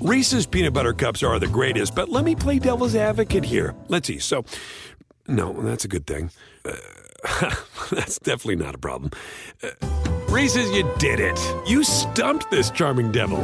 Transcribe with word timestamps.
Reese's 0.00 0.46
peanut 0.46 0.74
butter 0.74 0.92
cups 0.92 1.24
are 1.24 1.40
the 1.40 1.48
greatest, 1.48 1.92
but 1.96 2.08
let 2.08 2.24
me 2.24 2.36
play 2.36 2.60
devil's 2.60 2.94
advocate 2.94 3.44
here. 3.44 3.74
Let's 3.88 4.06
see. 4.06 4.20
So, 4.20 4.44
no, 5.26 5.52
that's 5.52 5.84
a 5.84 5.88
good 5.88 6.06
thing. 6.06 6.30
Uh, 6.64 6.76
that's 7.90 8.20
definitely 8.20 8.64
not 8.64 8.76
a 8.76 8.78
problem. 8.78 9.10
Uh, 9.60 9.70
Reese's, 10.28 10.70
you 10.70 10.88
did 10.98 11.18
it. 11.18 11.36
You 11.66 11.82
stumped 11.82 12.48
this 12.48 12.70
charming 12.70 13.10
devil. 13.10 13.40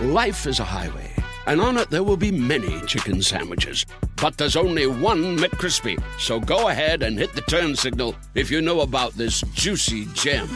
Life 0.00 0.46
is 0.48 0.58
a 0.58 0.64
highway, 0.64 1.12
and 1.46 1.60
on 1.60 1.76
it 1.76 1.88
there 1.88 2.02
will 2.02 2.16
be 2.16 2.32
many 2.32 2.80
chicken 2.80 3.22
sandwiches. 3.22 3.86
But 4.16 4.38
there's 4.38 4.56
only 4.56 4.88
one 4.88 5.38
McCrispy. 5.38 6.02
So 6.18 6.40
go 6.40 6.68
ahead 6.68 7.04
and 7.04 7.16
hit 7.16 7.32
the 7.32 7.42
turn 7.42 7.76
signal 7.76 8.16
if 8.34 8.50
you 8.50 8.60
know 8.60 8.80
about 8.80 9.12
this 9.12 9.42
juicy 9.54 10.06
gem 10.14 10.48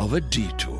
of 0.00 0.14
a 0.14 0.20
detour. 0.20 0.73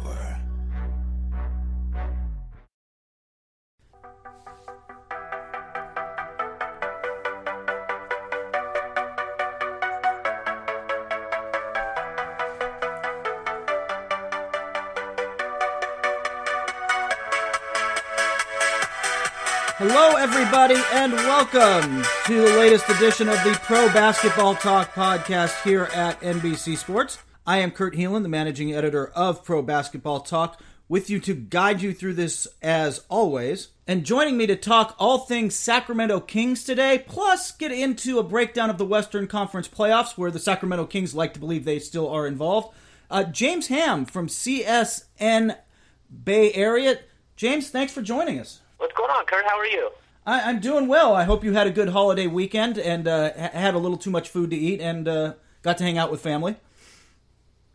Hello, 19.96 20.16
everybody, 20.16 20.74
and 20.92 21.12
welcome 21.12 22.02
to 22.26 22.40
the 22.40 22.58
latest 22.58 22.88
edition 22.88 23.28
of 23.28 23.36
the 23.44 23.56
Pro 23.62 23.86
Basketball 23.92 24.56
Talk 24.56 24.92
podcast 24.92 25.62
here 25.62 25.84
at 25.94 26.20
NBC 26.20 26.76
Sports. 26.76 27.18
I 27.46 27.58
am 27.58 27.70
Kurt 27.70 27.94
Helin, 27.94 28.24
the 28.24 28.28
managing 28.28 28.74
editor 28.74 29.06
of 29.14 29.44
Pro 29.44 29.62
Basketball 29.62 30.18
Talk, 30.18 30.60
with 30.88 31.08
you 31.08 31.20
to 31.20 31.32
guide 31.32 31.80
you 31.80 31.94
through 31.94 32.14
this 32.14 32.48
as 32.60 33.04
always. 33.08 33.68
And 33.86 34.02
joining 34.04 34.36
me 34.36 34.48
to 34.48 34.56
talk 34.56 34.96
all 34.98 35.18
things 35.18 35.54
Sacramento 35.54 36.18
Kings 36.18 36.64
today, 36.64 37.04
plus 37.06 37.52
get 37.52 37.70
into 37.70 38.18
a 38.18 38.24
breakdown 38.24 38.70
of 38.70 38.78
the 38.78 38.84
Western 38.84 39.28
Conference 39.28 39.68
playoffs, 39.68 40.18
where 40.18 40.32
the 40.32 40.40
Sacramento 40.40 40.86
Kings 40.86 41.14
like 41.14 41.34
to 41.34 41.40
believe 41.40 41.64
they 41.64 41.78
still 41.78 42.08
are 42.08 42.26
involved. 42.26 42.74
Uh, 43.08 43.22
James 43.22 43.68
Ham 43.68 44.06
from 44.06 44.26
CSN 44.26 45.56
Bay 46.24 46.52
Area. 46.52 46.98
James, 47.36 47.70
thanks 47.70 47.92
for 47.92 48.02
joining 48.02 48.40
us. 48.40 48.60
What's 48.78 48.94
going 48.94 49.10
on, 49.10 49.24
Kurt? 49.26 49.44
How 49.46 49.58
are 49.58 49.66
you? 49.66 49.90
I, 50.26 50.50
am 50.50 50.60
doing 50.60 50.88
well. 50.88 51.14
I 51.14 51.24
hope 51.24 51.44
you 51.44 51.52
had 51.52 51.66
a 51.66 51.70
good 51.70 51.90
holiday 51.90 52.26
weekend 52.26 52.78
and 52.78 53.06
uh, 53.06 53.32
had 53.34 53.74
a 53.74 53.78
little 53.78 53.98
too 53.98 54.10
much 54.10 54.28
food 54.28 54.50
to 54.50 54.56
eat 54.56 54.80
and 54.80 55.06
uh, 55.06 55.34
got 55.62 55.78
to 55.78 55.84
hang 55.84 55.98
out 55.98 56.10
with 56.10 56.20
family. 56.20 56.56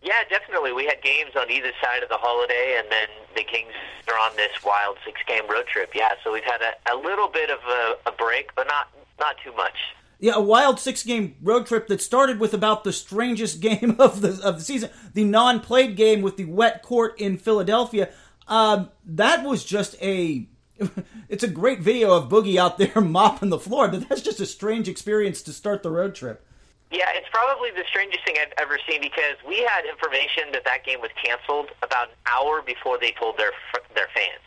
Yeah, 0.02 0.23
definitely. 0.30 0.72
We 0.72 0.86
had 0.86 1.02
games 1.03 1.31
on 1.38 1.52
either 1.52 1.72
side 1.83 2.03
of 2.03 2.09
the 2.09 2.17
holiday, 2.17 2.78
and 2.80 2.88
then 2.89 3.08
the 3.36 3.44
Kings 3.44 3.73
are 4.08 4.16
on 4.16 4.36
this 4.38 4.52
wild 4.66 4.97
six-game 5.06 5.47
road 5.50 5.67
trip. 5.67 5.91
Yeah, 5.94 6.14
so 6.23 6.31
we've 6.31 6.44
had 6.44 6.61
a, 6.61 6.94
a 6.94 6.97
little 6.97 7.28
bit 7.28 7.50
of 7.50 7.59
a, 7.67 8.09
a 8.09 8.11
break, 8.13 8.56
but 8.56 8.67
not 8.67 8.88
not 9.19 9.36
too 9.44 9.53
much. 9.56 9.75
Yeah, 10.22 10.34
a 10.36 10.41
wild 10.41 10.80
six-game 10.80 11.36
road 11.41 11.66
trip 11.66 11.88
that 11.88 12.02
started 12.02 12.39
with 12.39 12.53
about 12.53 12.86
the 12.86 12.94
strangest 12.94 13.59
game 13.61 13.97
of 14.00 14.22
the 14.22 14.39
of 14.41 14.59
the 14.59 14.63
season, 14.63 14.89
the 15.13 15.25
non-played 15.25 15.97
game 15.97 16.22
with 16.22 16.38
the 16.38 16.45
wet 16.45 16.81
court 16.81 17.19
in 17.19 17.38
Philadelphia. 17.38 18.09
Um, 18.47 18.89
that 19.06 19.44
was 19.44 19.63
just 19.63 19.95
a 20.02 20.47
it's 21.30 21.44
a 21.44 21.47
great 21.47 21.80
video 21.80 22.13
of 22.13 22.30
Boogie 22.30 22.58
out 22.58 22.77
there 22.77 23.02
mopping 23.02 23.49
the 23.49 23.59
floor, 23.59 23.88
but 23.88 24.08
that's 24.08 24.22
just 24.22 24.39
a 24.39 24.45
strange 24.45 24.88
experience 24.88 25.41
to 25.44 25.53
start 25.53 25.83
the 25.83 25.91
road 25.91 26.16
trip. 26.16 26.45
Yeah, 26.91 27.05
it's 27.13 27.27
probably 27.31 27.69
the 27.72 27.83
strangest 27.88 28.25
thing 28.25 28.35
I've 28.41 28.53
ever 28.58 28.80
seen 28.89 29.02
because 29.02 29.38
we 29.47 29.59
had 29.59 29.85
information 29.85 30.52
that 30.53 30.66
that 30.66 30.83
game 30.83 31.02
was 31.02 31.11
canceled 31.23 31.69
about 31.83 32.09
an 32.09 32.16
hour 32.25 32.63
before 32.63 32.97
they 32.97 33.11
told 33.11 33.38
their 33.38 33.52
their 33.94 34.07
fans. 34.16 34.41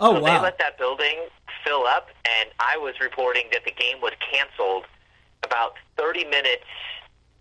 Oh 0.00 0.16
so 0.16 0.20
wow! 0.20 0.38
They 0.38 0.42
let 0.42 0.58
that 0.58 0.78
building 0.78 1.28
fill 1.64 1.86
up, 1.86 2.08
and 2.24 2.50
I 2.58 2.76
was 2.76 2.94
reporting 3.00 3.44
that 3.52 3.64
the 3.64 3.70
game 3.70 4.00
was 4.00 4.12
canceled 4.18 4.84
about 5.44 5.74
30 5.96 6.24
minutes. 6.24 6.66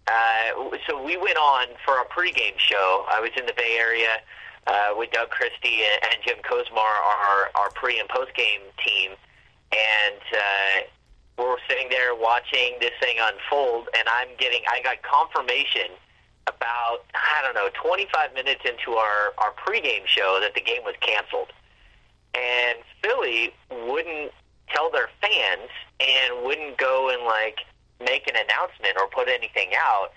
Uh, 0.07 0.77
so 0.87 1.01
we 1.01 1.17
went 1.17 1.37
on 1.37 1.67
for 1.83 1.97
a 1.99 2.05
pregame 2.05 2.57
show. 2.57 3.05
I 3.09 3.19
was 3.19 3.31
in 3.35 3.47
the 3.47 3.53
Bay 3.53 3.77
Area 3.79 4.21
uh, 4.67 4.89
with 4.97 5.11
Doug 5.11 5.29
Christie 5.29 5.81
and 6.03 6.21
Jim 6.25 6.37
Kozimor, 6.43 6.77
our, 6.77 7.49
our 7.55 7.69
pre 7.75 7.99
and 7.99 8.09
post 8.09 8.33
game 8.35 8.61
team, 8.85 9.11
and 9.71 10.21
uh, 10.33 10.87
we're 11.37 11.57
sitting 11.67 11.89
there 11.89 12.15
watching 12.15 12.75
this 12.79 12.93
thing 12.99 13.17
unfold. 13.19 13.89
And 13.97 14.07
I'm 14.07 14.29
getting, 14.37 14.61
I 14.71 14.81
got 14.81 15.01
confirmation 15.03 15.91
about 16.47 16.99
I 17.13 17.41
don't 17.43 17.55
know 17.55 17.69
25 17.81 18.33
minutes 18.33 18.61
into 18.65 18.97
our 18.97 19.33
our 19.37 19.53
pregame 19.53 20.05
show 20.05 20.39
that 20.41 20.53
the 20.53 20.61
game 20.61 20.83
was 20.83 20.95
canceled, 21.01 21.51
and 22.33 22.79
Philly 23.01 23.53
wouldn't 23.87 24.31
tell 24.69 24.91
their 24.91 25.09
fans 25.21 25.69
and 25.99 26.43
wouldn't 26.43 26.77
go 26.77 27.09
and 27.09 27.23
like 27.23 27.59
make 27.99 28.27
an 28.27 28.35
announcement 28.35 28.97
or 28.99 29.07
put 29.07 29.27
anything 29.27 29.71
out, 29.77 30.09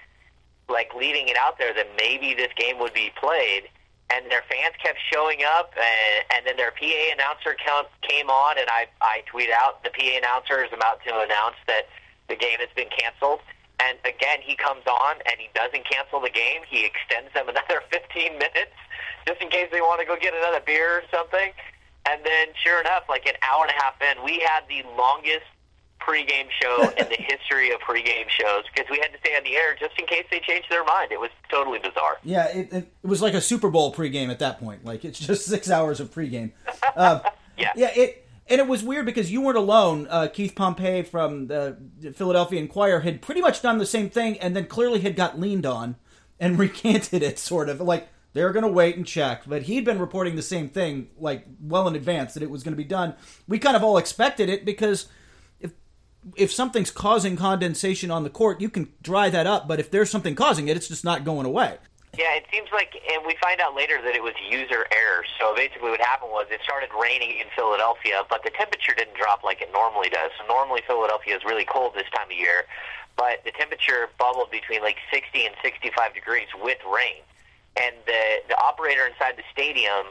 like 0.68 0.94
leaving 0.94 1.28
it 1.28 1.36
out 1.38 1.58
there 1.58 1.72
that 1.74 1.86
maybe 1.96 2.34
this 2.34 2.52
game 2.56 2.78
would 2.78 2.92
be 2.92 3.10
played 3.18 3.68
and 4.10 4.30
their 4.30 4.42
fans 4.48 4.74
kept 4.82 4.98
showing 5.12 5.44
up, 5.44 5.72
and, 5.76 6.24
and 6.34 6.46
then 6.46 6.56
their 6.56 6.72
PA 6.72 7.00
announcer 7.12 7.54
came 7.54 8.30
on, 8.30 8.58
and 8.58 8.68
I, 8.70 8.86
I 9.02 9.22
tweet 9.26 9.50
out 9.50 9.84
the 9.84 9.90
PA 9.90 10.16
announcer 10.16 10.64
is 10.64 10.72
about 10.72 11.04
to 11.04 11.12
announce 11.12 11.60
that 11.66 11.88
the 12.28 12.36
game 12.36 12.58
has 12.60 12.72
been 12.74 12.88
canceled. 12.88 13.40
And 13.80 13.98
again, 14.04 14.40
he 14.42 14.56
comes 14.56 14.82
on 14.86 15.16
and 15.24 15.38
he 15.38 15.48
doesn't 15.54 15.84
cancel 15.86 16.20
the 16.20 16.30
game. 16.30 16.62
He 16.68 16.84
extends 16.84 17.32
them 17.34 17.48
another 17.52 17.82
15 17.90 18.38
minutes 18.38 18.74
just 19.26 19.40
in 19.40 19.48
case 19.48 19.68
they 19.70 19.80
want 19.80 20.00
to 20.00 20.06
go 20.06 20.16
get 20.16 20.34
another 20.34 20.60
beer 20.64 20.98
or 20.98 21.02
something. 21.12 21.52
And 22.08 22.24
then, 22.24 22.48
sure 22.56 22.80
enough, 22.80 23.04
like 23.08 23.26
an 23.26 23.36
hour 23.44 23.68
and 23.68 23.70
a 23.70 23.76
half 23.76 24.00
in, 24.00 24.24
we 24.24 24.40
had 24.40 24.64
the 24.68 24.82
longest 24.96 25.44
pregame 26.00 26.48
show 26.60 26.82
in 26.98 27.08
the 27.08 27.18
history 27.18 27.70
of 27.72 27.80
pregame 27.80 28.28
shows 28.28 28.64
because 28.74 28.90
we 28.90 28.98
had 28.98 29.12
to 29.12 29.18
stay 29.20 29.36
on 29.36 29.44
the 29.44 29.56
air 29.56 29.76
just 29.78 29.98
in 29.98 30.06
case 30.06 30.24
they 30.30 30.40
changed 30.40 30.68
their 30.70 30.84
mind. 30.84 31.12
It 31.12 31.20
was 31.20 31.30
totally 31.50 31.78
bizarre. 31.78 32.18
Yeah, 32.22 32.48
it, 32.48 32.72
it, 32.72 32.92
was 33.02 33.22
like 33.22 33.34
a 33.34 33.40
Super 33.40 33.70
Bowl 33.70 33.94
pregame 33.94 34.30
at 34.30 34.38
that 34.40 34.58
point. 34.58 34.84
Like 34.84 35.04
it's 35.04 35.18
just 35.18 35.46
six 35.46 35.70
hours 35.70 36.00
of 36.00 36.12
pregame. 36.12 36.52
Uh, 36.96 37.20
yeah, 37.58 37.72
yeah. 37.76 37.90
It 37.94 38.24
and 38.48 38.60
it 38.60 38.66
was 38.66 38.82
weird 38.82 39.04
because 39.04 39.30
you 39.30 39.42
weren't 39.42 39.58
alone. 39.58 40.06
Uh, 40.08 40.26
Keith 40.26 40.54
Pompey 40.54 41.02
from 41.02 41.48
the 41.48 41.76
Philadelphia 42.14 42.60
Inquirer 42.60 43.00
had 43.00 43.20
pretty 43.20 43.42
much 43.42 43.60
done 43.60 43.78
the 43.78 43.86
same 43.86 44.08
thing, 44.08 44.38
and 44.38 44.56
then 44.56 44.66
clearly 44.66 45.00
had 45.00 45.16
got 45.16 45.38
leaned 45.38 45.66
on 45.66 45.96
and 46.40 46.58
recanted 46.58 47.22
it. 47.22 47.38
Sort 47.38 47.68
of 47.68 47.80
like 47.80 48.08
they're 48.32 48.52
going 48.52 48.64
to 48.64 48.72
wait 48.72 48.96
and 48.96 49.06
check. 49.06 49.42
But 49.46 49.62
he'd 49.62 49.84
been 49.84 49.98
reporting 49.98 50.36
the 50.36 50.42
same 50.42 50.68
thing 50.68 51.08
like 51.18 51.44
well 51.60 51.86
in 51.88 51.94
advance 51.94 52.34
that 52.34 52.42
it 52.42 52.50
was 52.50 52.62
going 52.62 52.72
to 52.72 52.82
be 52.82 52.84
done. 52.84 53.14
We 53.46 53.58
kind 53.58 53.76
of 53.76 53.82
all 53.82 53.98
expected 53.98 54.48
it 54.48 54.64
because 54.64 55.08
if 56.36 56.52
something's 56.52 56.90
causing 56.90 57.36
condensation 57.36 58.10
on 58.10 58.24
the 58.24 58.30
court, 58.30 58.60
you 58.60 58.68
can 58.68 58.92
dry 59.02 59.30
that 59.30 59.46
up. 59.46 59.68
But 59.68 59.80
if 59.80 59.90
there's 59.90 60.10
something 60.10 60.34
causing 60.34 60.68
it, 60.68 60.76
it's 60.76 60.88
just 60.88 61.04
not 61.04 61.24
going 61.24 61.46
away. 61.46 61.78
Yeah, 62.16 62.34
it 62.34 62.46
seems 62.50 62.68
like, 62.72 62.96
and 63.12 63.22
we 63.26 63.36
find 63.40 63.60
out 63.60 63.76
later 63.76 64.00
that 64.02 64.16
it 64.16 64.22
was 64.22 64.32
user 64.50 64.86
error. 64.90 65.22
So 65.38 65.54
basically, 65.54 65.90
what 65.90 66.00
happened 66.00 66.32
was 66.32 66.46
it 66.50 66.60
started 66.64 66.90
raining 66.98 67.38
in 67.38 67.46
Philadelphia, 67.54 68.24
but 68.28 68.42
the 68.42 68.50
temperature 68.50 68.94
didn't 68.96 69.14
drop 69.14 69.44
like 69.44 69.60
it 69.60 69.70
normally 69.72 70.08
does. 70.08 70.30
So 70.40 70.46
normally, 70.48 70.82
Philadelphia 70.86 71.36
is 71.36 71.44
really 71.44 71.64
cold 71.64 71.94
this 71.94 72.08
time 72.10 72.26
of 72.26 72.36
year, 72.36 72.64
but 73.16 73.44
the 73.44 73.52
temperature 73.52 74.08
bubbled 74.18 74.50
between 74.50 74.82
like 74.82 74.96
60 75.12 75.46
and 75.46 75.54
65 75.62 76.14
degrees 76.14 76.48
with 76.58 76.78
rain. 76.90 77.22
And 77.78 77.94
the 78.06 78.42
the 78.48 78.58
operator 78.58 79.06
inside 79.06 79.36
the 79.36 79.46
stadium, 79.52 80.10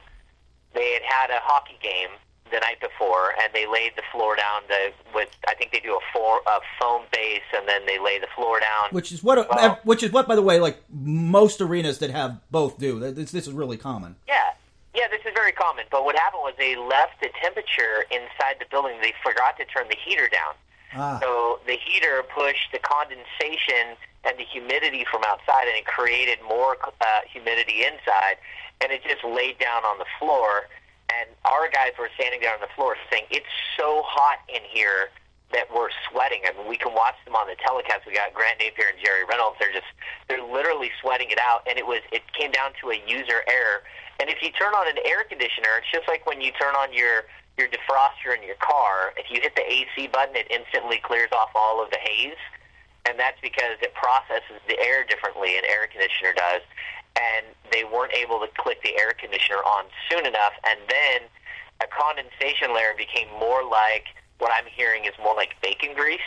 they 0.73 0.93
had 0.93 1.03
had 1.03 1.29
a 1.31 1.41
hockey 1.43 1.79
game 1.81 2.15
the 2.51 2.59
night 2.59 2.79
before, 2.79 3.33
and 3.41 3.53
they 3.53 3.65
laid 3.67 3.93
the 3.95 4.03
floor 4.11 4.35
down 4.35 4.61
the, 4.67 4.91
with 5.13 5.29
I 5.47 5.53
think 5.55 5.71
they 5.71 5.79
do 5.79 5.95
a, 5.95 5.99
four, 6.13 6.41
a 6.47 6.59
foam 6.79 7.03
base, 7.11 7.41
and 7.55 7.67
then 7.67 7.85
they 7.85 7.99
lay 7.99 8.19
the 8.19 8.27
floor 8.35 8.59
down. 8.59 8.89
Which 8.91 9.11
is 9.11 9.23
what, 9.23 9.49
well, 9.49 9.79
which 9.83 10.03
is 10.03 10.11
what, 10.11 10.27
by 10.27 10.35
the 10.35 10.41
way, 10.41 10.59
like 10.59 10.83
most 10.89 11.61
arenas 11.61 11.99
that 11.99 12.09
have 12.09 12.39
both 12.51 12.77
do. 12.77 12.99
This, 12.99 13.31
this 13.31 13.47
is 13.47 13.53
really 13.53 13.77
common. 13.77 14.15
Yeah, 14.27 14.53
yeah, 14.95 15.07
this 15.09 15.21
is 15.25 15.33
very 15.33 15.51
common. 15.51 15.85
But 15.91 16.05
what 16.05 16.15
happened 16.15 16.41
was 16.43 16.53
they 16.57 16.75
left 16.75 17.21
the 17.21 17.29
temperature 17.41 18.05
inside 18.11 18.57
the 18.59 18.65
building. 18.69 18.97
They 19.01 19.13
forgot 19.23 19.57
to 19.57 19.65
turn 19.65 19.87
the 19.89 19.97
heater 20.03 20.29
down. 20.29 20.53
Ah. 20.93 21.19
So 21.21 21.59
the 21.67 21.77
heater 21.77 22.23
pushed 22.33 22.71
the 22.71 22.79
condensation 22.79 23.97
and 24.23 24.37
the 24.37 24.43
humidity 24.43 25.05
from 25.09 25.21
outside, 25.27 25.67
and 25.67 25.77
it 25.77 25.85
created 25.85 26.39
more 26.47 26.77
uh, 26.83 27.21
humidity 27.31 27.83
inside, 27.83 28.37
and 28.81 28.91
it 28.91 29.03
just 29.03 29.23
laid 29.23 29.57
down 29.59 29.83
on 29.83 29.97
the 29.97 30.05
floor 30.19 30.67
and 31.13 31.29
our 31.45 31.69
guys 31.69 31.91
were 31.97 32.09
standing 32.15 32.41
there 32.41 32.53
on 32.53 32.61
the 32.61 32.71
floor 32.75 32.97
saying, 33.11 33.25
"It's 33.29 33.49
so 33.77 34.03
hot 34.03 34.39
in 34.49 34.61
here 34.63 35.11
that 35.51 35.71
we're 35.73 35.89
sweating." 36.09 36.41
I 36.45 36.51
mean, 36.53 36.67
we 36.67 36.77
can 36.77 36.93
watch 36.93 37.15
them 37.25 37.35
on 37.35 37.47
the 37.47 37.55
telecast. 37.55 38.05
We 38.05 38.13
got 38.13 38.33
Grant 38.33 38.59
Napear 38.59 38.89
and 38.89 38.99
Jerry 38.99 39.23
Reynolds. 39.23 39.57
They're 39.59 39.71
just 39.71 39.87
they're 40.27 40.43
literally 40.43 40.91
sweating 41.01 41.31
it 41.31 41.39
out, 41.39 41.63
and 41.67 41.77
it 41.77 41.85
was 41.85 42.01
it 42.11 42.21
came 42.33 42.51
down 42.51 42.71
to 42.81 42.91
a 42.91 42.99
user 43.07 43.43
error. 43.47 43.83
And 44.19 44.29
if 44.29 44.41
you 44.41 44.51
turn 44.51 44.73
on 44.73 44.87
an 44.87 44.97
air 45.05 45.23
conditioner, 45.23 45.77
it's 45.77 45.91
just 45.91 46.07
like 46.07 46.25
when 46.25 46.41
you 46.41 46.51
turn 46.51 46.75
on 46.75 46.91
your 46.93 47.25
your 47.57 47.67
defroster 47.67 48.37
in 48.37 48.43
your 48.45 48.57
car. 48.61 49.13
If 49.17 49.31
you 49.31 49.41
hit 49.41 49.55
the 49.55 49.65
AC 49.65 50.07
button, 50.07 50.35
it 50.35 50.47
instantly 50.49 51.01
clears 51.01 51.31
off 51.31 51.49
all 51.55 51.83
of 51.83 51.89
the 51.89 51.97
haze, 51.97 52.37
and 53.05 53.17
that's 53.19 53.39
because 53.41 53.81
it 53.81 53.93
processes 53.95 54.61
the 54.67 54.77
air 54.79 55.03
differently. 55.03 55.57
An 55.57 55.65
air 55.65 55.87
conditioner 55.87 56.33
does 56.37 56.61
they 57.77 57.83
weren't 57.85 58.13
able 58.13 58.39
to 58.39 58.47
click 58.57 58.81
the 58.81 58.97
air 58.99 59.13
conditioner 59.13 59.57
on 59.61 59.85
soon 60.09 60.25
enough. 60.25 60.53
And 60.67 60.79
then 60.89 61.21
a 61.81 61.85
condensation 61.87 62.73
layer 62.73 62.93
became 62.97 63.29
more 63.39 63.61
like 63.63 64.05
what 64.39 64.51
I'm 64.57 64.65
hearing 64.65 65.05
is 65.05 65.13
more 65.21 65.35
like 65.35 65.53
bacon 65.61 65.93
grease 65.95 66.19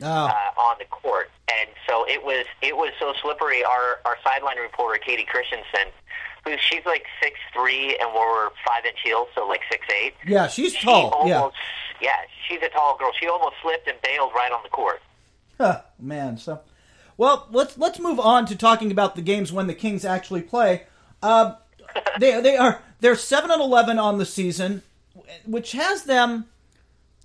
Oh, 0.00 0.06
uh, 0.06 0.60
on 0.60 0.76
the 0.78 0.84
court, 0.84 1.28
and 1.50 1.68
so 1.88 2.06
it 2.06 2.22
was 2.22 2.46
it 2.62 2.76
was 2.76 2.92
so 3.00 3.14
slippery. 3.20 3.64
Our 3.64 3.98
our 4.04 4.16
sideline 4.22 4.58
reporter 4.58 4.96
Kayte 5.04 5.26
Christensen, 5.26 5.90
who 6.44 6.52
she's 6.60 6.86
like 6.86 7.04
six 7.20 7.34
three 7.52 7.98
and 8.00 8.08
we're 8.14 8.50
five 8.64 8.84
inch 8.86 8.98
heels, 9.02 9.26
so 9.34 9.44
like 9.48 9.62
six 9.68 9.84
eight. 10.00 10.14
yeah, 10.24 10.46
she's 10.46 10.72
She 10.72 10.86
tall. 10.86 11.24
Yeah. 11.26 11.48
yeah, 12.00 12.12
she's 12.46 12.62
a 12.62 12.68
tall 12.68 12.96
girl. 12.96 13.10
She 13.18 13.26
almost 13.26 13.56
slipped 13.60 13.88
and 13.88 14.00
bailed 14.00 14.30
right 14.36 14.52
on 14.52 14.60
the 14.62 14.68
court. 14.68 15.02
Huh, 15.58 15.80
man, 15.98 16.38
so 16.38 16.60
well, 17.18 17.48
let's 17.50 17.76
let's 17.76 17.98
move 17.98 18.18
on 18.18 18.46
to 18.46 18.56
talking 18.56 18.90
about 18.90 19.16
the 19.16 19.22
games 19.22 19.52
when 19.52 19.66
the 19.66 19.74
Kings 19.74 20.04
actually 20.04 20.40
play. 20.40 20.84
Um, 21.20 21.56
they 22.20 22.40
they 22.40 22.56
are 22.56 22.80
they're 23.00 23.16
seven 23.16 23.50
and 23.50 23.60
eleven 23.60 23.98
on 23.98 24.18
the 24.18 24.24
season, 24.24 24.82
which 25.44 25.72
has 25.72 26.04
them 26.04 26.46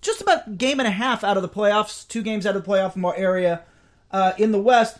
just 0.01 0.19
about 0.19 0.57
game 0.57 0.80
and 0.80 0.88
a 0.88 0.92
half 0.92 1.24
out 1.24 1.38
of 1.38 1.44
the 1.44 1.50
playoffs, 1.50 2.07
two 2.07 2.24
games 2.24 2.45
out 2.45 2.56
of 2.56 2.66
the 2.66 2.69
playoff 2.69 3.18
area 3.18 3.62
uh, 4.12 4.34
in 4.38 4.51
the 4.51 4.60
West. 4.60 5.00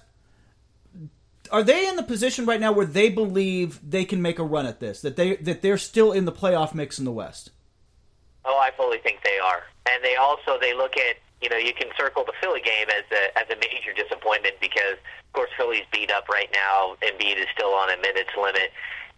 Are 1.52 1.64
they 1.64 1.88
in 1.88 1.96
the 1.96 2.04
position 2.04 2.46
right 2.46 2.60
now 2.60 2.72
where 2.72 2.86
they 2.86 3.10
believe 3.10 3.80
they 3.88 4.06
can 4.06 4.22
make 4.22 4.40
a 4.40 4.44
run 4.44 4.66
at 4.68 4.80
this? 4.80 5.02
That 5.02 5.16
they 5.16 5.38
that 5.38 5.64
they're 5.64 5.80
still 5.80 6.12
in 6.12 6.26
the 6.26 6.32
playoff 6.32 6.76
mix 6.76 7.00
in 7.00 7.06
the 7.06 7.12
West? 7.12 7.50
Oh, 8.46 8.60
I 8.60 8.70
fully 8.78 9.00
think 9.00 9.22
they 9.24 9.40
are, 9.40 9.64
and 9.92 10.04
they 10.04 10.16
also 10.18 10.60
they 10.60 10.76
look 10.76 10.98
at 10.98 11.18
you 11.44 11.50
know 11.50 11.58
you 11.58 11.74
can 11.74 11.92
circle 12.00 12.24
the 12.24 12.32
Philly 12.40 12.62
game 12.64 12.88
as 12.88 13.04
a 13.12 13.38
as 13.38 13.44
a 13.52 13.60
major 13.60 13.92
disappointment 13.92 14.56
because 14.64 14.96
of 14.96 15.32
course 15.34 15.52
Philly's 15.58 15.84
beat 15.92 16.10
up 16.10 16.30
right 16.30 16.48
now. 16.56 16.96
Embiid 17.04 17.36
is 17.36 17.48
still 17.52 17.76
on 17.76 17.92
a 17.92 17.98
minutes 18.00 18.32
limit, 18.40 18.72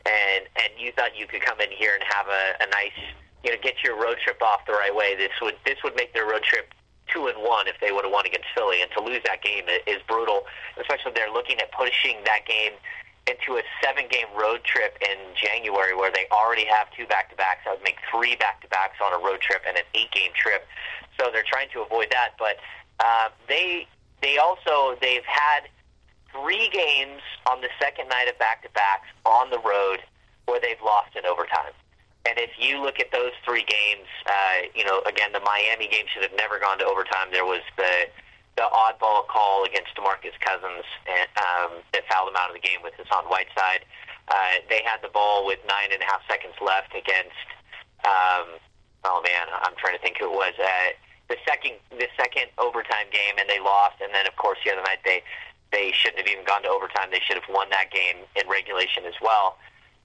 and 0.10 0.50
and 0.58 0.74
you 0.82 0.92
thought 0.98 1.14
you 1.16 1.28
could 1.28 1.46
come 1.46 1.62
in 1.62 1.70
here 1.70 1.94
and 1.94 2.04
have 2.10 2.26
a, 2.26 2.66
a 2.66 2.68
nice 2.74 2.98
you 3.46 3.52
know 3.52 3.58
get 3.62 3.84
your 3.84 3.94
road 3.94 4.18
trip 4.26 4.42
off 4.42 4.66
the 4.66 4.74
right 4.74 4.94
way. 4.94 5.16
This 5.16 5.38
would 5.42 5.56
this 5.66 5.78
would 5.84 5.96
make 5.96 6.14
their 6.18 6.26
road 6.26 6.42
trip 6.42 6.74
two 7.14 7.28
and 7.28 7.38
one 7.38 7.68
if 7.68 7.76
they 7.80 7.92
would 7.92 8.04
have 8.04 8.12
won 8.12 8.26
against 8.26 8.50
Philly, 8.58 8.82
and 8.82 8.90
to 8.98 9.04
lose 9.04 9.22
that 9.30 9.44
game 9.44 9.66
is 9.86 10.02
brutal. 10.10 10.42
Especially 10.82 11.12
they're 11.14 11.32
looking 11.32 11.60
at 11.62 11.72
pushing 11.72 12.18
that 12.26 12.50
game 12.50 12.74
into 13.28 13.58
a 13.58 13.64
seven 13.84 14.06
game 14.10 14.30
road 14.38 14.64
trip 14.64 14.98
in 15.02 15.18
January 15.34 15.96
where 15.96 16.12
they 16.12 16.28
already 16.32 16.66
have 16.66 16.88
two 16.96 17.08
back 17.08 17.30
to 17.32 17.36
backs. 17.36 17.62
That 17.66 17.76
would 17.76 17.84
make 17.84 17.98
three 18.12 18.36
back 18.36 18.62
to 18.62 18.68
backs 18.68 18.98
on 19.04 19.14
a 19.14 19.24
road 19.24 19.42
trip 19.42 19.62
and 19.68 19.78
an 19.78 19.84
eight 19.94 20.12
game 20.12 20.32
trip. 20.36 20.66
So 21.20 21.30
they're 21.32 21.48
trying 21.48 21.70
to 21.74 21.82
avoid 21.82 22.08
that. 22.12 22.38
But 22.38 22.58
uh, 23.00 23.30
they 23.48 23.88
they 24.22 24.38
also 24.38 24.98
they've 25.02 25.26
had 25.26 25.70
three 26.32 26.70
games 26.70 27.22
on 27.50 27.62
the 27.62 27.70
second 27.80 28.10
night 28.10 28.28
of 28.30 28.38
back 28.38 28.62
to 28.64 28.70
backs 28.74 29.08
on 29.26 29.50
the 29.50 29.60
road 29.60 30.00
where 30.46 30.60
they've 30.60 30.82
lost 30.84 31.16
in 31.16 31.26
overtime. 31.26 31.74
And 32.28 32.38
if 32.40 32.52
you 32.58 32.82
look 32.82 33.00
at 33.00 33.12
those 33.12 33.32
three 33.46 33.66
games, 33.66 34.08
uh, 34.26 34.68
you 34.74 34.84
know, 34.84 35.02
again, 35.06 35.32
the 35.32 35.42
Miami 35.42 35.88
game 35.88 36.06
should 36.12 36.24
have 36.24 36.36
never 36.36 36.60
gone 36.60 36.80
to 36.80 36.86
overtime. 36.86 37.30
There 37.32 37.46
was 37.46 37.62
the 37.78 38.10
the 38.56 38.68
oddball 38.72 39.28
call 39.28 39.66
against 39.66 39.92
DeMarcus 39.96 40.36
Cousins 40.40 40.88
and, 41.08 41.28
um, 41.36 41.84
that 41.92 42.08
fouled 42.08 42.30
him 42.30 42.40
out 42.40 42.50
of 42.50 42.56
the 42.56 42.64
game 42.64 42.80
with 42.84 42.94
Hassan 42.96 43.26
Whiteside. 43.26 43.84
Uh, 44.28 44.64
they 44.70 44.82
had 44.84 45.04
the 45.04 45.12
ball 45.12 45.46
with 45.46 45.60
nine 45.68 45.92
and 45.92 46.02
a 46.02 46.06
half 46.06 46.22
seconds 46.28 46.56
left 46.64 46.96
against. 46.96 47.36
Um, 48.08 48.58
oh 49.04 49.22
man, 49.22 49.48
I'm 49.52 49.76
trying 49.78 49.94
to 49.94 50.02
think 50.02 50.18
who 50.18 50.32
it 50.32 50.36
was. 50.36 50.54
Uh, 50.58 50.96
the 51.28 51.38
second 51.46 51.78
the 51.92 52.08
second 52.18 52.48
overtime 52.58 53.10
game, 53.12 53.38
and 53.38 53.50
they 53.50 53.60
lost. 53.60 54.02
And 54.02 54.14
then 54.14 54.26
of 54.26 54.36
course 54.38 54.58
the 54.64 54.72
other 54.72 54.82
night 54.82 55.04
they 55.04 55.22
they 55.72 55.92
shouldn't 55.92 56.26
have 56.26 56.30
even 56.32 56.46
gone 56.46 56.64
to 56.64 56.70
overtime. 56.70 57.10
They 57.12 57.22
should 57.22 57.38
have 57.38 57.50
won 57.50 57.70
that 57.70 57.92
game 57.92 58.24
in 58.36 58.48
regulation 58.48 59.06
as 59.06 59.18
well 59.22 59.58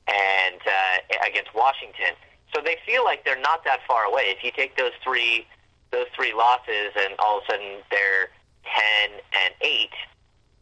and 0.09 0.61
uh, 0.67 1.27
against 1.27 1.55
Washington. 1.55 2.19
So 2.55 2.61
they 2.61 2.77
feel 2.85 3.05
like 3.05 3.25
they're 3.25 3.41
not 3.41 3.65
that 3.65 3.81
far 3.87 4.05
away. 4.05 4.35
If 4.35 4.43
you 4.43 4.51
take 4.51 4.77
those 4.77 4.93
three 5.05 5.47
those 5.91 6.07
three 6.15 6.33
losses 6.33 6.95
and 6.95 7.15
all 7.19 7.39
of 7.39 7.45
a 7.49 7.53
sudden 7.53 7.83
they're 7.91 8.31
ten 8.75 9.11
and 9.45 9.55
eight, 9.63 9.91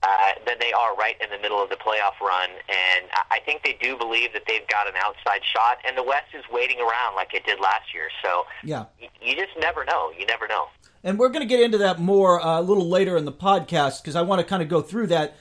uh, 0.02 0.08
then 0.46 0.56
they 0.60 0.72
are 0.72 0.94
right 0.96 1.16
in 1.20 1.28
the 1.30 1.38
middle 1.38 1.62
of 1.62 1.68
the 1.70 1.76
playoff 1.76 2.18
run. 2.20 2.50
And 2.68 3.06
I 3.12 3.36
I 3.36 3.40
think 3.40 3.62
they 3.64 3.76
do 3.80 3.96
believe 3.96 4.32
that 4.32 4.42
they've 4.46 4.66
got 4.68 4.86
an 4.88 4.94
outside 4.96 5.40
shot, 5.44 5.78
and 5.86 5.96
the 5.96 6.02
West 6.02 6.26
is 6.34 6.44
waiting 6.52 6.78
around 6.80 7.14
like 7.16 7.34
it 7.34 7.44
did 7.46 7.60
last 7.60 7.92
year. 7.94 8.08
So 8.22 8.44
Yeah. 8.64 8.84
y- 9.00 9.08
you 9.22 9.34
just 9.36 9.56
never 9.58 9.84
know. 9.84 10.12
You 10.18 10.26
never 10.26 10.46
know. 10.48 10.66
And 11.04 11.18
we're 11.18 11.28
going 11.28 11.42
to 11.42 11.46
get 11.46 11.60
into 11.60 11.78
that 11.78 12.00
more 12.00 12.40
uh, 12.44 12.60
a 12.60 12.62
little 12.62 12.88
later 12.88 13.16
in 13.16 13.24
the 13.24 13.32
podcast 13.32 14.02
because 14.02 14.16
I 14.16 14.22
want 14.22 14.40
to 14.40 14.46
kind 14.46 14.62
of 14.62 14.68
go 14.68 14.82
through 14.82 15.06
that, 15.08 15.36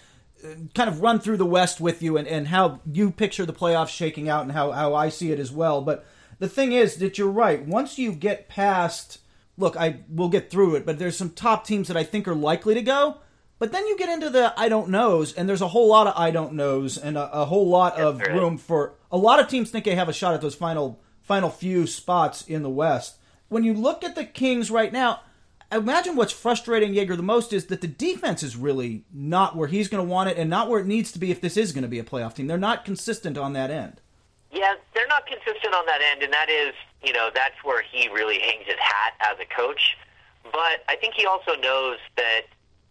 uh, 0.45 0.49
kind 0.75 0.87
of 0.89 1.01
run 1.01 1.19
through 1.19 1.37
the 1.37 1.45
West 1.47 1.81
with 1.81 2.01
you 2.03 2.15
and, 2.15 2.27
and 2.27 2.47
how 2.49 2.79
you 2.91 3.09
picture 3.09 3.43
the 3.45 3.53
playoffs 3.53 3.89
shaking 3.89 4.29
out 4.29 4.43
and 4.43 4.51
how, 4.51 4.71
how 4.71 4.93
I 4.93 5.09
see 5.09 5.31
it 5.31 5.39
as 5.39 5.51
well. 5.51 5.81
But 5.81 6.05
the 6.39 6.47
thing 6.47 6.71
is 6.73 6.97
that 6.97 7.17
you're 7.17 7.27
right. 7.27 7.65
Once 7.65 7.97
you 7.97 8.11
get 8.11 8.47
past, 8.47 9.17
look, 9.57 9.75
I 9.75 10.01
will 10.09 10.29
get 10.29 10.49
through 10.49 10.75
it, 10.75 10.85
but 10.85 10.99
there's 10.99 11.17
some 11.17 11.31
top 11.31 11.65
teams 11.65 11.87
that 11.87 11.97
I 11.97 12.03
think 12.03 12.27
are 12.27 12.35
likely 12.35 12.73
to 12.73 12.81
go. 12.81 13.17
But 13.59 13.71
then 13.71 13.87
you 13.87 13.97
get 13.97 14.09
into 14.09 14.29
the 14.29 14.53
I 14.55 14.69
don't 14.69 14.89
knows, 14.89 15.33
and 15.33 15.49
there's 15.49 15.61
a 15.61 15.69
whole 15.69 15.87
lot 15.87 16.07
of 16.07 16.13
I 16.15 16.29
don't 16.31 16.53
knows 16.53 16.97
and 16.97 17.17
a, 17.17 17.41
a 17.41 17.45
whole 17.45 17.67
lot 17.67 17.99
of 17.99 18.19
there 18.19 18.29
is. 18.31 18.39
room 18.39 18.57
for 18.57 18.93
a 19.11 19.17
lot 19.17 19.39
of 19.39 19.47
teams 19.47 19.71
think 19.71 19.85
they 19.85 19.95
have 19.95 20.09
a 20.09 20.13
shot 20.13 20.33
at 20.35 20.41
those 20.41 20.55
final 20.55 21.01
final 21.21 21.49
few 21.49 21.87
spots 21.87 22.43
in 22.43 22.61
the 22.61 22.69
West. 22.69 23.17
When 23.49 23.63
you 23.63 23.73
look 23.73 24.03
at 24.03 24.15
the 24.15 24.25
Kings 24.25 24.69
right 24.69 24.93
now, 24.93 25.21
imagine 25.71 26.15
what's 26.15 26.31
frustrating 26.31 26.93
Joerger 26.93 27.17
the 27.17 27.23
most 27.23 27.51
is 27.51 27.65
that 27.65 27.81
the 27.81 27.87
defense 27.87 28.43
is 28.43 28.55
really 28.55 29.05
not 29.11 29.55
where 29.55 29.67
he's 29.67 29.87
going 29.87 30.05
to 30.05 30.09
want 30.09 30.29
it 30.29 30.37
and 30.37 30.49
not 30.49 30.69
where 30.69 30.79
it 30.79 30.87
needs 30.87 31.11
to 31.13 31.19
be 31.19 31.31
if 31.31 31.41
this 31.41 31.57
is 31.57 31.71
going 31.71 31.81
to 31.81 31.87
be 31.87 31.99
a 31.99 32.03
playoff 32.03 32.35
team. 32.35 32.47
They're 32.47 32.57
not 32.57 32.85
consistent 32.85 33.37
on 33.37 33.53
that 33.53 33.71
end. 33.71 34.01
Yeah, 34.57 34.73
they're 34.95 35.07
not 35.07 35.27
consistent 35.27 35.75
on 35.75 35.85
that 35.85 36.01
end, 36.01 36.23
and 36.23 36.33
that 36.33 36.49
is, 36.49 36.73
you 37.03 37.13
know, 37.13 37.29
that's 37.31 37.63
where 37.63 37.83
he 37.83 38.09
really 38.09 38.39
hangs 38.39 38.65
his 38.65 38.79
hat 38.79 39.13
as 39.21 39.37
a 39.39 39.45
coach. 39.45 39.95
But 40.45 40.81
I 40.89 40.95
think 40.99 41.13
he 41.13 41.27
also 41.27 41.53
knows 41.53 41.97
that 42.15 42.41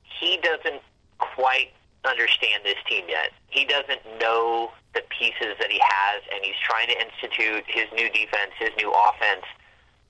he 0.02 0.38
doesn't 0.38 0.80
quite 1.18 1.72
understand 2.04 2.62
this 2.62 2.76
team 2.88 3.06
yet. 3.08 3.32
He 3.48 3.64
doesn't 3.64 3.98
know 4.20 4.70
the 4.94 5.02
pieces 5.10 5.58
that 5.58 5.68
he 5.68 5.80
has, 5.82 6.22
and 6.32 6.44
he's 6.44 6.54
trying 6.62 6.86
to 6.86 6.94
institute 7.02 7.64
his 7.66 7.86
new 7.92 8.08
defense, 8.10 8.52
his 8.60 8.70
new 8.78 8.94
offense 8.94 9.44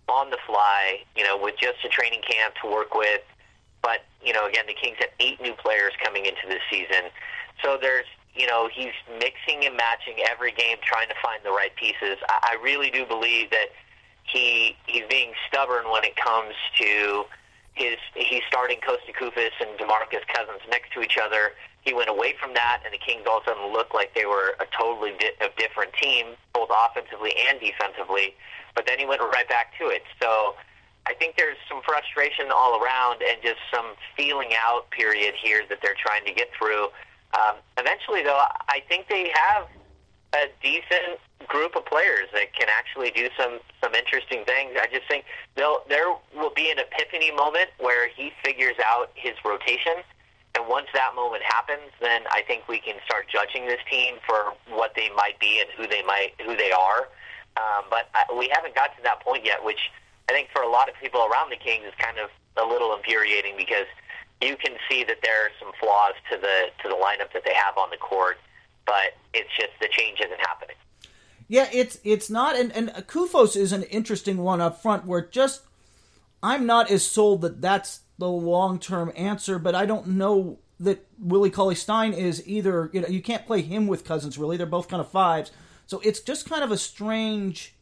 on 0.08 0.28
the 0.28 0.38
fly, 0.46 1.00
you 1.16 1.24
know, 1.24 1.38
with 1.40 1.56
just 1.58 1.82
a 1.86 1.88
training 1.88 2.20
camp 2.28 2.54
to 2.62 2.70
work 2.70 2.94
with. 2.94 3.22
But, 3.80 4.04
you 4.22 4.34
know, 4.34 4.46
again, 4.46 4.66
the 4.66 4.74
Kings 4.74 4.98
have 5.00 5.08
eight 5.20 5.40
new 5.40 5.54
players 5.54 5.92
coming 6.04 6.26
into 6.26 6.46
this 6.48 6.60
season. 6.70 7.08
So 7.64 7.78
there's, 7.80 8.04
you 8.36 8.46
know, 8.46 8.68
he's 8.72 8.92
mixing 9.18 9.64
and 9.64 9.76
matching 9.76 10.22
every 10.28 10.52
game, 10.52 10.76
trying 10.82 11.08
to 11.08 11.14
find 11.22 11.40
the 11.44 11.50
right 11.50 11.74
pieces. 11.76 12.18
I, 12.28 12.56
I 12.56 12.62
really 12.62 12.90
do 12.90 13.06
believe 13.06 13.50
that 13.50 13.68
he 14.24 14.76
he's 14.86 15.04
being 15.08 15.32
stubborn 15.48 15.90
when 15.90 16.04
it 16.04 16.16
comes 16.16 16.54
to 16.78 17.25
his 17.75 17.96
he's 18.14 18.42
starting 18.49 18.78
Kosta 18.78 19.14
Koufos 19.14 19.54
and 19.61 19.70
Demarcus 19.78 20.26
Cousins 20.34 20.61
next 20.68 20.92
to 20.94 21.00
each 21.00 21.18
other. 21.22 21.52
He 21.82 21.94
went 21.94 22.11
away 22.11 22.34
from 22.40 22.52
that, 22.54 22.82
and 22.84 22.92
the 22.92 22.99
Kings 22.99 23.22
all 23.30 23.38
of 23.38 23.44
a 23.44 23.50
sudden 23.50 23.72
looked 23.72 23.94
like 23.94 24.12
they 24.14 24.26
were 24.26 24.56
a 24.58 24.66
totally 24.76 25.12
di- 25.20 25.38
a 25.40 25.49
different 25.56 25.92
team, 25.94 26.34
both 26.52 26.68
offensively 26.68 27.32
and 27.49 27.61
defensively. 27.61 28.34
But 28.75 28.87
then 28.87 28.99
he 28.99 29.06
went 29.06 29.20
right 29.22 29.49
back 29.49 29.78
to 29.78 29.87
it. 29.88 30.02
So 30.20 30.56
I 31.06 31.14
think 31.14 31.37
there's 31.37 31.56
some 31.68 31.80
frustration 31.87 32.50
all 32.52 32.82
around, 32.82 33.22
and 33.22 33.38
just 33.40 33.61
some 33.72 33.94
feeling 34.16 34.50
out 34.58 34.90
period 34.90 35.34
here 35.40 35.62
that 35.68 35.78
they're 35.80 35.96
trying 35.96 36.25
to 36.26 36.32
get 36.32 36.49
through. 36.58 36.88
Um, 37.35 37.56
eventually, 37.78 38.23
though, 38.23 38.40
I 38.68 38.83
think 38.88 39.09
they 39.09 39.33
have 39.35 39.68
a 40.35 40.47
decent 40.62 41.18
group 41.49 41.76
of 41.76 41.87
players 41.87 42.28
that 42.33 42.52
can 42.54 42.68
actually 42.68 43.11
do 43.11 43.28
some 43.38 43.59
some 43.83 43.95
interesting 43.95 44.45
things. 44.45 44.73
I 44.80 44.87
just 44.87 45.06
think 45.09 45.25
they'll 45.54 45.83
there 45.88 46.14
will 46.35 46.52
be 46.54 46.71
an 46.71 46.78
epiphany 46.78 47.30
moment 47.30 47.71
where 47.78 48.09
he 48.09 48.33
figures 48.45 48.76
out 48.85 49.11
his 49.14 49.35
rotation, 49.45 50.02
and 50.54 50.68
once 50.68 50.87
that 50.95 51.14
moment 51.14 51.42
happens, 51.42 51.92
then 52.00 52.23
I 52.30 52.42
think 52.47 52.68
we 52.68 52.78
can 52.78 52.97
start 53.04 53.26
judging 53.28 53.66
this 53.66 53.80
team 53.90 54.16
for 54.26 54.54
what 54.68 54.92
they 54.97 55.11
might 55.14 55.38
be 55.40 55.61
and 55.61 55.68
who 55.76 55.87
they 55.87 56.02
might 56.02 56.33
who 56.45 56.56
they 56.56 56.73
are. 56.73 57.09
Um, 57.56 57.85
but 57.88 58.09
I, 58.14 58.25
we 58.37 58.50
haven't 58.52 58.75
got 58.75 58.97
to 58.97 59.02
that 59.04 59.21
point 59.21 59.45
yet, 59.45 59.64
which 59.64 59.90
I 60.28 60.33
think 60.33 60.49
for 60.52 60.62
a 60.62 60.68
lot 60.68 60.88
of 60.88 60.95
people 61.00 61.21
around 61.21 61.50
the 61.50 61.56
Kings 61.56 61.85
is 61.87 61.95
kind 61.99 62.18
of 62.18 62.30
a 62.56 62.66
little 62.66 62.95
infuriating 62.97 63.54
because 63.56 63.87
you 64.40 64.57
can 64.57 64.75
see 64.88 65.05
that 65.05 65.19
there 65.23 65.47
are 65.47 65.50
some 65.59 65.73
flaws 65.81 66.14
to 66.31 66.37
the 66.37 66.66
to 66.83 66.88
the 66.88 66.95
lineup 66.95 67.33
that 67.33 67.43
they 67.45 67.55
have 67.55 67.76
on 67.78 67.90
the 67.90 67.97
court, 67.97 68.38
but 68.85 69.14
it's 69.33 69.49
just 69.57 69.71
the 69.81 69.88
change 69.90 70.21
isn't 70.21 70.40
happening. 70.40 70.76
Yeah, 71.49 71.69
it's 71.73 71.99
it's 72.05 72.28
not, 72.28 72.57
and 72.57 72.73
and 72.73 72.90
Koufos 73.07 73.57
is 73.57 73.73
an 73.73 73.85
interesting 73.85 74.38
one 74.38 74.61
up 74.61 74.83
front 74.83 75.07
where 75.07 75.26
just 75.26 75.62
I'm 76.43 76.66
not 76.66 76.90
as 76.90 77.07
sold 77.07 77.40
that 77.43 77.61
that's 77.61 78.00
the 78.19 78.28
long 78.28 78.78
term 78.78 79.12
answer, 79.16 79.59
but 79.59 79.75
I 79.75 79.87
don't 79.87 80.09
know 80.09 80.59
that 80.81 81.07
Willie 81.19 81.50
Cauley 81.50 81.75
Stein 81.75 82.12
is 82.12 82.47
either. 82.47 82.90
You 82.93 83.00
know, 83.02 83.09
you 83.09 83.23
can't 83.23 83.47
play 83.47 83.62
him 83.62 83.87
with 83.87 84.05
Cousins 84.05 84.37
really; 84.37 84.57
they're 84.57 84.66
both 84.66 84.88
kind 84.88 85.00
of 85.00 85.11
fives, 85.11 85.50
so 85.87 86.00
it's 86.00 86.21
just 86.21 86.49
kind 86.49 86.62
of 86.62 86.71
a 86.71 86.78
strange. 86.78 87.75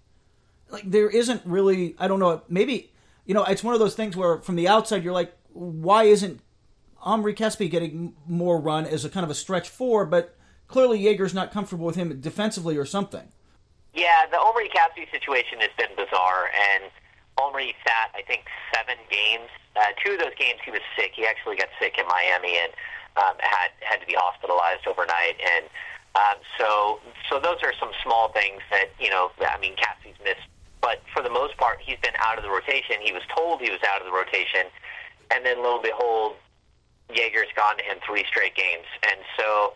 Like 0.71 0.91
there 0.91 1.11
isn't 1.11 1.43
really, 1.45 1.95
I 1.99 2.09
don't 2.09 2.19
know, 2.19 2.43
maybe 2.49 2.91
you 3.27 3.35
know, 3.35 3.45
it's 3.45 3.65
one 3.65 3.75
of 3.75 3.81
those 3.81 3.95
things 3.95 4.17
where 4.17 4.39
from 4.39 4.57
the 4.57 4.69
outside 4.69 5.03
you're 5.03 5.13
like, 5.13 5.35
why 5.55 6.05
isn't 6.05 6.41
Omri 7.01 7.35
Casspi 7.35 7.71
getting 7.71 8.15
more 8.27 8.61
run 8.61 8.87
as 8.87 9.05
a 9.05 9.09
kind 9.09 9.25
of 9.25 9.31
a 9.31 9.35
stretch 9.35 9.69
four? 9.69 10.05
But 10.05 10.37
clearly 10.69 11.03
Joerger's 11.03 11.35
not 11.35 11.53
comfortable 11.53 11.87
with 11.87 11.97
him 11.97 12.21
defensively 12.21 12.77
or 12.77 12.85
something. 12.85 13.29
Yeah, 13.95 14.27
the 14.31 14.39
Omri 14.39 14.69
Casspi 14.69 15.09
situation 15.11 15.61
has 15.61 15.71
been 15.79 15.95
bizarre, 15.95 16.51
and 16.51 16.91
Omri 17.39 17.75
sat, 17.87 18.11
I 18.15 18.23
think, 18.23 18.45
seven 18.75 18.99
games. 19.09 19.49
Uh, 19.77 19.95
two 20.05 20.15
of 20.15 20.19
those 20.19 20.35
games 20.39 20.59
he 20.65 20.71
was 20.71 20.83
sick. 20.99 21.13
He 21.15 21.27
actually 21.27 21.57
got 21.57 21.69
sick 21.79 21.95
in 21.99 22.07
Miami 22.07 22.59
and 22.59 22.73
um, 23.17 23.35
had 23.39 23.71
had 23.81 24.01
to 24.01 24.07
be 24.07 24.15
hospitalized 24.19 24.87
overnight. 24.87 25.39
And 25.39 25.67
um, 26.15 26.39
so, 26.59 27.01
so 27.31 27.39
those 27.39 27.63
are 27.63 27.73
some 27.79 27.91
small 28.03 28.31
things 28.31 28.63
that 28.71 28.91
you 28.99 29.11
know. 29.11 29.31
I 29.41 29.59
mean, 29.59 29.75
Casspi's 29.75 30.19
missed, 30.23 30.47
but 30.81 31.03
for 31.15 31.23
the 31.23 31.31
most 31.31 31.57
part, 31.57 31.79
he's 31.83 31.99
been 32.03 32.15
out 32.19 32.39
of 32.39 32.43
the 32.43 32.51
rotation. 32.51 32.99
He 33.03 33.13
was 33.13 33.23
told 33.35 33.61
he 33.61 33.71
was 33.71 33.83
out 33.87 34.01
of 34.01 34.07
the 34.07 34.15
rotation, 34.15 34.71
and 35.31 35.45
then 35.45 35.63
lo 35.63 35.75
and 35.75 35.83
behold, 35.83 36.37
Joerger's 37.11 37.53
gone 37.57 37.79
him 37.79 37.99
three 38.07 38.25
straight 38.29 38.55
games. 38.55 38.87
And 39.03 39.21
so, 39.39 39.75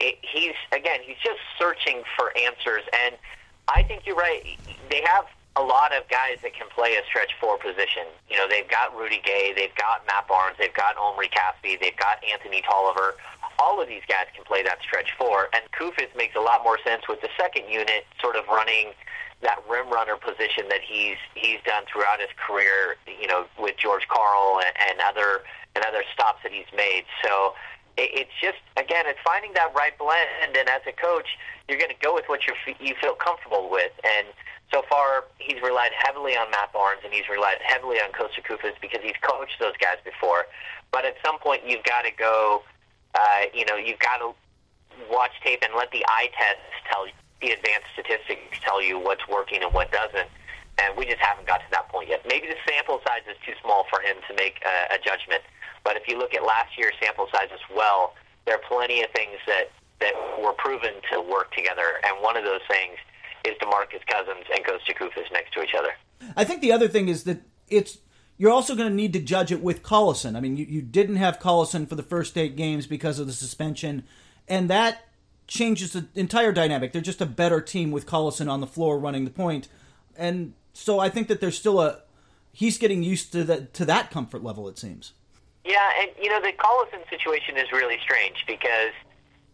it, 0.00 0.18
he's 0.20 0.54
again, 0.72 1.00
he's 1.04 1.18
just 1.24 1.40
searching 1.58 2.02
for 2.16 2.36
answers. 2.36 2.82
And 3.04 3.16
I 3.68 3.82
think 3.82 4.06
you're 4.06 4.16
right. 4.16 4.42
They 4.90 5.02
have 5.06 5.26
a 5.56 5.62
lot 5.62 5.96
of 5.96 6.04
guys 6.08 6.36
that 6.42 6.52
can 6.52 6.68
play 6.68 6.96
a 6.96 7.02
stretch 7.08 7.32
four 7.40 7.56
position. 7.56 8.04
You 8.28 8.36
know, 8.36 8.46
they've 8.48 8.68
got 8.68 8.94
Rudy 8.94 9.20
Gay, 9.24 9.52
they've 9.56 9.74
got 9.74 10.04
Matt 10.06 10.28
Barnes, 10.28 10.56
they've 10.58 10.74
got 10.74 10.96
Omri 10.98 11.28
Casspi, 11.32 11.80
they've 11.80 11.96
got 11.96 12.20
Anthony 12.22 12.62
Tolliver. 12.62 13.16
All 13.58 13.80
of 13.80 13.88
these 13.88 14.04
guys 14.06 14.26
can 14.36 14.44
play 14.44 14.62
that 14.62 14.78
stretch 14.82 15.16
four, 15.16 15.48
and 15.54 15.64
Koufos 15.72 16.14
makes 16.14 16.36
a 16.36 16.40
lot 16.40 16.62
more 16.62 16.78
sense 16.84 17.08
with 17.08 17.22
the 17.22 17.30
second 17.40 17.72
unit 17.72 18.04
sort 18.20 18.36
of 18.36 18.46
running 18.48 18.92
that 19.42 19.60
rim 19.68 19.90
runner 19.90 20.16
position 20.16 20.68
that 20.70 20.80
he's 20.80 21.18
he's 21.34 21.58
done 21.66 21.84
throughout 21.90 22.20
his 22.20 22.30
career. 22.36 22.96
You 23.06 23.26
know, 23.28 23.46
with 23.58 23.76
George 23.76 24.06
Karl 24.08 24.60
and, 24.60 24.74
and 24.90 25.00
other 25.06 25.42
and 25.74 25.84
other 25.84 26.02
stops 26.12 26.42
that 26.42 26.52
he's 26.52 26.70
made. 26.76 27.04
So 27.22 27.54
it, 27.96 28.26
it's 28.26 28.36
just 28.40 28.58
again, 28.76 29.04
it's 29.06 29.20
finding 29.24 29.52
that 29.54 29.74
right 29.74 29.96
blend, 29.98 30.56
and 30.56 30.68
as 30.68 30.82
a 30.86 30.92
coach, 30.92 31.28
you're 31.68 31.78
going 31.78 31.92
to 31.92 32.02
go 32.02 32.14
with 32.14 32.24
what 32.28 32.40
you 32.46 32.54
you 32.80 32.94
feel 33.00 33.14
comfortable 33.14 33.68
with, 33.70 33.92
and 34.04 34.26
so 34.72 34.82
far 34.88 35.24
he's 35.38 35.60
relied 35.62 35.92
heavily 35.96 36.36
on 36.36 36.50
Matt 36.50 36.72
Barnes 36.72 37.00
and 37.04 37.12
he's 37.12 37.28
relied 37.30 37.58
heavily 37.64 37.98
on 37.98 38.10
Kosta 38.10 38.42
Koufos 38.42 38.74
because 38.80 39.00
he's 39.02 39.16
coached 39.22 39.56
those 39.60 39.76
guys 39.80 39.96
before. 40.04 40.46
But 40.90 41.04
at 41.04 41.14
some 41.24 41.38
point 41.38 41.62
you've 41.64 41.84
got 41.84 42.02
to 42.02 42.10
go, 42.10 42.62
uh, 43.14 43.42
you 43.54 43.64
know, 43.64 43.76
you've 43.76 44.00
got 44.00 44.18
to 44.18 44.34
watch 45.10 45.32
tape 45.44 45.62
and 45.62 45.72
let 45.76 45.90
the 45.92 46.04
eye 46.08 46.28
test 46.36 46.58
tell 46.90 47.06
you, 47.06 47.12
the 47.40 47.50
advanced 47.50 47.88
statistics 47.92 48.40
tell 48.62 48.82
you 48.82 48.98
what's 48.98 49.26
working 49.28 49.62
and 49.62 49.72
what 49.72 49.92
doesn't. 49.92 50.28
And 50.78 50.96
we 50.96 51.06
just 51.06 51.20
haven't 51.20 51.46
got 51.46 51.58
to 51.58 51.70
that 51.72 51.88
point 51.88 52.08
yet. 52.08 52.24
Maybe 52.28 52.46
the 52.48 52.60
sample 52.68 53.00
size 53.06 53.24
is 53.28 53.36
too 53.44 53.54
small 53.62 53.86
for 53.88 54.00
him 54.00 54.16
to 54.28 54.34
make 54.34 54.60
a, 54.64 54.96
a 54.96 54.98
judgment. 54.98 55.42
But 55.84 55.96
if 55.96 56.06
you 56.08 56.18
look 56.18 56.34
at 56.34 56.44
last 56.44 56.76
year's 56.76 56.94
sample 57.00 57.28
size 57.32 57.48
as 57.52 57.64
well, 57.74 58.14
there 58.44 58.56
are 58.56 58.64
plenty 58.68 59.02
of 59.02 59.10
things 59.14 59.38
that, 59.46 59.72
that 60.00 60.12
were 60.42 60.52
proven 60.52 60.92
to 61.12 61.20
work 61.20 61.52
together. 61.52 62.00
And 62.04 62.22
one 62.22 62.36
of 62.36 62.44
those 62.44 62.64
things– 62.68 62.96
is 63.46 63.56
DeMarcus 63.58 64.04
Cousins 64.06 64.44
and 64.54 64.64
Kosta 64.64 64.94
Koufos 64.96 65.32
next 65.32 65.52
to 65.54 65.62
each 65.62 65.74
other. 65.78 65.90
I 66.36 66.44
think 66.44 66.60
the 66.60 66.72
other 66.72 66.88
thing 66.88 67.08
is 67.08 67.24
that 67.24 67.42
it's 67.68 67.98
you're 68.38 68.50
also 68.50 68.74
going 68.74 68.88
to 68.88 68.94
need 68.94 69.12
to 69.14 69.20
judge 69.20 69.50
it 69.50 69.62
with 69.62 69.82
Collison. 69.82 70.36
I 70.36 70.40
mean, 70.40 70.56
you, 70.56 70.66
you 70.66 70.82
didn't 70.82 71.16
have 71.16 71.38
Collison 71.38 71.88
for 71.88 71.94
the 71.94 72.02
first 72.02 72.36
eight 72.36 72.56
games 72.56 72.86
because 72.86 73.18
of 73.18 73.26
the 73.26 73.32
suspension, 73.32 74.04
and 74.46 74.68
that 74.68 75.05
changes 75.46 75.92
the 75.92 76.06
entire 76.14 76.52
dynamic. 76.52 76.92
They're 76.92 77.02
just 77.02 77.20
a 77.20 77.26
better 77.26 77.60
team 77.60 77.90
with 77.90 78.06
Collison 78.06 78.50
on 78.50 78.60
the 78.60 78.66
floor 78.66 78.98
running 78.98 79.24
the 79.24 79.30
point, 79.30 79.68
and 80.16 80.54
so 80.72 80.98
I 80.98 81.08
think 81.08 81.28
that 81.28 81.40
there's 81.40 81.58
still 81.58 81.80
a 81.80 82.02
he's 82.52 82.78
getting 82.78 83.02
used 83.02 83.32
to 83.32 83.44
that 83.44 83.74
to 83.74 83.84
that 83.84 84.10
comfort 84.10 84.42
level. 84.42 84.68
It 84.68 84.78
seems. 84.78 85.12
Yeah, 85.64 85.88
and 86.00 86.10
you 86.20 86.30
know 86.30 86.40
the 86.40 86.52
Collison 86.52 87.08
situation 87.10 87.56
is 87.56 87.70
really 87.72 87.98
strange 88.02 88.44
because 88.46 88.92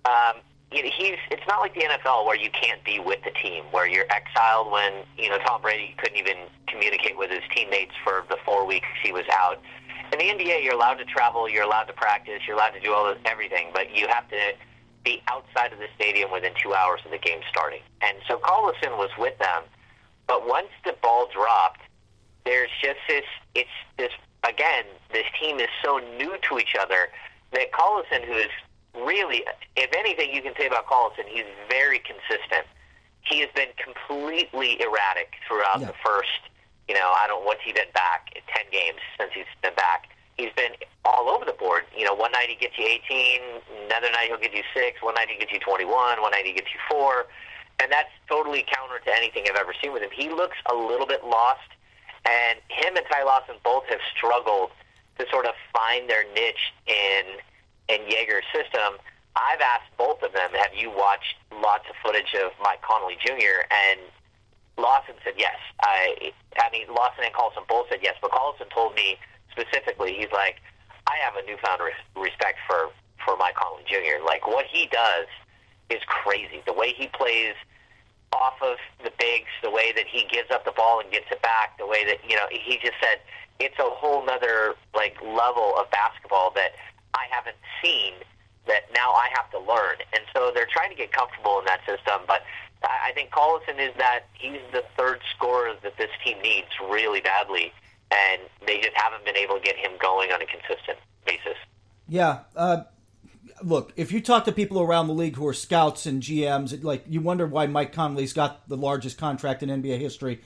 um, 0.04 0.40
you 0.72 0.82
know, 0.82 0.90
he's 0.96 1.18
it's 1.30 1.46
not 1.46 1.60
like 1.60 1.74
the 1.74 1.82
NFL 1.82 2.24
where 2.26 2.36
you 2.36 2.50
can't 2.50 2.82
be 2.84 2.98
with 2.98 3.20
the 3.24 3.30
team, 3.30 3.64
where 3.70 3.86
you're 3.86 4.06
exiled 4.10 4.70
when 4.70 5.04
you 5.18 5.28
know 5.28 5.38
Tom 5.46 5.60
Brady 5.62 5.94
couldn't 5.98 6.16
even 6.16 6.36
communicate 6.66 7.18
with 7.18 7.30
his 7.30 7.42
teammates 7.54 7.92
for 8.02 8.24
the 8.28 8.36
four 8.44 8.66
weeks 8.66 8.86
he 9.02 9.12
was 9.12 9.24
out. 9.32 9.60
In 10.12 10.18
the 10.18 10.24
NBA, 10.24 10.62
you're 10.62 10.74
allowed 10.74 10.94
to 10.94 11.04
travel, 11.04 11.48
you're 11.48 11.64
allowed 11.64 11.84
to 11.84 11.92
practice, 11.92 12.40
you're 12.46 12.56
allowed 12.56 12.70
to 12.70 12.80
do 12.80 12.92
all 12.92 13.06
this 13.06 13.18
everything, 13.24 13.70
but 13.72 13.94
you 13.96 14.08
have 14.08 14.28
to 14.28 14.52
be 15.04 15.22
outside 15.28 15.72
of 15.72 15.78
the 15.78 15.88
stadium 15.94 16.30
within 16.30 16.52
two 16.60 16.74
hours 16.74 17.00
of 17.04 17.10
the 17.10 17.18
game 17.18 17.40
starting. 17.48 17.80
And 18.00 18.16
so 18.28 18.38
Collison 18.38 18.98
was 18.98 19.10
with 19.18 19.36
them, 19.38 19.62
but 20.26 20.46
once 20.46 20.68
the 20.84 20.94
ball 21.02 21.28
dropped, 21.32 21.80
there's 22.44 22.70
just 22.82 22.98
this. 23.08 23.24
It's 23.54 23.70
this 23.98 24.10
again. 24.44 24.84
This 25.12 25.26
team 25.40 25.60
is 25.60 25.68
so 25.84 25.98
new 26.18 26.36
to 26.48 26.58
each 26.58 26.74
other 26.80 27.08
that 27.52 27.72
Collison, 27.72 28.24
who 28.24 28.34
is 28.34 28.50
really, 28.94 29.44
if 29.76 29.90
anything 29.96 30.32
you 30.32 30.42
can 30.42 30.54
say 30.58 30.66
about 30.66 30.86
Collison, 30.86 31.26
he's 31.28 31.44
very 31.68 32.00
consistent. 32.00 32.66
He 33.22 33.40
has 33.40 33.48
been 33.54 33.68
completely 33.82 34.80
erratic 34.82 35.34
throughout 35.46 35.80
yeah. 35.80 35.86
the 35.86 35.94
first, 36.04 36.50
you 36.88 36.94
know, 36.94 37.12
I 37.16 37.26
don't 37.28 37.44
what's 37.44 37.62
he 37.62 37.72
been 37.72 37.92
back 37.94 38.34
ten 38.34 38.66
games 38.72 38.98
since 39.18 39.30
he's 39.34 39.44
been 39.62 39.74
back. 39.74 40.08
He's 40.36 40.52
been 40.56 40.72
all 41.04 41.28
over 41.28 41.44
the 41.44 41.52
board. 41.52 41.84
You 41.96 42.04
know, 42.04 42.14
one 42.14 42.32
night 42.32 42.48
he 42.48 42.56
gets 42.56 42.78
you 42.78 42.86
18, 42.86 43.86
another 43.86 44.10
night 44.10 44.28
he'll 44.28 44.38
give 44.38 44.54
you 44.54 44.62
six, 44.74 45.02
one 45.02 45.14
night 45.14 45.28
he 45.28 45.38
gets 45.38 45.52
you 45.52 45.60
21, 45.60 46.20
one 46.22 46.30
night 46.30 46.46
he 46.46 46.52
gets 46.52 46.68
you 46.72 46.80
four, 46.90 47.26
and 47.80 47.90
that's 47.92 48.10
totally 48.28 48.64
counter 48.72 48.98
to 49.04 49.14
anything 49.14 49.44
I've 49.48 49.60
ever 49.60 49.74
seen 49.82 49.92
with 49.92 50.02
him. 50.02 50.10
He 50.14 50.28
looks 50.28 50.56
a 50.70 50.74
little 50.74 51.06
bit 51.06 51.24
lost, 51.24 51.68
and 52.24 52.58
him 52.68 52.96
and 52.96 53.04
Ty 53.10 53.24
Lawson 53.24 53.56
both 53.64 53.84
have 53.90 54.00
struggled 54.16 54.70
to 55.18 55.26
sort 55.30 55.46
of 55.46 55.52
find 55.72 56.08
their 56.08 56.24
niche 56.34 56.72
in 56.86 57.40
in 57.88 58.00
Joerger's 58.08 58.46
system, 58.52 58.98
I've 59.36 59.60
asked 59.60 59.90
both 59.96 60.22
of 60.22 60.32
them, 60.32 60.50
have 60.52 60.74
you 60.74 60.90
watched 60.90 61.36
lots 61.52 61.84
of 61.88 61.96
footage 62.02 62.34
of 62.34 62.52
Mike 62.62 62.82
Conley 62.82 63.16
Jr.? 63.24 63.64
And 63.70 64.00
Lawson 64.76 65.14
said 65.24 65.34
yes. 65.36 65.56
I, 65.82 66.32
I 66.58 66.70
mean, 66.70 66.86
Lawson 66.88 67.24
and 67.24 67.34
Collison 67.34 67.66
both 67.68 67.86
said 67.88 68.00
yes, 68.02 68.14
but 68.20 68.30
Collison 68.30 68.70
told 68.72 68.94
me 68.94 69.16
specifically, 69.52 70.14
he's 70.14 70.32
like, 70.32 70.60
I 71.06 71.16
have 71.22 71.36
a 71.36 71.46
newfound 71.46 71.80
res- 71.80 72.08
respect 72.16 72.58
for, 72.66 72.90
for 73.24 73.36
Mike 73.36 73.54
Conley 73.54 73.84
Jr. 73.86 74.24
Like, 74.24 74.46
what 74.46 74.66
he 74.66 74.86
does 74.90 75.28
is 75.90 76.00
crazy. 76.06 76.62
The 76.66 76.72
way 76.72 76.92
he 76.96 77.08
plays 77.08 77.54
off 78.32 78.56
of 78.62 78.76
the 79.04 79.12
bigs, 79.18 79.52
the 79.62 79.70
way 79.70 79.92
that 79.92 80.06
he 80.06 80.26
gives 80.32 80.50
up 80.50 80.64
the 80.64 80.72
ball 80.72 81.00
and 81.00 81.10
gets 81.12 81.26
it 81.30 81.42
back, 81.42 81.76
the 81.78 81.86
way 81.86 82.04
that, 82.04 82.18
you 82.28 82.36
know, 82.36 82.46
he 82.50 82.78
just 82.78 82.96
said 83.00 83.20
it's 83.60 83.78
a 83.78 83.90
whole 83.90 84.24
nother, 84.24 84.74
like, 84.94 85.16
level 85.22 85.74
of 85.78 85.90
basketball 85.90 86.50
that 86.54 86.72
I 87.14 87.26
haven't 87.30 87.56
seen 87.82 88.14
that 88.66 88.84
now 88.94 89.12
I 89.12 89.28
have 89.34 89.50
to 89.50 89.58
learn. 89.58 89.96
And 90.14 90.22
so 90.34 90.50
they're 90.54 90.70
trying 90.70 90.90
to 90.90 90.96
get 90.96 91.12
comfortable 91.12 91.58
in 91.58 91.64
that 91.66 91.80
system. 91.84 92.22
But 92.26 92.42
I 92.82 93.12
think 93.14 93.30
Collison 93.30 93.78
is 93.78 93.94
that 93.98 94.26
he's 94.34 94.60
the 94.72 94.84
third 94.96 95.20
scorer 95.34 95.74
that 95.82 95.96
this 95.98 96.10
team 96.24 96.40
needs 96.42 96.68
really 96.90 97.20
badly, 97.20 97.72
and 98.12 98.42
they 98.66 98.80
just 98.80 98.94
haven't 98.94 99.24
been 99.24 99.36
able 99.36 99.56
to 99.56 99.60
get 99.60 99.76
him 99.76 99.92
going 100.00 100.30
on 100.30 100.42
a 100.42 100.46
consistent 100.46 100.98
basis. 101.26 101.56
Yeah. 102.08 102.40
Uh, 102.54 102.82
look, 103.62 103.92
if 103.96 104.12
you 104.12 104.20
talk 104.20 104.44
to 104.44 104.52
people 104.52 104.80
around 104.80 105.06
the 105.06 105.14
league 105.14 105.36
who 105.36 105.46
are 105.46 105.54
scouts 105.54 106.06
and 106.06 106.22
GMs, 106.22 106.82
like 106.84 107.04
you 107.08 107.20
wonder 107.20 107.46
why 107.46 107.66
Mike 107.66 107.92
Conley's 107.92 108.32
got 108.32 108.68
the 108.68 108.76
largest 108.76 109.18
contract 109.18 109.62
in 109.62 109.68
NBA 109.68 109.98
history. 109.98 110.40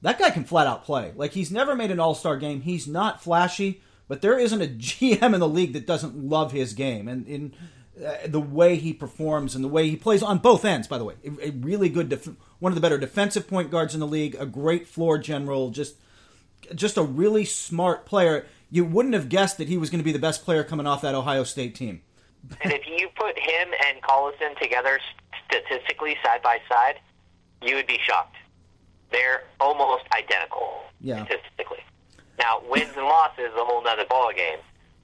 That 0.00 0.18
guy 0.18 0.30
can 0.30 0.44
flat 0.44 0.66
out 0.66 0.84
play. 0.84 1.12
Like 1.14 1.32
he's 1.32 1.52
never 1.52 1.76
made 1.76 1.90
an 1.90 2.00
All 2.00 2.14
Star 2.14 2.36
game. 2.36 2.62
He's 2.62 2.88
not 2.88 3.22
flashy 3.22 3.82
but 4.12 4.20
there 4.20 4.38
isn't 4.38 4.60
a 4.60 4.66
GM 4.68 5.32
in 5.32 5.40
the 5.40 5.48
league 5.48 5.72
that 5.72 5.86
doesn't 5.86 6.14
love 6.14 6.52
his 6.52 6.74
game 6.74 7.08
and 7.08 7.26
in 7.26 7.54
uh, 8.04 8.16
the 8.26 8.40
way 8.40 8.76
he 8.76 8.92
performs 8.92 9.54
and 9.54 9.64
the 9.64 9.68
way 9.68 9.88
he 9.88 9.96
plays 9.96 10.22
on 10.22 10.36
both 10.36 10.66
ends. 10.66 10.86
By 10.86 10.98
the 10.98 11.04
way, 11.04 11.14
a, 11.24 11.48
a 11.48 11.50
really 11.52 11.88
good, 11.88 12.10
def- 12.10 12.28
one 12.58 12.72
of 12.72 12.74
the 12.74 12.82
better 12.82 12.98
defensive 12.98 13.48
point 13.48 13.70
guards 13.70 13.94
in 13.94 14.00
the 14.00 14.06
league, 14.06 14.36
a 14.38 14.44
great 14.44 14.86
floor 14.86 15.16
general, 15.16 15.70
just 15.70 15.96
just 16.74 16.96
a 16.96 17.02
really 17.02 17.44
smart 17.44 18.06
player. 18.06 18.46
You 18.70 18.84
wouldn't 18.84 19.14
have 19.14 19.28
guessed 19.28 19.58
that 19.58 19.68
he 19.68 19.76
was 19.76 19.90
going 19.90 20.00
to 20.00 20.04
be 20.04 20.12
the 20.12 20.18
best 20.18 20.44
player 20.44 20.64
coming 20.64 20.86
off 20.86 21.02
that 21.02 21.14
Ohio 21.14 21.44
State 21.44 21.74
team. 21.74 22.02
and 22.60 22.72
if 22.72 22.82
you 22.86 23.08
put 23.14 23.38
him 23.38 23.68
and 23.86 24.02
Collison 24.02 24.58
together 24.60 24.98
statistically 25.46 26.16
side 26.24 26.42
by 26.42 26.58
side, 26.68 26.98
you 27.62 27.74
would 27.76 27.86
be 27.86 27.98
shocked. 28.04 28.36
They're 29.10 29.44
almost 29.60 30.04
identical 30.16 30.82
yeah. 31.00 31.24
statistically. 31.24 31.84
Now, 32.38 32.62
wins 32.68 32.90
and 32.96 33.06
losses 33.06 33.44
is 33.44 33.54
a 33.54 33.64
whole 33.64 33.86
other 33.86 34.06
ball 34.08 34.32
game, 34.34 34.58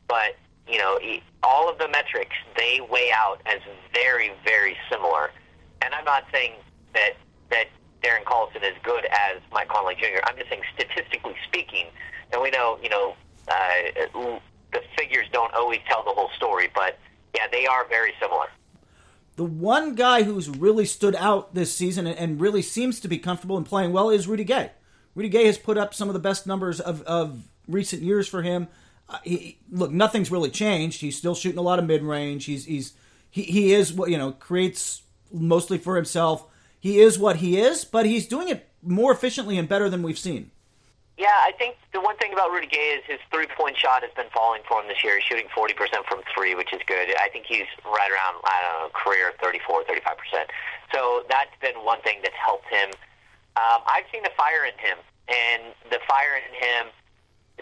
but 0.08 0.36
you 0.66 0.78
know, 0.78 0.98
all 1.42 1.70
of 1.70 1.78
the 1.78 1.88
metrics 1.88 2.36
they 2.56 2.80
weigh 2.90 3.10
out 3.14 3.40
as 3.46 3.60
very, 3.92 4.32
very 4.44 4.76
similar. 4.90 5.30
And 5.82 5.94
I'm 5.94 6.04
not 6.04 6.24
saying 6.32 6.52
that 6.94 7.12
that 7.50 7.66
Darren 8.02 8.24
Collison 8.24 8.62
is 8.62 8.76
good 8.82 9.04
as 9.06 9.40
Mike 9.52 9.68
Conley 9.68 9.94
Jr. 9.96 10.20
I'm 10.24 10.36
just 10.36 10.48
saying, 10.48 10.62
statistically 10.74 11.34
speaking, 11.46 11.86
and 12.32 12.42
we 12.42 12.50
know, 12.50 12.78
you 12.82 12.88
know, 12.88 13.14
uh, 13.48 14.40
the 14.72 14.82
figures 14.96 15.26
don't 15.32 15.52
always 15.54 15.80
tell 15.88 16.04
the 16.04 16.10
whole 16.10 16.30
story, 16.36 16.70
but 16.74 16.98
yeah, 17.34 17.46
they 17.50 17.66
are 17.66 17.86
very 17.88 18.12
similar. 18.20 18.46
The 19.36 19.44
one 19.44 19.94
guy 19.94 20.24
who's 20.24 20.48
really 20.48 20.84
stood 20.84 21.14
out 21.14 21.54
this 21.54 21.74
season 21.74 22.06
and 22.06 22.40
really 22.40 22.62
seems 22.62 22.98
to 23.00 23.08
be 23.08 23.18
comfortable 23.18 23.56
and 23.56 23.64
playing 23.64 23.92
well 23.92 24.10
is 24.10 24.26
Rudy 24.26 24.44
Gay. 24.44 24.72
Rudy 25.14 25.28
Gay 25.28 25.46
has 25.46 25.56
put 25.56 25.78
up 25.78 25.94
some 25.94 26.08
of 26.08 26.14
the 26.14 26.20
best 26.20 26.46
numbers 26.46 26.80
of, 26.80 27.02
of 27.02 27.44
recent 27.68 28.02
years 28.02 28.26
for 28.26 28.42
him. 28.42 28.68
Uh, 29.08 29.18
he, 29.22 29.58
look, 29.70 29.90
nothing's 29.90 30.30
really 30.30 30.50
changed. 30.50 31.00
He's 31.00 31.16
still 31.16 31.34
shooting 31.34 31.58
a 31.58 31.62
lot 31.62 31.78
of 31.78 31.86
mid 31.86 32.02
range. 32.02 32.44
He's 32.44 32.64
he's 32.66 32.92
he, 33.30 33.42
he 33.42 33.72
is 33.72 33.92
what 33.92 34.10
you 34.10 34.18
know 34.18 34.32
creates 34.32 35.02
mostly 35.32 35.78
for 35.78 35.96
himself. 35.96 36.44
He 36.80 37.00
is 37.00 37.18
what 37.18 37.36
he 37.36 37.58
is, 37.58 37.84
but 37.84 38.06
he's 38.06 38.26
doing 38.26 38.48
it 38.48 38.68
more 38.82 39.12
efficiently 39.12 39.58
and 39.58 39.68
better 39.68 39.90
than 39.90 40.02
we've 40.02 40.18
seen. 40.18 40.50
Yeah, 41.18 41.34
I 41.42 41.50
think 41.58 41.74
the 41.92 42.00
one 42.00 42.16
thing 42.16 42.32
about 42.32 42.52
Rudy 42.52 42.68
Gay 42.68 42.94
is 42.94 43.02
his 43.04 43.18
three 43.32 43.48
point 43.58 43.76
shot 43.76 44.02
has 44.06 44.14
been 44.14 44.30
falling 44.32 44.62
for 44.68 44.80
him 44.80 44.86
this 44.86 45.02
year. 45.02 45.18
He's 45.18 45.26
shooting 45.26 45.50
40% 45.50 45.74
from 46.06 46.22
three, 46.32 46.54
which 46.54 46.72
is 46.72 46.78
good. 46.86 47.10
I 47.18 47.28
think 47.28 47.44
he's 47.46 47.66
right 47.84 48.10
around, 48.10 48.38
I 48.46 48.62
don't 48.62 48.86
know, 48.86 48.90
career 48.94 49.34
34, 49.42 49.82
35%. 49.82 50.46
So 50.94 51.24
that's 51.28 51.50
been 51.60 51.74
one 51.82 52.00
thing 52.02 52.20
that's 52.22 52.38
helped 52.38 52.70
him. 52.70 52.90
Um, 53.58 53.82
I've 53.90 54.06
seen 54.12 54.22
the 54.22 54.30
fire 54.38 54.62
in 54.62 54.78
him, 54.78 54.98
and 55.26 55.74
the 55.90 55.98
fire 56.06 56.38
in 56.38 56.54
him 56.54 56.86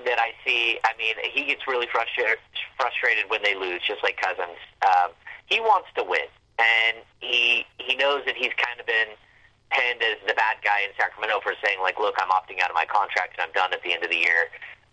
that 0.05 0.21
I 0.21 0.37
see, 0.45 0.79
I 0.85 0.93
mean, 1.01 1.17
he 1.33 1.47
gets 1.47 1.67
really 1.67 1.89
frustrated, 1.91 2.37
frustrated 2.77 3.31
when 3.31 3.43
they 3.43 3.57
lose, 3.57 3.81
just 3.81 4.03
like 4.03 4.21
Cousins. 4.21 4.61
Um, 4.85 5.17
he 5.47 5.61
wants 5.61 5.89
to 5.97 6.05
win, 6.05 6.29
and 6.59 6.97
he 7.21 7.65
he 7.79 7.97
knows 7.97 8.23
that 8.27 8.37
he's 8.37 8.53
kind 8.57 8.81
of 8.81 8.87
been 8.87 9.13
penned 9.71 10.03
as 10.03 10.17
the 10.27 10.35
bad 10.35 10.57
guy 10.63 10.83
in 10.87 10.91
Sacramento 10.97 11.41
for 11.43 11.55
saying 11.65 11.79
like, 11.83 11.99
look, 11.99 12.15
I'm 12.19 12.31
opting 12.31 12.63
out 12.63 12.71
of 12.71 12.75
my 12.75 12.87
contract 12.87 13.35
and 13.39 13.43
I'm 13.43 13.53
done 13.53 13.73
at 13.73 13.83
the 13.83 13.93
end 13.93 14.05
of 14.05 14.11
the 14.11 14.17
year. 14.17 14.49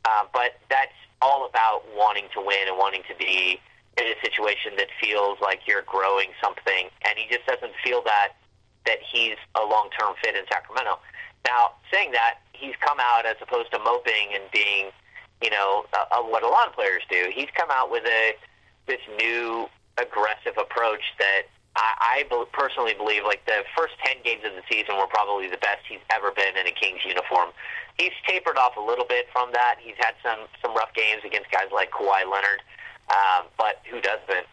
Uh, 0.05 0.25
but 0.33 0.59
that's 0.69 0.97
all 1.21 1.47
about 1.47 1.83
wanting 1.95 2.25
to 2.33 2.41
win 2.41 2.67
and 2.67 2.77
wanting 2.77 3.03
to 3.07 3.15
be 3.15 3.59
in 3.97 4.05
a 4.05 4.17
situation 4.21 4.73
that 4.77 4.87
feels 4.99 5.37
like 5.39 5.61
you're 5.67 5.83
growing 5.83 6.29
something, 6.43 6.89
and 7.07 7.13
he 7.17 7.29
just 7.29 7.45
doesn't 7.45 7.73
feel 7.83 8.01
that 8.03 8.33
that 8.85 8.97
he's 8.99 9.37
a 9.55 9.63
long-term 9.63 10.13
fit 10.21 10.35
in 10.35 10.43
Sacramento. 10.51 10.99
Now, 11.45 11.71
saying 11.91 12.11
that, 12.11 12.39
he's 12.51 12.75
come 12.81 12.97
out 12.99 13.25
as 13.25 13.35
opposed 13.41 13.71
to 13.71 13.79
moping 13.79 14.33
and 14.33 14.43
being, 14.51 14.91
you 15.41 15.49
know, 15.49 15.85
uh, 15.93 16.21
what 16.21 16.43
a 16.43 16.49
lot 16.49 16.67
of 16.67 16.73
players 16.73 17.01
do. 17.09 17.31
He's 17.33 17.47
come 17.55 17.69
out 17.71 17.89
with 17.89 18.03
a 18.05 18.33
this 18.87 18.99
new 19.17 19.69
aggressive 19.97 20.57
approach 20.57 21.03
that 21.19 21.43
I, 21.75 22.23
I 22.25 22.45
personally 22.53 22.93
believe 22.93 23.23
like 23.25 23.45
the 23.45 23.63
first 23.75 23.93
10 24.05 24.21
games 24.23 24.41
of 24.45 24.53
the 24.53 24.61
season 24.69 24.97
were 24.97 25.07
probably 25.07 25.49
the 25.49 25.57
best 25.57 25.81
he's 25.89 26.03
ever 26.13 26.31
been 26.31 26.57
in 26.57 26.67
a 26.67 26.71
Kings 26.71 27.01
uniform. 27.05 27.49
He's 27.97 28.13
tapered 28.27 28.57
off 28.57 28.77
a 28.77 28.81
little 28.81 29.05
bit 29.05 29.25
from 29.33 29.51
that. 29.53 29.77
He's 29.79 29.97
had 29.97 30.13
some, 30.21 30.45
some 30.61 30.75
rough 30.75 30.93
games 30.93 31.21
against 31.25 31.49
guys 31.51 31.69
like 31.73 31.91
Kawhi 31.91 32.29
Leonard, 32.29 32.61
um, 33.09 33.49
but 33.57 33.81
who 33.89 34.01
doesn't? 34.01 34.47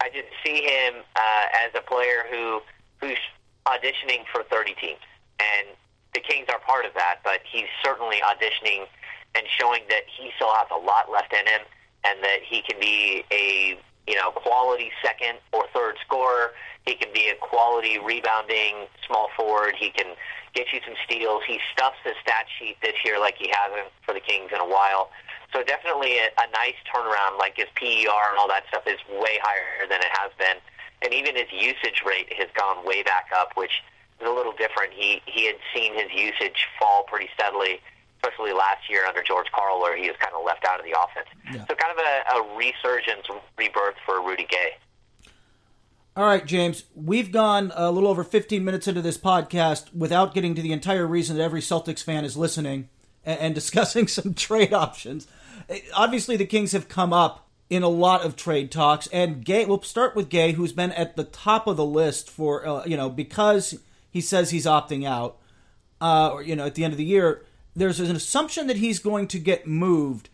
I 0.00 0.08
just 0.08 0.28
see 0.44 0.64
him 0.64 1.04
uh, 1.16 1.46
as 1.64 1.72
a 1.74 1.82
player 1.82 2.24
who 2.30 2.60
who's 3.00 3.20
auditioning 3.66 4.24
for 4.32 4.44
30 4.44 4.74
teams, 4.80 5.00
and 5.40 5.68
the 6.14 6.20
Kings 6.20 6.46
are 6.48 6.58
part 6.60 6.86
of 6.86 6.94
that. 6.94 7.20
But 7.22 7.40
he's 7.44 7.68
certainly 7.84 8.16
auditioning 8.24 8.86
and 9.34 9.44
showing 9.58 9.82
that 9.88 10.04
he 10.08 10.30
still 10.36 10.52
has 10.54 10.68
a 10.72 10.78
lot 10.78 11.10
left 11.12 11.32
in 11.32 11.46
him, 11.46 11.60
and 12.04 12.22
that 12.24 12.40
he 12.48 12.62
can 12.62 12.80
be 12.80 13.24
a 13.30 13.78
you 14.06 14.16
know, 14.16 14.30
quality 14.30 14.90
second 15.04 15.38
or 15.52 15.64
third 15.74 15.96
scorer. 16.04 16.52
He 16.86 16.94
can 16.94 17.12
be 17.12 17.28
a 17.28 17.36
quality 17.36 17.98
rebounding 17.98 18.86
small 19.06 19.28
forward. 19.36 19.74
He 19.78 19.90
can 19.90 20.16
get 20.54 20.66
you 20.72 20.80
some 20.84 20.94
steals. 21.04 21.42
He 21.46 21.60
stuffs 21.72 21.98
the 22.04 22.12
stat 22.22 22.46
sheet 22.58 22.76
this 22.82 22.96
year 23.04 23.20
like 23.20 23.36
he 23.38 23.52
hasn't 23.52 23.92
for 24.02 24.14
the 24.14 24.20
Kings 24.20 24.50
in 24.52 24.60
a 24.60 24.66
while. 24.68 25.10
So 25.52 25.62
definitely 25.62 26.18
a, 26.18 26.26
a 26.38 26.46
nice 26.52 26.78
turnaround. 26.88 27.38
Like 27.38 27.56
his 27.56 27.68
PER 27.74 28.22
and 28.30 28.38
all 28.38 28.48
that 28.48 28.64
stuff 28.68 28.84
is 28.86 28.98
way 29.10 29.38
higher 29.42 29.86
than 29.88 30.00
it 30.00 30.12
has 30.12 30.30
been, 30.38 30.56
and 31.02 31.12
even 31.12 31.36
his 31.36 31.50
usage 31.52 32.02
rate 32.06 32.32
has 32.38 32.48
gone 32.56 32.86
way 32.86 33.02
back 33.02 33.30
up, 33.36 33.52
which 33.56 33.82
is 34.20 34.26
a 34.28 34.30
little 34.32 34.52
different. 34.52 34.92
He 34.92 35.22
he 35.26 35.46
had 35.46 35.56
seen 35.74 35.94
his 35.94 36.10
usage 36.14 36.66
fall 36.78 37.04
pretty 37.04 37.28
steadily 37.34 37.80
especially 38.22 38.52
last 38.52 38.88
year 38.88 39.06
under 39.06 39.22
George 39.22 39.46
Karl, 39.54 39.80
where 39.80 39.96
he 39.96 40.08
was 40.08 40.16
kind 40.18 40.34
of 40.34 40.44
left 40.44 40.64
out 40.66 40.78
of 40.78 40.86
the 40.86 40.92
offense. 40.92 41.28
Yeah. 41.46 41.64
So 41.66 41.74
kind 41.74 41.92
of 41.92 41.98
a, 41.98 42.36
a 42.36 42.56
resurgence, 42.56 43.26
rebirth 43.56 43.96
for 44.04 44.20
Rudy 44.22 44.46
Gay. 44.48 44.76
All 46.16 46.24
right, 46.24 46.44
James, 46.44 46.84
we've 46.94 47.30
gone 47.30 47.72
a 47.74 47.90
little 47.90 48.08
over 48.08 48.24
15 48.24 48.64
minutes 48.64 48.88
into 48.88 49.00
this 49.00 49.16
podcast 49.16 49.94
without 49.94 50.34
getting 50.34 50.54
to 50.54 50.62
the 50.62 50.72
entire 50.72 51.06
reason 51.06 51.36
that 51.36 51.42
every 51.42 51.60
Celtics 51.60 52.02
fan 52.02 52.24
is 52.24 52.36
listening 52.36 52.88
and, 53.24 53.38
and 53.40 53.54
discussing 53.54 54.06
some 54.06 54.34
trade 54.34 54.72
options. 54.72 55.26
Obviously, 55.94 56.36
the 56.36 56.46
Kings 56.46 56.72
have 56.72 56.88
come 56.88 57.12
up 57.12 57.48
in 57.70 57.84
a 57.84 57.88
lot 57.88 58.22
of 58.22 58.34
trade 58.34 58.72
talks, 58.72 59.06
and 59.08 59.44
Gay. 59.44 59.64
We'll 59.64 59.82
start 59.82 60.16
with 60.16 60.28
Gay, 60.28 60.52
who's 60.52 60.72
been 60.72 60.90
at 60.92 61.14
the 61.14 61.22
top 61.22 61.68
of 61.68 61.76
the 61.76 61.84
list 61.84 62.28
for 62.28 62.66
uh, 62.66 62.84
you 62.84 62.96
know 62.96 63.08
because 63.08 63.78
he 64.10 64.20
says 64.20 64.50
he's 64.50 64.66
opting 64.66 65.06
out, 65.06 65.38
uh, 66.00 66.30
or 66.32 66.42
you 66.42 66.56
know 66.56 66.66
at 66.66 66.74
the 66.74 66.82
end 66.82 66.92
of 66.92 66.98
the 66.98 67.04
year 67.04 67.44
there's 67.74 68.00
an 68.00 68.14
assumption 68.14 68.66
that 68.66 68.76
he's 68.76 68.98
going 68.98 69.26
to 69.28 69.38
get 69.38 69.66
moved, 69.66 70.28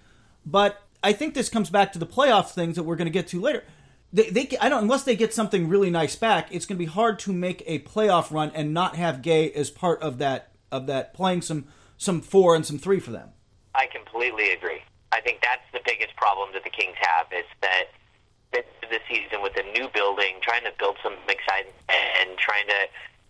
but 0.45 0.83
I 1.03 1.13
think 1.13 1.35
this 1.35 1.49
comes 1.49 1.71
back 1.71 1.93
to 1.93 1.99
the 1.99 2.07
playoff 2.07 2.51
things 2.51 2.77
that 2.77 2.83
we're 2.83 2.97
going 2.97 3.07
to 3.07 3.13
get 3.13 3.29
to 3.29 3.41
later. 3.41 3.65
They, 4.13 4.31
they, 4.31 4.57
I 4.61 4.69
don't, 4.69 4.83
unless 4.83 5.03
they 5.03 5.17
get 5.17 5.35
something 5.35 5.69
really 5.69 5.91
nice 5.91 6.17
back, 6.17 6.49
it's 6.51 6.65
going 6.65 6.77
to 6.77 6.85
be 6.85 6.91
hard 6.91 7.19
to 7.21 7.33
make 7.33 7.63
a 7.67 7.81
playoff 7.81 8.31
run 8.31 8.51
and 8.55 8.73
not 8.73 8.97
have 8.97 9.23
Gay 9.23 9.53
as 9.53 9.71
part 9.71 10.01
of 10.03 10.19
that 10.19 10.53
of 10.73 10.87
that 10.87 11.15
playing 11.15 11.43
some 11.43 11.67
some 11.97 12.21
four 12.21 12.55
and 12.57 12.67
some 12.67 12.79
three 12.79 12.99
for 13.01 13.11
them. 13.11 13.31
I 13.75 13.87
completely 13.87 14.51
agree. 14.51 14.83
I 15.13 15.21
think 15.21 15.41
that's 15.43 15.63
the 15.73 15.81
biggest 15.85 16.17
problem 16.17 16.51
that 16.55 16.65
the 16.65 16.71
Kings 16.71 16.97
have 17.01 17.27
is 17.33 17.45
that 17.63 17.87
this 18.91 19.03
season 19.09 19.43
with 19.43 19.55
the 19.55 19.63
new 19.75 19.89
building, 19.95 20.39
trying 20.43 20.65
to 20.65 20.73
build 20.79 20.97
some 21.03 21.15
excitement 21.29 21.75
and 21.89 22.39
trying 22.39 22.67
to, 22.69 22.81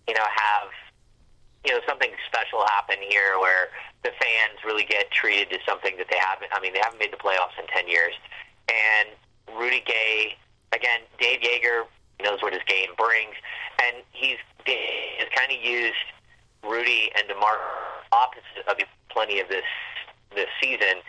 you 0.09 0.15
know, 0.15 0.25
have 0.25 0.69
you 1.67 1.73
know 1.73 1.81
something 1.87 2.11
special 2.27 2.65
happen 2.67 2.97
here 3.03 3.39
where 3.41 3.69
the 4.05 4.11
fans 4.23 4.63
really 4.65 4.85
get 4.85 5.11
treated 5.11 5.53
as 5.53 5.59
something 5.67 5.97
that 5.99 6.07
they 6.09 6.19
haven't. 6.19 6.51
I 6.55 6.61
mean, 6.61 6.73
they 6.73 6.81
haven't 6.83 7.01
made 7.01 7.13
the 7.13 7.19
playoffs 7.19 7.59
in 7.59 7.67
ten 7.67 7.89
years, 7.89 8.15
and 8.71 9.11
Rudy 9.59 9.83
Gay 9.85 10.39
again. 10.73 11.01
Dave 11.19 11.41
Joerger 11.41 11.85
knows 12.23 12.41
what 12.41 12.53
his 12.53 12.63
game 12.69 12.95
brings, 12.97 13.35
and 13.83 14.03
he's 14.13 14.39
has 14.67 15.29
kind 15.35 15.51
of 15.51 15.59
used 15.63 16.07
Rudy 16.63 17.11
and 17.19 17.27
Demar 17.29 17.59
opposite 18.13 18.67
of 18.69 18.79
plenty 19.11 19.41
of 19.41 19.49
this 19.49 19.67
this 20.35 20.49
season, 20.63 21.03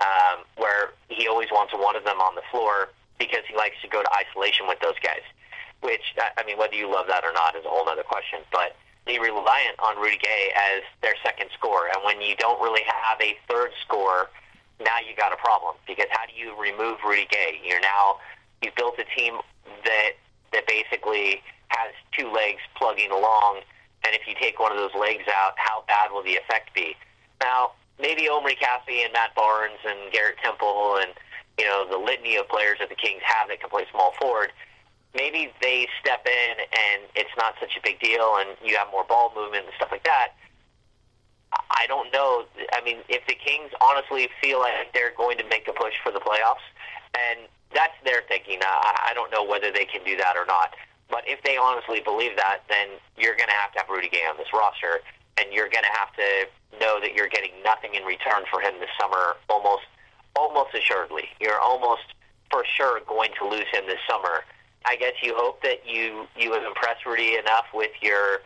um, 0.00 0.46
where 0.56 0.94
he 1.08 1.26
always 1.26 1.50
wants 1.50 1.72
one 1.74 1.96
of 1.96 2.04
them 2.04 2.20
on 2.20 2.34
the 2.34 2.42
floor 2.50 2.90
because 3.18 3.42
he 3.48 3.56
likes 3.56 3.76
to 3.82 3.88
go 3.88 4.02
to 4.02 4.10
isolation 4.14 4.66
with 4.66 4.78
those 4.80 4.98
guys. 5.02 5.22
Which 5.80 6.14
I 6.18 6.44
mean, 6.46 6.56
whether 6.56 6.74
you 6.74 6.90
love 6.90 7.06
that 7.08 7.24
or 7.24 7.32
not 7.32 7.56
is 7.56 7.64
a 7.64 7.68
whole 7.68 7.88
other 7.88 8.02
question, 8.02 8.40
but 8.52 8.76
reliant 9.06 9.78
on 9.78 10.00
Rudy 10.00 10.18
Gay 10.18 10.52
as 10.56 10.82
their 11.02 11.14
second 11.22 11.50
scorer. 11.54 11.88
And 11.94 12.04
when 12.04 12.20
you 12.20 12.36
don't 12.36 12.60
really 12.60 12.82
have 12.86 13.20
a 13.20 13.36
third 13.48 13.70
scorer, 13.84 14.30
now 14.80 14.98
you 14.98 15.14
got 15.16 15.32
a 15.32 15.36
problem 15.36 15.76
because 15.86 16.06
how 16.10 16.26
do 16.26 16.32
you 16.34 16.58
remove 16.58 16.98
Rudy 17.04 17.26
Gay? 17.30 17.60
You're 17.64 17.80
now 17.80 18.16
you've 18.62 18.74
built 18.74 18.98
a 18.98 19.04
team 19.18 19.38
that 19.84 20.12
that 20.52 20.66
basically 20.66 21.42
has 21.68 21.92
two 22.12 22.30
legs 22.30 22.60
plugging 22.76 23.10
along, 23.10 23.60
and 24.04 24.14
if 24.14 24.22
you 24.26 24.34
take 24.40 24.60
one 24.60 24.70
of 24.72 24.78
those 24.78 24.94
legs 24.98 25.24
out, 25.28 25.54
how 25.56 25.84
bad 25.88 26.12
will 26.12 26.22
the 26.22 26.36
effect 26.36 26.72
be? 26.74 26.94
Now, 27.40 27.72
maybe 28.00 28.28
Omri 28.28 28.56
Casspi 28.56 29.02
and 29.04 29.12
Matt 29.12 29.34
Barnes 29.34 29.78
and 29.84 30.12
Garrett 30.12 30.38
Temple 30.42 30.98
and 31.00 31.12
you 31.58 31.64
know 31.64 31.86
the 31.88 31.98
litany 31.98 32.36
of 32.36 32.48
players 32.48 32.78
that 32.80 32.88
the 32.88 32.94
Kings 32.94 33.22
have 33.24 33.48
that 33.48 33.60
can 33.60 33.70
play 33.70 33.84
small 33.90 34.12
forward 34.20 34.50
maybe 35.14 35.52
they 35.62 35.86
step 36.00 36.26
in 36.26 36.54
and 36.60 37.02
it's 37.14 37.30
not 37.36 37.54
such 37.60 37.76
a 37.76 37.80
big 37.82 38.00
deal 38.00 38.36
and 38.38 38.50
you 38.64 38.76
have 38.76 38.88
more 38.90 39.04
ball 39.04 39.32
movement 39.34 39.64
and 39.64 39.74
stuff 39.76 39.90
like 39.90 40.04
that. 40.04 40.34
I 41.70 41.86
don't 41.86 42.12
know. 42.12 42.44
I 42.72 42.82
mean, 42.82 42.98
if 43.08 43.26
the 43.26 43.34
Kings 43.34 43.70
honestly 43.80 44.28
feel 44.42 44.58
like 44.58 44.92
they're 44.92 45.14
going 45.16 45.38
to 45.38 45.44
make 45.48 45.68
a 45.68 45.72
push 45.72 45.94
for 46.02 46.10
the 46.10 46.18
playoffs, 46.18 46.66
and 47.14 47.46
that's 47.74 47.94
their 48.04 48.22
thinking. 48.26 48.58
I 48.62 49.12
don't 49.14 49.30
know 49.30 49.44
whether 49.44 49.70
they 49.70 49.84
can 49.84 50.02
do 50.04 50.16
that 50.16 50.36
or 50.36 50.46
not. 50.46 50.74
But 51.10 51.22
if 51.26 51.42
they 51.42 51.56
honestly 51.56 52.00
believe 52.00 52.36
that, 52.36 52.62
then 52.68 52.88
you're 53.18 53.36
going 53.36 53.50
to 53.50 53.58
have 53.60 53.72
to 53.72 53.78
have 53.80 53.88
Rudy 53.88 54.08
Gay 54.08 54.24
on 54.28 54.36
this 54.38 54.48
roster, 54.54 55.00
and 55.38 55.52
you're 55.52 55.68
going 55.68 55.84
to 55.84 55.94
have 55.94 56.10
to 56.16 56.48
know 56.80 56.98
that 57.00 57.14
you're 57.14 57.28
getting 57.28 57.52
nothing 57.62 57.94
in 57.94 58.02
return 58.04 58.42
for 58.50 58.60
him 58.60 58.74
this 58.80 58.90
summer, 58.98 59.36
almost, 59.50 59.84
almost 60.34 60.74
assuredly. 60.74 61.28
You're 61.40 61.60
almost 61.60 62.14
for 62.50 62.64
sure 62.64 63.00
going 63.06 63.30
to 63.38 63.46
lose 63.46 63.66
him 63.70 63.86
this 63.86 64.00
summer 64.08 64.42
I 64.84 64.96
guess 64.96 65.14
you 65.22 65.34
hope 65.36 65.62
that 65.62 65.86
you 65.86 66.26
you 66.36 66.52
have 66.52 66.64
impressed 66.64 67.06
Rudy 67.06 67.36
enough 67.36 67.66
with 67.72 67.90
your 68.02 68.40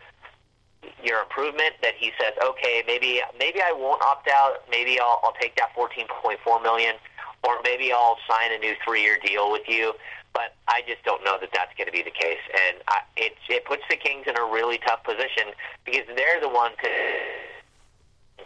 your 1.03 1.21
improvement 1.21 1.73
that 1.81 1.93
he 1.97 2.11
says, 2.19 2.33
okay, 2.43 2.83
maybe 2.87 3.21
maybe 3.37 3.61
I 3.61 3.71
won't 3.71 4.01
opt 4.01 4.29
out. 4.29 4.63
Maybe 4.69 4.99
I'll, 4.99 5.19
I'll 5.23 5.35
take 5.39 5.55
that 5.57 5.75
14.4 5.75 6.63
million, 6.63 6.95
or 7.43 7.57
maybe 7.63 7.91
I'll 7.91 8.17
sign 8.29 8.51
a 8.53 8.57
new 8.57 8.73
three-year 8.85 9.17
deal 9.25 9.51
with 9.51 9.67
you. 9.67 9.93
But 10.33 10.55
I 10.67 10.81
just 10.87 11.03
don't 11.03 11.23
know 11.25 11.37
that 11.41 11.49
that's 11.53 11.73
going 11.75 11.87
to 11.87 11.91
be 11.91 12.03
the 12.03 12.11
case, 12.11 12.39
and 12.53 12.77
I, 12.87 12.99
it 13.17 13.33
it 13.49 13.65
puts 13.65 13.83
the 13.89 13.97
Kings 13.97 14.25
in 14.27 14.37
a 14.37 14.45
really 14.45 14.77
tough 14.87 15.03
position 15.03 15.51
because 15.83 16.05
they're 16.15 16.39
the 16.39 16.49
one 16.49 16.71
to 16.83 16.89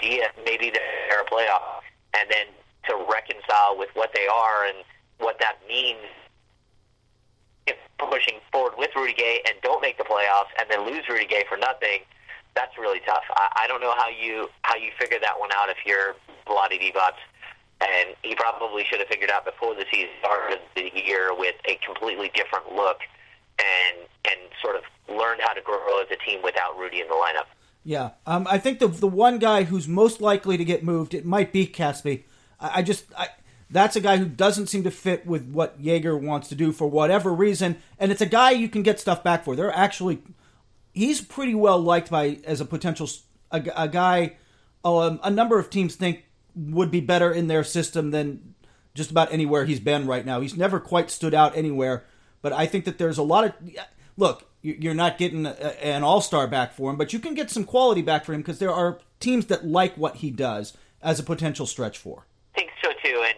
idea 0.03 0.27
maybe 0.45 0.71
they're 0.71 1.21
a 1.21 1.25
playoff, 1.25 1.83
and 2.17 2.29
then 2.29 2.47
to 2.87 3.05
reconcile 3.11 3.77
with 3.77 3.89
what 3.93 4.11
they 4.15 4.27
are 4.27 4.65
and 4.65 4.83
what 5.19 5.37
that 5.39 5.57
means 5.67 5.99
pushing 7.97 8.39
forward 8.51 8.73
with 8.77 8.91
Rudy 8.95 9.13
Gay 9.13 9.41
and 9.47 9.55
don't 9.61 9.81
make 9.81 9.97
the 9.97 10.03
playoffs 10.03 10.51
and 10.59 10.69
then 10.69 10.85
lose 10.85 11.03
Rudy 11.09 11.25
Gay 11.25 11.43
for 11.47 11.57
nothing, 11.57 12.01
that's 12.55 12.77
really 12.77 12.99
tough. 13.05 13.23
I, 13.31 13.63
I 13.63 13.67
don't 13.67 13.81
know 13.81 13.93
how 13.95 14.09
you 14.09 14.49
how 14.63 14.75
you 14.75 14.91
figure 14.99 15.19
that 15.21 15.39
one 15.39 15.49
out 15.53 15.69
if 15.69 15.77
you're 15.85 16.15
Vlade 16.47 16.79
Divac. 16.79 17.13
And 17.81 18.15
he 18.21 18.33
probably 18.35 18.85
should 18.85 18.99
have 18.99 19.09
figured 19.09 19.29
out 19.29 19.43
before 19.43 19.75
the 19.75 19.83
season 19.91 20.09
started 20.19 20.59
the 20.75 20.89
year 20.95 21.35
with 21.35 21.55
a 21.65 21.77
completely 21.85 22.31
different 22.33 22.71
look 22.73 22.99
and 23.59 24.07
and 24.29 24.39
sort 24.61 24.75
of 24.75 24.83
learned 25.09 25.41
how 25.43 25.53
to 25.53 25.61
grow 25.61 26.01
as 26.01 26.07
a 26.11 26.15
team 26.23 26.41
without 26.43 26.77
Rudy 26.77 27.01
in 27.01 27.07
the 27.07 27.13
lineup. 27.13 27.45
Yeah, 27.83 28.11
um, 28.25 28.47
I 28.49 28.57
think 28.57 28.79
the 28.79 28.87
the 28.87 29.07
one 29.07 29.39
guy 29.39 29.63
who's 29.63 29.87
most 29.87 30.21
likely 30.21 30.55
to 30.55 30.63
get 30.63 30.83
moved 30.83 31.13
it 31.13 31.25
might 31.25 31.51
be 31.51 31.67
Casspi. 31.67 32.23
I, 32.59 32.79
I 32.79 32.81
just 32.81 33.05
I, 33.17 33.27
that's 33.73 33.95
a 33.95 34.01
guy 34.01 34.17
who 34.17 34.25
doesn't 34.25 34.67
seem 34.67 34.83
to 34.83 34.91
fit 34.91 35.25
with 35.25 35.49
what 35.49 35.81
Joerger 35.81 36.19
wants 36.19 36.47
to 36.49 36.55
do 36.55 36.71
for 36.71 36.87
whatever 36.87 37.33
reason, 37.33 37.77
and 37.97 38.11
it's 38.11 38.21
a 38.21 38.27
guy 38.27 38.51
you 38.51 38.69
can 38.69 38.83
get 38.83 38.99
stuff 38.99 39.23
back 39.23 39.43
for. 39.43 39.55
They're 39.55 39.75
actually 39.75 40.21
he's 40.93 41.21
pretty 41.21 41.55
well 41.55 41.79
liked 41.79 42.09
by 42.09 42.39
as 42.45 42.61
a 42.61 42.65
potential 42.65 43.09
a, 43.51 43.63
a 43.75 43.87
guy. 43.87 44.37
Um, 44.85 45.19
a 45.23 45.29
number 45.29 45.59
of 45.59 45.69
teams 45.69 45.95
think 45.95 46.25
would 46.55 46.91
be 46.91 46.99
better 46.99 47.31
in 47.31 47.47
their 47.47 47.63
system 47.63 48.11
than 48.11 48.53
just 48.93 49.11
about 49.11 49.31
anywhere 49.31 49.65
he's 49.65 49.79
been 49.79 50.05
right 50.05 50.25
now. 50.25 50.41
He's 50.41 50.55
never 50.55 50.79
quite 50.79 51.09
stood 51.09 51.33
out 51.33 51.57
anywhere, 51.57 52.03
but 52.41 52.53
I 52.53 52.65
think 52.65 52.85
that 52.85 52.97
there's 52.97 53.17
a 53.17 53.23
lot 53.23 53.45
of 53.45 53.53
look. 54.17 54.49
You're 54.61 54.93
not 54.93 55.17
getting 55.17 55.45
an 55.45 56.03
all 56.03 56.21
star 56.21 56.47
back 56.47 56.73
for 56.73 56.89
him, 56.89 56.95
but 56.95 57.11
you 57.11 57.19
can 57.19 57.33
get 57.33 57.49
some 57.49 57.65
quality 57.65 58.01
back 58.01 58.23
for 58.23 58.33
him 58.33 58.41
because 58.41 58.59
there 58.59 58.71
are 58.71 58.99
teams 59.19 59.47
that 59.47 59.65
like 59.65 59.95
what 59.95 60.17
he 60.17 60.31
does 60.31 60.77
as 61.01 61.19
a 61.19 61.23
potential 61.23 61.65
stretch 61.65 61.97
for. 61.97 62.25
I 62.55 62.59
think 62.59 62.71
so 62.81 62.91
too, 63.03 63.25
and 63.27 63.37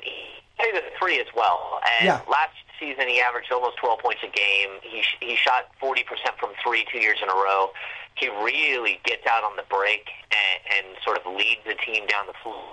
he 1.10 1.18
plays 1.18 1.28
a 1.28 1.30
three 1.30 1.30
as 1.30 1.36
well. 1.36 1.82
And 2.00 2.06
Yeah. 2.06 2.22
last 2.28 2.56
season 2.80 3.08
he 3.08 3.22
averaged 3.22 3.52
almost 3.52 3.78
12 3.78 4.00
points 4.00 4.22
a 4.24 4.28
game. 4.28 4.80
He 4.82 5.04
he 5.22 5.36
shot 5.36 5.72
40% 5.82 6.38
from 6.39 6.54
three 6.63 6.86
two 6.91 7.00
years 7.00 7.22
in 7.22 7.30
a 7.30 7.34
row. 7.36 7.72
He 8.15 8.30
really 8.30 9.00
gets 9.04 9.26
out 9.28 9.44
on 9.44 9.56
the 9.56 9.63
break 9.63 10.10
and, 10.32 10.86
and 10.88 10.98
sort 11.04 11.18
of 11.18 11.26
leads 11.34 11.62
the 11.65 11.76
team 11.76 12.06
down 12.08 12.28
the 12.28 12.34
floor. 12.44 12.63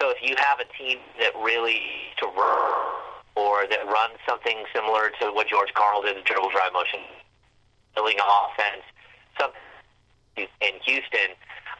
So 0.00 0.10
if 0.10 0.18
you 0.22 0.36
have 0.38 0.60
a 0.60 0.64
team 0.76 0.98
that 1.18 1.34
really 1.42 1.80
to 2.18 2.26
run 2.26 2.92
or 3.34 3.66
that 3.66 3.84
runs 3.86 4.18
something 4.28 4.64
similar 4.74 5.10
to 5.20 5.32
what 5.32 5.48
George 5.48 5.72
Karl 5.74 6.02
did, 6.02 6.16
the 6.16 6.22
dribble 6.22 6.50
drive 6.50 6.72
motion, 6.72 7.00
building 7.94 8.18
offense, 8.20 8.82
something 9.40 9.60
in 10.36 10.80
Houston, 10.84 11.34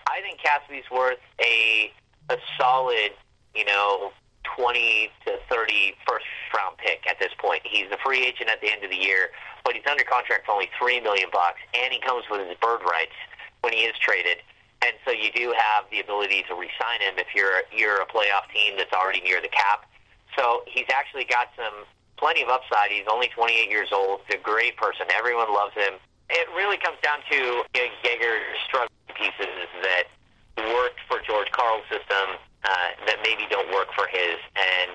I 0.08 0.20
think 0.22 0.40
Casspi's 0.40 0.90
worth 0.90 1.18
a 1.40 1.92
a 2.30 2.38
solid, 2.58 3.12
you 3.54 3.64
know, 3.64 4.12
20 4.56 5.10
to 5.26 5.38
30 5.48 5.94
first 6.08 6.24
round 6.56 6.76
pick 6.78 7.04
at 7.08 7.18
this 7.20 7.32
point. 7.38 7.62
He's 7.64 7.86
a 7.92 7.98
free 8.02 8.24
agent 8.24 8.48
at 8.48 8.60
the 8.60 8.72
end 8.72 8.82
of 8.84 8.90
the 8.90 8.96
year, 8.96 9.30
but 9.64 9.74
he's 9.74 9.86
under 9.88 10.04
contract 10.04 10.46
for 10.46 10.52
only 10.52 10.70
3 10.78 11.00
million 11.00 11.28
bucks 11.32 11.60
and 11.74 11.92
he 11.92 12.00
comes 12.00 12.24
with 12.30 12.46
his 12.46 12.56
bird 12.58 12.80
rights 12.82 13.16
when 13.60 13.72
he 13.72 13.84
is 13.84 13.94
traded. 13.98 14.38
And 14.84 14.94
so 15.04 15.10
you 15.10 15.32
do 15.32 15.54
have 15.56 15.84
the 15.90 16.00
ability 16.00 16.44
to 16.48 16.54
re-sign 16.54 17.00
him 17.00 17.18
if 17.18 17.28
you're 17.34 17.64
you're 17.72 18.00
a 18.00 18.06
playoff 18.06 18.48
team 18.52 18.74
that's 18.76 18.92
already 18.92 19.20
near 19.20 19.40
the 19.40 19.48
cap. 19.48 19.88
So 20.36 20.62
he's 20.68 20.86
actually 20.92 21.24
got 21.24 21.48
some 21.56 21.84
plenty 22.16 22.42
of 22.42 22.48
upside. 22.48 22.90
He's 22.90 23.08
only 23.10 23.28
28 23.28 23.70
years 23.70 23.88
old. 23.92 24.20
He's 24.28 24.36
a 24.36 24.42
great 24.42 24.76
person. 24.76 25.06
Everyone 25.16 25.52
loves 25.52 25.74
him. 25.74 25.96
It 26.28 26.48
really 26.56 26.76
comes 26.76 26.98
down 27.02 27.20
to 27.30 27.36
you 27.36 27.64
Joerger's 27.72 28.60
struggle 28.66 28.92
pieces 29.16 29.68
that 29.82 30.04
worked 30.76 31.00
for 31.08 31.20
George 31.26 31.50
Karl's 31.52 31.84
system 31.88 32.36
uh, 32.66 32.90
that 33.06 33.22
maybe 33.22 33.46
don't 33.46 33.70
work 33.70 33.94
for 33.94 34.10
his, 34.10 34.42
and 34.58 34.90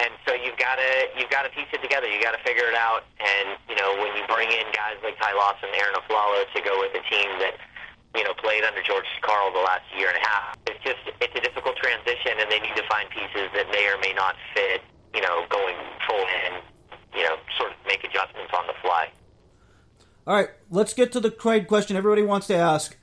and 0.00 0.10
so 0.26 0.32
you've 0.34 0.56
got 0.56 0.80
to 0.80 0.90
you've 1.20 1.30
got 1.30 1.44
to 1.44 1.52
piece 1.52 1.68
it 1.70 1.84
together. 1.84 2.08
You 2.08 2.18
got 2.18 2.32
to 2.32 2.42
figure 2.42 2.64
it 2.64 2.74
out. 2.74 3.04
And 3.20 3.60
you 3.68 3.76
know 3.76 3.92
when 4.00 4.16
you 4.16 4.24
bring 4.26 4.48
in 4.48 4.64
guys 4.72 4.96
like 5.04 5.20
Ty 5.20 5.36
Lawson, 5.36 5.68
Arron 5.76 5.94
Afflalo 6.00 6.48
to 6.48 6.60
go 6.64 6.80
with 6.80 6.96
a 6.96 7.04
team 7.12 7.28
that 7.44 7.60
you 8.16 8.24
know 8.24 8.32
played 8.40 8.64
under 8.64 8.80
George 8.82 9.06
Karl 9.20 9.52
the 9.52 9.60
last 9.60 9.84
year 9.92 10.08
and 10.08 10.16
a 10.16 10.24
half, 10.24 10.56
it's 10.66 10.80
just 10.80 11.04
it's 11.20 11.36
a 11.36 11.42
difficult 11.44 11.76
transition, 11.76 12.40
and 12.40 12.50
they 12.50 12.58
need 12.58 12.74
to 12.74 12.86
find 12.88 13.04
pieces 13.12 13.52
that 13.52 13.68
may 13.68 13.84
or 13.86 14.00
may 14.00 14.16
not 14.16 14.34
fit. 14.56 14.80
You 15.12 15.20
know, 15.22 15.46
going 15.46 15.76
full 16.08 16.26
in, 16.42 16.58
you 17.14 17.22
know, 17.22 17.36
sort 17.56 17.70
of 17.70 17.76
make 17.86 18.02
adjustments 18.02 18.50
on 18.50 18.66
the 18.66 18.74
fly. 18.82 19.12
All 20.26 20.34
right, 20.34 20.48
let's 20.70 20.92
get 20.92 21.12
to 21.12 21.20
the 21.20 21.30
trade 21.30 21.68
question 21.68 21.96
everybody 21.96 22.22
wants 22.22 22.48
to 22.48 22.56
ask. 22.56 22.96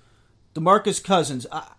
DeMarcus 0.55 1.01
Cousins. 1.01 1.47
I, 1.53 1.71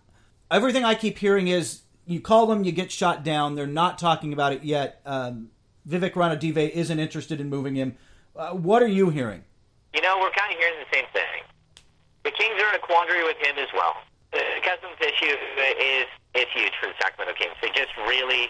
everything 0.49 0.83
I 0.83 0.95
keep 0.95 1.19
hearing 1.19 1.47
is 1.49 1.82
you 2.05 2.19
call 2.19 2.47
them, 2.47 2.63
you 2.63 2.71
get 2.71 2.91
shot 2.91 3.23
down. 3.23 3.55
They're 3.55 3.67
not 3.67 3.97
talking 3.97 4.33
about 4.33 4.53
it 4.53 4.63
yet. 4.63 5.01
Um, 5.05 5.49
Vivek 5.87 6.13
Ranadive 6.13 6.69
isn't 6.69 6.99
interested 6.99 7.39
in 7.41 7.49
moving 7.49 7.75
him. 7.75 7.97
Uh, 8.35 8.51
what 8.51 8.81
are 8.81 8.87
you 8.87 9.09
hearing? 9.09 9.43
You 9.93 10.01
know, 10.01 10.17
we're 10.19 10.31
kind 10.31 10.51
of 10.51 10.57
hearing 10.57 10.79
the 10.79 10.89
same 10.95 11.05
thing. 11.13 11.43
The 12.23 12.31
Kings 12.31 12.55
are 12.59 12.69
in 12.69 12.75
a 12.75 12.83
quandary 12.83 13.23
with 13.23 13.37
him 13.37 13.57
as 13.59 13.67
well. 13.73 13.95
The 14.31 14.41
Cousins 14.63 14.97
issue 14.99 15.29
is 15.29 16.07
is 16.33 16.49
huge 16.49 16.73
for 16.81 16.87
the 16.89 16.97
Sacramento 16.97 17.37
Kings. 17.37 17.53
They 17.61 17.69
just 17.77 17.93
really, 18.09 18.49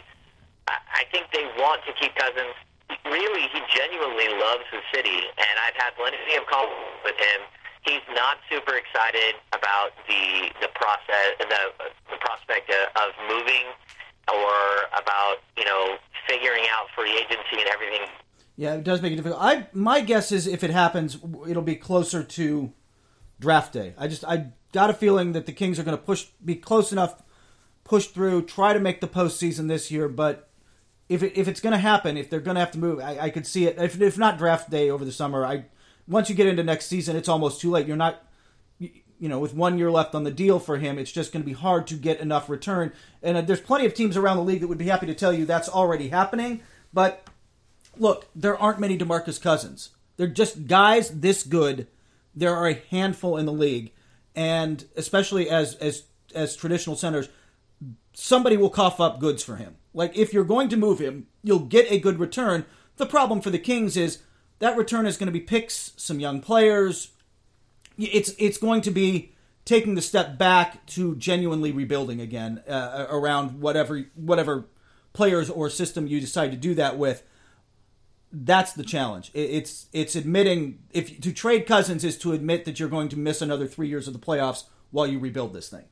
I 0.72 0.80
I 1.02 1.04
think 1.12 1.28
they 1.34 1.44
want 1.60 1.84
to 1.84 1.92
keep 2.00 2.16
Cousins. 2.16 2.56
Really, 3.04 3.50
he 3.52 3.60
genuinely 3.74 4.30
loves 4.40 4.64
the 4.72 4.80
city, 4.94 5.28
and 5.36 5.54
I've 5.68 5.76
had 5.76 5.92
plenty 6.00 6.16
of 6.38 6.46
calls 6.48 6.72
with 7.04 7.18
him. 7.18 7.42
He's 7.86 8.06
not 8.16 8.38
super 8.50 8.76
excited 8.76 9.36
about 9.52 9.92
the 10.08 10.50
the 10.62 10.70
process, 10.76 11.36
the 11.40 11.90
the 12.10 12.18
prospect 12.18 12.72
of, 12.72 13.10
moving, 13.28 13.66
or 14.30 14.88
about 14.98 15.38
you 15.58 15.66
know 15.66 15.98
figuring 16.28 16.64
out 16.72 16.88
free 16.96 17.12
agency 17.18 17.60
and 17.60 17.68
everything 17.68 18.08
Yeah, 18.56 18.76
it 18.76 18.84
does 18.84 19.02
make 19.02 19.12
it 19.12 19.18
difficult. 19.18 19.42
I 19.42 19.68
my 19.74 20.02
guess 20.02 20.32
is 20.32 20.48
if 20.48 20.64
it 20.64 20.70
happens, 20.70 21.18
it'll 21.48 21.64
be 21.64 21.76
closer 21.76 22.24
to 22.24 22.74
draft 23.40 23.74
day. 23.74 23.94
I 23.98 24.08
just 24.08 24.24
I 24.24 24.54
got 24.72 24.90
a 24.90 24.94
feeling 24.94 25.34
that 25.34 25.46
the 25.46 25.52
Kings 25.54 25.80
are 25.80 25.84
going 25.84 25.98
to 25.98 26.04
push, 26.04 26.26
be 26.44 26.56
close 26.56 26.92
enough, 26.92 27.22
push 27.84 28.08
through, 28.08 28.44
try 28.44 28.74
to 28.74 28.80
make 28.80 29.02
the 29.02 29.08
postseason 29.08 29.68
this 29.68 29.92
year. 29.92 30.10
But 30.10 30.50
if 31.08 31.24
it, 31.24 31.38
if 31.38 31.48
it's 31.48 31.62
going 31.62 31.74
to 31.74 31.80
happen, 31.80 32.18
if 32.18 32.30
they're 32.30 32.40
going 32.40 32.56
to 32.56 32.62
have 32.62 32.72
to 32.72 32.80
move, 32.80 33.00
I, 33.00 33.20
I 33.20 33.30
could 33.30 33.48
see 33.48 33.66
it. 33.66 33.78
If, 33.78 34.02
if 34.02 34.18
not 34.18 34.38
draft 34.38 34.70
day 34.70 34.90
over 34.90 35.06
the 35.06 35.12
summer, 35.12 35.46
I 35.46 35.66
once 36.08 36.30
you 36.30 36.36
get 36.36 36.48
into 36.48 36.64
next 36.64 36.88
season, 36.88 37.16
it's 37.16 37.30
almost 37.30 37.62
too 37.62 37.72
late. 37.72 37.88
You're 37.88 37.98
not. 37.98 38.24
You 38.80 39.30
know, 39.30 39.40
with 39.40 39.54
one 39.54 39.78
year 39.78 39.90
left 39.90 40.16
on 40.16 40.26
the 40.26 40.32
deal 40.32 40.60
for 40.60 40.78
him, 40.78 41.00
it's 41.00 41.12
just 41.12 41.32
going 41.32 41.44
to 41.44 41.48
be 41.48 41.54
hard 41.54 41.88
to 41.88 41.96
get 41.96 42.20
enough 42.20 42.50
return. 42.50 42.92
And 43.22 43.38
uh, 43.38 43.42
there's 43.42 43.62
plenty 43.62 43.86
of 43.86 43.94
teams 43.94 44.18
around 44.18 44.36
the 44.36 44.44
league 44.44 44.60
that 44.60 44.68
would 44.68 44.78
be 44.78 44.88
happy 44.88 45.06
to 45.06 45.14
tell 45.14 45.32
you 45.32 45.46
that's 45.46 45.70
already 45.70 46.10
happening. 46.10 46.60
But 46.92 47.26
look, 47.98 48.28
there 48.36 48.58
aren't 48.58 48.82
many 48.82 48.98
DeMarcus 48.98 49.42
Cousins. 49.42 49.92
They're 50.18 50.28
just 50.28 50.68
guys 50.68 51.10
this 51.22 51.44
good. 51.44 51.88
There 52.36 52.54
are 52.54 52.68
a 52.68 52.82
handful 52.90 53.38
in 53.38 53.46
the 53.46 53.54
league, 53.54 53.92
and 54.36 54.84
especially 54.98 55.50
as 55.50 55.76
as 55.76 56.04
as 56.36 56.56
traditional 56.56 56.96
centers, 56.96 57.30
somebody 58.14 58.58
will 58.58 58.70
cough 58.70 59.00
up 59.00 59.20
goods 59.20 59.44
for 59.44 59.56
him. 59.56 59.76
Like 59.94 60.18
if 60.18 60.34
you're 60.34 60.44
going 60.44 60.70
to 60.70 60.78
move 60.78 61.00
him, 61.00 61.28
you'll 61.44 61.60
get 61.60 61.92
a 61.92 62.00
good 62.00 62.20
return. 62.20 62.66
The 62.98 63.06
problem 63.06 63.42
for 63.42 63.50
the 63.50 63.60
Kings 63.60 63.96
is 63.96 64.20
that 64.64 64.78
return 64.78 65.06
is 65.06 65.18
going 65.18 65.28
to 65.28 65.34
be 65.34 65.42
picks, 65.42 65.92
some 65.98 66.22
young 66.22 66.40
players. 66.40 67.12
It's 67.98 68.34
it's 68.38 68.58
going 68.58 68.80
to 68.84 68.92
be 68.92 69.34
taking 69.66 69.96
the 69.96 70.02
step 70.02 70.38
back 70.38 70.86
to 70.86 71.18
genuinely 71.18 71.74
rebuilding 71.74 72.22
again 72.22 72.64
uh, 72.66 73.08
around 73.10 73.60
whatever 73.60 74.06
whatever 74.16 74.70
players 75.12 75.50
or 75.50 75.70
system 75.70 76.08
you 76.08 76.22
decide 76.22 76.52
to 76.52 76.58
do 76.58 76.74
that 76.76 76.98
with 76.98 77.24
that's 78.32 78.72
the 78.72 78.84
challenge. 78.84 79.32
It's 79.34 79.88
it's 79.92 80.16
admitting 80.16 80.80
if 80.92 81.20
to 81.20 81.34
trade 81.34 81.68
Cousins 81.68 82.06
is 82.06 82.18
to 82.20 82.32
admit 82.32 82.64
that 82.64 82.80
you're 82.80 82.88
going 82.88 83.10
to 83.10 83.20
miss 83.20 83.42
another 83.42 83.68
three 83.68 83.90
years 83.90 84.08
of 84.08 84.14
the 84.14 84.20
playoffs 84.20 84.64
while 84.92 85.06
you 85.06 85.20
rebuild 85.20 85.54
this 85.54 85.68
thing. 85.68 85.84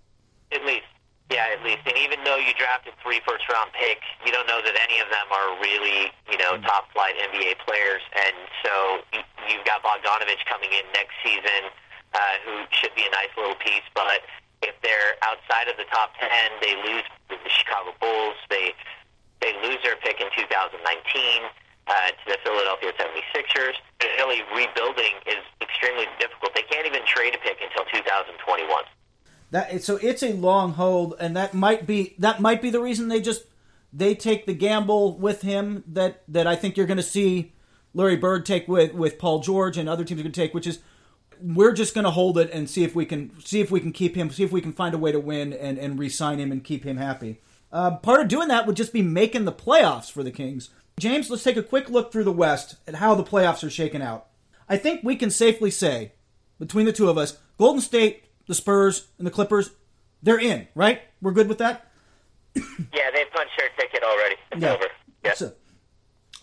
At 1.42 1.62
least. 1.62 1.62
Yeah, 1.62 1.62
at 1.62 1.62
least. 1.66 1.84
And 1.90 1.98
even 1.98 2.24
though 2.24 2.38
you 2.38 2.54
drafted 2.54 2.94
three 3.02 3.22
first 3.26 3.48
round 3.50 3.72
picks, 3.74 4.06
you 4.26 4.32
don't 4.32 4.48
know 4.48 4.62
that 4.62 4.76
any 4.82 5.00
of 5.02 5.10
them 5.10 5.28
are 5.32 5.58
really, 5.62 6.12
you 6.30 6.38
know, 6.38 6.58
top 6.62 6.92
flight 6.94 7.16
NBA 7.18 7.56
players. 7.66 8.02
And 8.14 8.36
so 8.64 9.04
you- 9.14 9.24
you've 9.50 9.66
got 9.66 9.82
Bogdanovich 9.84 10.46
coming 10.46 10.72
in 10.74 10.86
next 10.94 11.16
season, 11.24 11.72
uh, 12.14 12.36
who 12.46 12.66
should 12.72 12.94
be 12.96 13.06
a 13.06 13.10
nice 13.12 13.30
little 13.38 13.56
piece. 13.56 13.84
But 13.94 14.24
if 14.62 14.80
they're 14.82 15.18
outside 15.24 15.68
of 15.68 15.78
the 15.78 15.86
top 15.86 16.14
10, 16.20 16.52
they 16.62 16.76
lose 16.76 17.04
the 17.30 17.38
Chicago 17.50 17.94
Bulls. 18.00 18.36
They, 18.50 18.76
they 19.42 19.54
lose 19.66 19.82
their 19.84 19.96
pick 19.98 20.22
in 20.22 20.30
2019 20.36 21.50
uh, 21.88 22.12
to 22.12 22.26
the 22.28 22.38
Philadelphia 22.44 22.94
76ers. 22.94 23.76
Really, 24.18 24.44
rebuilding 24.54 25.14
is 25.26 25.42
extremely 25.62 26.08
difficult. 26.20 26.54
They 26.54 26.62
can't 26.64 26.86
even 26.86 27.04
trade 27.06 27.34
a 27.34 27.40
pick 27.40 27.60
until 27.62 27.86
2021. 27.86 28.86
That 29.52 29.84
so 29.84 29.98
it's 29.98 30.24
a 30.24 30.34
long 30.34 30.74
hold, 30.74 31.16
and 31.20 31.36
that 31.36 31.54
might 31.54 31.86
be 31.86 32.16
that 32.20 32.40
might 32.40 32.62
be 32.62 32.70
the 32.70 32.82
reason 32.82 33.10
they 33.10 33.22
just 33.22 33.44
they 33.94 34.16
take 34.16 34.46
the 34.46 34.54
gamble 34.54 35.18
with 35.18 35.42
him 35.42 35.84
that 35.88 36.24
that 36.28 36.48
I 36.48 36.56
think 36.56 36.78
you're 36.78 36.88
going 36.88 36.98
to 36.98 37.04
see 37.04 37.52
Larry 37.94 38.16
Bird 38.16 38.46
take 38.46 38.68
with 38.68 38.94
with 38.94 39.20
Paul 39.20 39.40
George 39.40 39.78
and 39.78 39.90
other 39.90 40.06
teams 40.06 40.22
are 40.22 40.24
going 40.24 40.32
to 40.32 40.42
take, 40.42 40.54
which 40.54 40.68
is 40.68 40.80
we're 41.42 41.74
just 41.74 41.94
going 41.94 42.06
to 42.06 42.12
hold 42.12 42.38
it 42.38 42.50
and 42.52 42.70
see 42.70 42.84
if 42.84 42.96
we 42.96 43.06
can 43.06 43.38
see 43.42 43.60
if 43.60 43.72
we 43.72 43.82
can 43.82 43.92
keep 43.92 44.16
him, 44.16 44.30
see 44.30 44.44
if 44.44 44.52
we 44.52 44.62
can 44.62 44.72
find 44.72 44.96
a 44.96 44.98
way 44.98 45.12
to 45.12 45.20
win 45.20 45.52
and 45.52 45.78
and 45.78 46.00
re-sign 46.00 46.40
him 46.40 46.52
and 46.52 46.64
keep 46.64 46.86
him 46.86 46.98
happy. 46.98 47.42
Uh, 47.72 47.98
part 47.98 48.22
of 48.22 48.28
doing 48.28 48.48
that 48.48 48.66
would 48.66 48.76
just 48.76 48.94
be 48.94 49.02
making 49.02 49.46
the 49.46 49.52
playoffs 49.52 50.12
for 50.12 50.24
the 50.24 50.32
Kings. 50.32 50.70
James, 51.00 51.30
let's 51.30 51.44
take 51.44 51.58
a 51.58 51.64
quick 51.64 51.90
look 51.90 52.12
through 52.12 52.26
the 52.26 52.32
West 52.32 52.76
at 52.88 52.96
how 52.96 53.16
the 53.16 53.24
playoffs 53.24 53.64
are 53.64 53.70
shaken 53.70 54.02
out. 54.02 54.28
I 54.70 54.78
think 54.78 55.04
we 55.04 55.16
can 55.16 55.30
safely 55.30 55.72
say, 55.72 56.12
between 56.60 56.86
the 56.86 56.94
two 56.94 57.10
of 57.10 57.18
us, 57.18 57.38
Golden 57.58 57.82
State, 57.82 58.24
the 58.48 58.56
Spurs, 58.56 59.08
and 59.18 59.26
the 59.28 59.32
Clippers, 59.32 59.72
they're 60.24 60.40
in, 60.40 60.68
right? 60.76 61.02
We're 61.22 61.32
good 61.32 61.48
with 61.50 61.58
that? 61.60 61.88
Yeah, 62.56 63.10
they 63.14 63.26
punched 63.34 63.52
their 63.58 63.70
ticket 63.80 64.04
already. 64.04 64.36
It's 64.52 64.62
Yeah. 64.62 64.74
over. 64.74 64.86
Yeah. 65.24 65.34
So, 65.34 65.54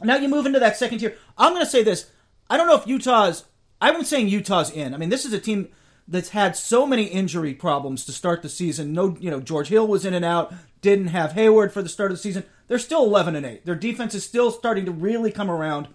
now 0.02 0.16
you 0.16 0.28
move 0.28 0.46
into 0.46 0.58
that 0.60 0.76
second 0.76 0.98
tier. 0.98 1.16
I'm 1.36 1.52
going 1.52 1.64
to 1.64 1.70
say 1.70 1.82
this. 1.82 2.10
I 2.48 2.56
don't 2.56 2.66
know 2.66 2.76
if 2.76 2.86
Utah's 2.86 3.44
I'm 3.80 4.04
saying 4.04 4.28
Utah's 4.28 4.70
in. 4.70 4.94
I 4.94 4.96
mean, 4.96 5.08
this 5.08 5.24
is 5.24 5.32
a 5.32 5.38
team 5.38 5.68
that's 6.06 6.30
had 6.30 6.56
so 6.56 6.86
many 6.86 7.04
injury 7.04 7.54
problems 7.54 8.04
to 8.06 8.12
start 8.12 8.42
the 8.42 8.48
season. 8.48 8.92
No, 8.92 9.16
you 9.20 9.30
know, 9.30 9.40
George 9.40 9.68
Hill 9.68 9.86
was 9.86 10.04
in 10.04 10.14
and 10.14 10.24
out. 10.24 10.52
Didn't 10.80 11.08
have 11.08 11.32
Hayward 11.32 11.72
for 11.72 11.82
the 11.82 11.88
start 11.88 12.10
of 12.10 12.16
the 12.16 12.22
season. 12.22 12.44
They're 12.66 12.78
still 12.78 13.04
11 13.04 13.36
and 13.36 13.46
8. 13.46 13.64
Their 13.66 13.74
defense 13.74 14.14
is 14.14 14.24
still 14.24 14.50
starting 14.50 14.84
to 14.86 14.90
really 14.90 15.30
come 15.30 15.50
around. 15.50 15.88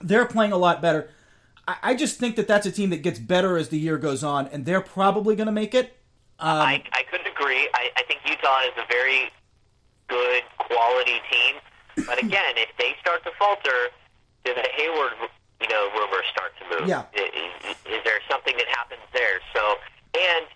They're 0.00 0.26
playing 0.26 0.52
a 0.52 0.56
lot 0.58 0.80
better. 0.82 1.10
I, 1.68 1.76
I 1.82 1.94
just 1.94 2.18
think 2.18 2.36
that 2.36 2.48
that's 2.48 2.66
a 2.66 2.72
team 2.72 2.90
that 2.90 3.02
gets 3.02 3.18
better 3.18 3.56
as 3.56 3.68
the 3.68 3.78
year 3.78 3.98
goes 3.98 4.24
on, 4.24 4.48
and 4.48 4.64
they're 4.64 4.80
probably 4.80 5.36
going 5.36 5.46
to 5.46 5.52
make 5.52 5.74
it. 5.74 5.96
Um, 6.40 6.58
I, 6.58 6.82
I 6.92 7.02
couldn't 7.10 7.28
agree. 7.28 7.68
I, 7.74 7.90
I 7.96 8.02
think 8.04 8.20
Utah 8.26 8.60
is 8.62 8.72
a 8.78 8.86
very 8.88 9.30
good 10.08 10.42
quality 10.56 11.20
team, 11.30 11.56
but 12.06 12.18
again, 12.18 12.56
if 12.56 12.70
they 12.78 12.94
start 13.00 13.22
to 13.24 13.30
falter, 13.38 13.92
then 14.44 14.54
the 14.56 14.68
Hayward 14.72 15.12
you 15.60 15.68
know, 15.68 15.90
rumors 15.94 16.24
start 16.30 16.54
to 16.58 16.64
move. 16.70 16.88
Yeah. 16.88 17.04
Is, 17.12 17.76
is 17.86 18.00
there 18.04 18.22
something 18.30 18.56
that 18.56 18.68
happens 18.70 19.02
there? 19.12 19.42
So, 19.52 19.74
and 20.14 20.46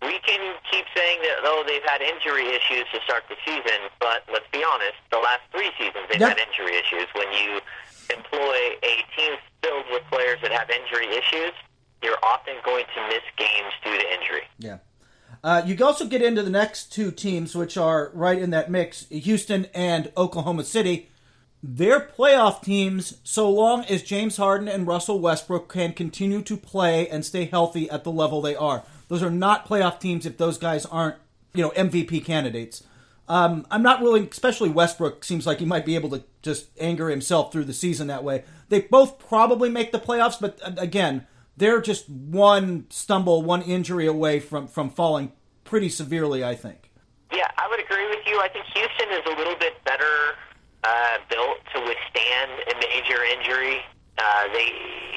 we 0.00 0.18
can 0.24 0.56
keep 0.70 0.86
saying 0.96 1.20
that, 1.22 1.44
oh, 1.44 1.64
they've 1.66 1.84
had 1.84 2.00
injury 2.00 2.48
issues 2.48 2.88
to 2.94 3.00
start 3.04 3.24
the 3.28 3.36
season, 3.44 3.92
but 4.00 4.24
let's 4.32 4.48
be 4.52 4.64
honest, 4.64 4.96
the 5.10 5.20
last 5.20 5.44
three 5.52 5.70
seasons 5.76 6.08
they've 6.08 6.22
had 6.22 6.40
injury 6.40 6.80
issues. 6.80 7.06
When 7.12 7.28
you 7.36 7.60
employ 8.10 8.56
a 8.82 9.04
team 9.16 9.36
filled 9.62 9.84
with 9.90 10.02
players 10.10 10.38
that 10.42 10.52
have 10.52 10.70
injury 10.70 11.06
issues, 11.16 11.52
you're 12.02 12.18
often 12.22 12.54
going 12.64 12.84
to 12.94 13.08
miss 13.08 13.22
games 13.36 13.72
due 13.84 13.96
to 13.96 14.12
injury. 14.12 14.42
Yeah. 14.58 14.78
Uh, 15.44 15.62
you 15.64 15.84
also 15.84 16.06
get 16.06 16.22
into 16.22 16.42
the 16.42 16.50
next 16.50 16.92
two 16.92 17.10
teams, 17.10 17.54
which 17.54 17.76
are 17.76 18.10
right 18.14 18.38
in 18.38 18.50
that 18.50 18.70
mix 18.70 19.06
Houston 19.08 19.66
and 19.74 20.10
Oklahoma 20.16 20.64
City 20.64 21.08
their 21.62 22.00
playoff 22.00 22.62
teams 22.62 23.18
so 23.24 23.50
long 23.50 23.84
as 23.86 24.02
James 24.02 24.36
Harden 24.36 24.68
and 24.68 24.86
Russell 24.86 25.18
Westbrook 25.18 25.68
can 25.68 25.92
continue 25.92 26.40
to 26.42 26.56
play 26.56 27.08
and 27.08 27.24
stay 27.24 27.46
healthy 27.46 27.90
at 27.90 28.04
the 28.04 28.12
level 28.12 28.40
they 28.40 28.54
are. 28.54 28.84
Those 29.08 29.22
are 29.22 29.30
not 29.30 29.66
playoff 29.66 29.98
teams 29.98 30.24
if 30.24 30.38
those 30.38 30.58
guys 30.58 30.86
aren't, 30.86 31.16
you 31.54 31.62
know, 31.62 31.70
MVP 31.70 32.24
candidates. 32.24 32.84
Um, 33.28 33.66
I'm 33.70 33.82
not 33.82 34.00
willing, 34.00 34.28
especially 34.30 34.70
Westbrook 34.70 35.22
seems 35.22 35.46
like 35.46 35.58
he 35.58 35.66
might 35.66 35.84
be 35.84 35.94
able 35.94 36.10
to 36.10 36.24
just 36.42 36.68
anger 36.80 37.10
himself 37.10 37.52
through 37.52 37.64
the 37.64 37.74
season 37.74 38.06
that 38.06 38.24
way. 38.24 38.44
They 38.70 38.80
both 38.80 39.18
probably 39.18 39.68
make 39.68 39.92
the 39.92 39.98
playoffs, 40.00 40.40
but 40.40 40.58
uh, 40.64 40.72
again, 40.78 41.26
they're 41.56 41.80
just 41.80 42.08
one 42.08 42.86
stumble, 42.88 43.42
one 43.42 43.62
injury 43.62 44.06
away 44.06 44.40
from, 44.40 44.66
from 44.66 44.88
falling 44.90 45.32
pretty 45.64 45.90
severely, 45.90 46.42
I 46.42 46.54
think. 46.54 46.90
Yeah, 47.30 47.50
I 47.58 47.68
would 47.68 47.80
agree 47.80 48.08
with 48.08 48.24
you. 48.26 48.40
I 48.40 48.48
think 48.48 48.64
Houston 48.72 49.10
is 49.10 49.22
a 49.26 49.36
little 49.36 49.56
bit 49.56 49.74
better 49.84 50.38
uh, 50.84 51.18
built 51.28 51.58
to 51.74 51.80
withstand 51.80 52.50
a 52.72 52.74
major 52.80 53.22
injury. 53.24 53.80
Uh, 54.16 54.48
they 54.52 54.72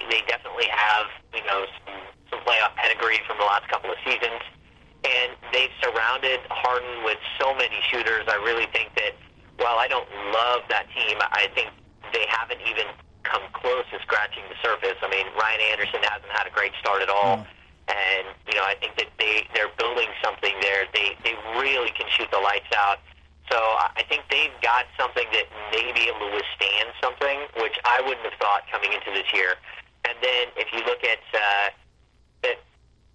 they 0.10 0.22
definitely 0.28 0.68
have 0.70 1.08
you 1.34 1.42
know 1.48 1.66
some, 1.86 1.96
some 2.30 2.40
playoff 2.42 2.76
pedigree 2.76 3.20
from 3.26 3.38
the 3.38 3.46
last 3.46 3.68
couple 3.70 3.90
of 3.90 3.98
seasons, 4.06 4.42
and 5.04 5.34
they've 5.52 5.74
surrounded 5.82 6.40
Harden 6.50 7.04
with 7.04 7.18
so 7.40 7.54
many 7.56 7.78
shooters. 7.90 8.26
I 8.28 8.36
really 8.42 8.68
think 8.72 8.94
that 8.96 9.14
while 9.58 9.78
I 9.78 9.88
don't 9.88 10.08
love 10.34 10.62
that 10.70 10.88
team, 10.94 11.18
I 11.20 11.50
think 11.54 11.70
they 12.14 12.26
haven't 12.30 12.62
even 12.70 12.86
come 13.24 13.42
close 13.54 13.86
to 13.92 14.00
scratching 14.02 14.44
the 14.50 14.58
surface. 14.62 14.98
I 15.02 15.10
mean, 15.10 15.26
Ryan 15.38 15.62
Anderson 15.74 16.02
hasn't 16.04 16.32
had 16.32 16.46
a 16.48 16.54
great 16.54 16.74
start 16.80 17.02
at 17.02 17.10
all. 17.10 17.42
Mm. 17.42 17.46
And 17.92 18.26
you 18.48 18.56
know, 18.56 18.64
I 18.64 18.76
think 18.80 18.96
that 18.98 19.10
they 19.18 19.48
they're 19.54 19.74
building 19.78 20.08
something 20.24 20.54
there. 20.62 20.86
They 20.94 21.18
they 21.26 21.36
really 21.58 21.92
can 21.92 22.08
shoot 22.14 22.30
the 22.32 22.40
lights 22.40 22.70
out 22.78 23.00
so 23.52 23.60
I 23.60 24.08
think 24.08 24.24
they've 24.32 24.56
got 24.64 24.88
something 24.96 25.28
that 25.36 25.44
may 25.76 25.92
be 25.92 26.08
able 26.08 26.24
to 26.24 26.32
withstand 26.40 26.88
something, 27.04 27.44
which 27.60 27.76
I 27.84 28.00
wouldn't 28.00 28.24
have 28.24 28.40
thought 28.40 28.64
coming 28.72 28.96
into 28.96 29.12
this 29.12 29.28
year. 29.36 29.60
And 30.08 30.16
then 30.24 30.48
if 30.56 30.72
you 30.72 30.80
look 30.88 31.04
at 31.04 31.20
uh, 31.36 32.48
at 32.48 32.58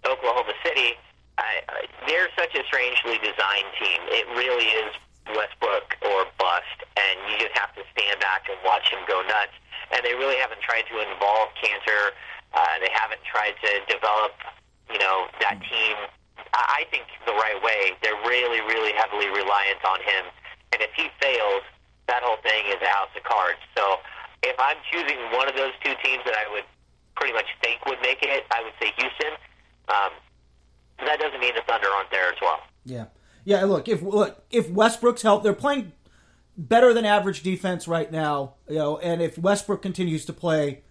Oklahoma 0.05 0.53
City, 0.61 0.93
I, 1.37 1.61
I, 1.69 1.79
they're 2.07 2.29
such 2.37 2.53
a 2.57 2.63
strangely 2.65 3.21
designed 3.21 3.71
team. 3.77 3.99
It 4.09 4.25
really 4.33 4.67
is 4.73 4.91
Westbrook 5.33 5.97
or 6.05 6.25
bust, 6.37 6.77
and 6.97 7.15
you 7.29 7.37
just 7.37 7.55
have 7.57 7.73
to 7.75 7.83
stand 7.93 8.19
back 8.19 8.49
and 8.49 8.57
watch 8.65 8.89
him 8.89 8.99
go 9.07 9.21
nuts. 9.21 9.53
And 9.93 10.03
they 10.03 10.13
really 10.13 10.37
haven't 10.37 10.61
tried 10.61 10.85
to 10.91 10.95
involve 10.99 11.53
Kanter. 11.61 12.15
Uh, 12.53 12.75
they 12.81 12.91
haven't 12.91 13.21
tried 13.23 13.55
to 13.61 13.69
develop, 13.87 14.33
you 14.91 14.99
know, 14.99 15.27
that 15.39 15.61
team 15.63 15.95
I 16.53 16.85
think, 16.89 17.05
the 17.25 17.33
right 17.33 17.59
way. 17.61 17.93
They're 18.01 18.17
really, 18.25 18.61
really 18.61 18.93
heavily 18.93 19.27
reliant 19.27 19.81
on 19.85 19.99
him. 20.01 20.25
And 20.73 20.81
if 20.81 20.91
he 20.95 21.09
fails, 21.21 21.63
that 22.07 22.23
whole 22.23 22.39
thing 22.41 22.65
is 22.71 22.79
a 22.81 22.89
house 22.89 23.11
of 23.15 23.23
cards. 23.23 23.59
So 23.75 23.99
if 24.43 24.55
I'm 24.59 24.77
choosing 24.91 25.17
one 25.33 25.49
of 25.49 25.55
those 25.55 25.73
two 25.83 25.93
teams 26.03 26.23
that 26.25 26.35
I 26.35 26.49
would 26.51 26.65
pretty 27.15 27.33
much 27.33 27.47
think 27.61 27.83
would 27.85 27.99
make 28.01 28.23
it, 28.23 28.45
I 28.51 28.63
would 28.63 28.73
say 28.79 28.93
Houston. 28.95 29.33
Um, 29.89 30.11
that 30.99 31.19
doesn't 31.19 31.39
mean 31.39 31.53
the 31.55 31.61
Thunder 31.61 31.87
aren't 31.87 32.11
there 32.11 32.29
as 32.29 32.37
well. 32.41 32.59
Yeah, 32.85 33.05
yeah. 33.45 33.63
Look, 33.65 33.87
if 33.87 34.01
look 34.01 34.43
if 34.51 34.69
Westbrook's 34.69 35.21
help, 35.21 35.43
they're 35.43 35.53
playing 35.53 35.91
better 36.57 36.93
than 36.93 37.05
average 37.05 37.43
defense 37.43 37.87
right 37.87 38.11
now. 38.11 38.55
You 38.67 38.75
know, 38.75 38.97
and 38.97 39.21
if 39.21 39.37
Westbrook 39.37 39.81
continues 39.81 40.25
to 40.25 40.33
play 40.33 40.81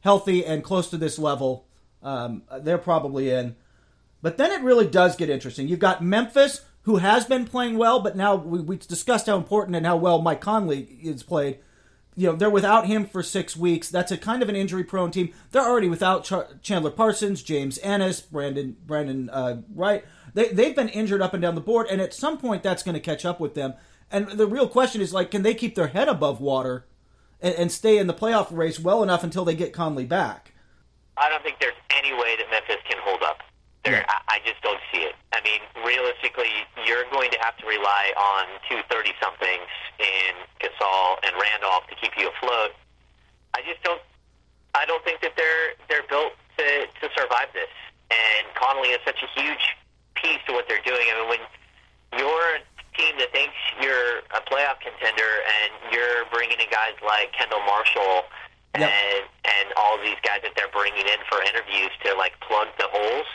healthy 0.00 0.44
and 0.44 0.62
close 0.62 0.90
to 0.90 0.96
this 0.96 1.18
level, 1.18 1.66
um, 2.02 2.42
they're 2.60 2.78
probably 2.78 3.30
in. 3.30 3.56
But 4.22 4.38
then 4.38 4.50
it 4.50 4.62
really 4.62 4.86
does 4.86 5.16
get 5.16 5.28
interesting. 5.30 5.68
You've 5.68 5.78
got 5.78 6.02
Memphis, 6.02 6.62
who 6.82 6.96
has 6.96 7.26
been 7.26 7.46
playing 7.46 7.76
well, 7.76 8.00
but 8.00 8.16
now 8.16 8.34
we, 8.34 8.60
we 8.60 8.76
discussed 8.76 9.26
how 9.26 9.36
important 9.36 9.76
and 9.76 9.84
how 9.84 9.96
well 9.96 10.20
Mike 10.20 10.40
Conley 10.40 10.80
is 11.02 11.22
played. 11.22 11.58
You 12.16 12.28
know, 12.28 12.36
they're 12.36 12.50
without 12.50 12.86
him 12.86 13.06
for 13.06 13.22
six 13.22 13.56
weeks. 13.56 13.88
That's 13.88 14.12
a 14.12 14.16
kind 14.16 14.42
of 14.42 14.48
an 14.48 14.54
injury 14.54 14.84
prone 14.84 15.10
team. 15.10 15.32
They're 15.50 15.66
already 15.66 15.88
without 15.88 16.24
Ch- 16.24 16.62
Chandler 16.62 16.90
Parsons, 16.90 17.42
James 17.42 17.78
Ennis, 17.82 18.20
Brandon 18.20 18.76
Brandon 18.86 19.30
uh, 19.30 19.62
Wright. 19.74 20.04
They, 20.32 20.48
they've 20.48 20.76
been 20.76 20.88
injured 20.88 21.22
up 21.22 21.34
and 21.34 21.42
down 21.42 21.54
the 21.54 21.60
board, 21.60 21.86
and 21.90 22.00
at 22.00 22.14
some 22.14 22.38
point 22.38 22.62
that's 22.62 22.82
going 22.82 22.94
to 22.94 23.00
catch 23.00 23.24
up 23.24 23.40
with 23.40 23.54
them. 23.54 23.74
And 24.10 24.28
the 24.28 24.46
real 24.46 24.68
question 24.68 25.00
is 25.00 25.12
like, 25.12 25.30
can 25.30 25.42
they 25.42 25.54
keep 25.54 25.74
their 25.74 25.88
head 25.88 26.08
above 26.08 26.40
water 26.40 26.86
and, 27.40 27.54
and 27.54 27.72
stay 27.72 27.98
in 27.98 28.06
the 28.06 28.14
playoff 28.14 28.48
race 28.56 28.78
well 28.78 29.02
enough 29.02 29.24
until 29.24 29.44
they 29.44 29.56
get 29.56 29.72
Conley 29.72 30.04
back? 30.04 30.52
I 31.16 31.28
don't 31.28 31.42
think 31.42 31.58
there's 31.60 31.74
any 31.96 32.12
way 32.12 32.36
that 32.36 32.50
Memphis 32.50 32.82
can 32.88 32.98
hold 33.02 33.22
up. 33.22 33.38
There, 33.84 34.00
yeah. 34.00 34.08
I, 34.08 34.40
I 34.40 34.48
just 34.48 34.60
don't 34.64 34.80
see 34.88 35.04
it. 35.04 35.14
I 35.32 35.44
mean, 35.44 35.60
realistically, 35.84 36.64
you're 36.88 37.04
going 37.12 37.30
to 37.30 37.38
have 37.44 37.56
to 37.60 37.66
rely 37.66 38.12
on 38.16 38.48
two 38.68 38.80
thirty 38.88 39.12
somethings 39.20 39.68
in 40.00 40.32
Gasol 40.60 41.20
and 41.20 41.36
Randolph 41.36 41.86
to 41.92 41.94
keep 42.00 42.16
you 42.16 42.32
afloat. 42.32 42.72
I 43.52 43.60
just 43.68 43.82
don't. 43.84 44.00
I 44.74 44.86
don't 44.86 45.04
think 45.04 45.20
that 45.20 45.36
they're 45.36 45.76
they're 45.88 46.08
built 46.08 46.32
to 46.58 46.66
to 46.88 47.06
survive 47.12 47.52
this. 47.52 47.68
And 48.08 48.48
Conley 48.56 48.96
is 48.96 49.00
such 49.04 49.20
a 49.20 49.28
huge 49.36 49.76
piece 50.16 50.40
to 50.48 50.52
what 50.52 50.64
they're 50.68 50.84
doing. 50.84 51.04
I 51.12 51.20
mean, 51.20 51.28
when 51.36 51.42
you're 52.16 52.48
a 52.56 52.60
team 52.96 53.18
that 53.18 53.32
thinks 53.32 53.54
you're 53.82 54.24
a 54.32 54.40
playoff 54.48 54.80
contender 54.80 55.28
and 55.60 55.92
you're 55.92 56.24
bringing 56.32 56.56
in 56.56 56.70
guys 56.70 56.96
like 57.04 57.32
Kendall 57.36 57.60
Marshall 57.66 58.24
yep. 58.78 58.88
and 58.88 59.24
and 59.44 59.66
all 59.76 59.98
these 60.00 60.18
guys 60.22 60.40
that 60.40 60.56
they're 60.56 60.72
bringing 60.72 61.04
in 61.04 61.20
for 61.28 61.42
interviews 61.42 61.90
to 62.06 62.14
like 62.14 62.38
plug 62.40 62.68
the 62.78 62.88
holes 62.88 63.26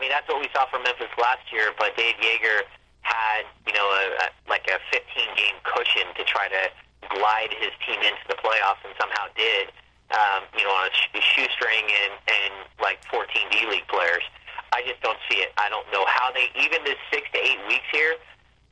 I 0.00 0.08
mean, 0.08 0.16
that's 0.16 0.24
what 0.32 0.40
we 0.40 0.48
saw 0.56 0.64
from 0.72 0.80
Memphis 0.80 1.12
last 1.20 1.44
year. 1.52 1.76
But 1.76 1.92
Dave 1.92 2.16
Joerger 2.24 2.64
had, 3.04 3.44
you 3.68 3.76
know, 3.76 3.84
a, 3.84 4.24
a, 4.24 4.26
like 4.48 4.64
a 4.72 4.80
15 4.88 5.04
game 5.36 5.60
cushion 5.60 6.08
to 6.16 6.24
try 6.24 6.48
to 6.48 6.72
glide 7.12 7.52
his 7.60 7.68
team 7.84 8.00
into 8.00 8.24
the 8.32 8.40
playoffs, 8.40 8.80
and 8.80 8.96
somehow 8.96 9.28
did. 9.36 9.68
Um, 10.16 10.48
you 10.56 10.64
know, 10.64 10.72
on 10.72 10.88
a, 10.88 10.92
sh- 10.96 11.20
shoestring 11.36 11.84
and 11.84 12.16
and 12.16 12.52
like 12.80 13.04
14 13.12 13.28
D 13.52 13.68
League 13.68 13.84
players. 13.92 14.24
I 14.72 14.80
just 14.88 15.04
don't 15.04 15.20
see 15.28 15.44
it. 15.44 15.52
I 15.60 15.68
don't 15.68 15.84
know 15.92 16.08
how 16.08 16.32
they 16.32 16.48
even 16.56 16.80
this 16.88 16.96
six 17.12 17.28
to 17.36 17.38
eight 17.38 17.60
weeks 17.68 17.84
here. 17.92 18.16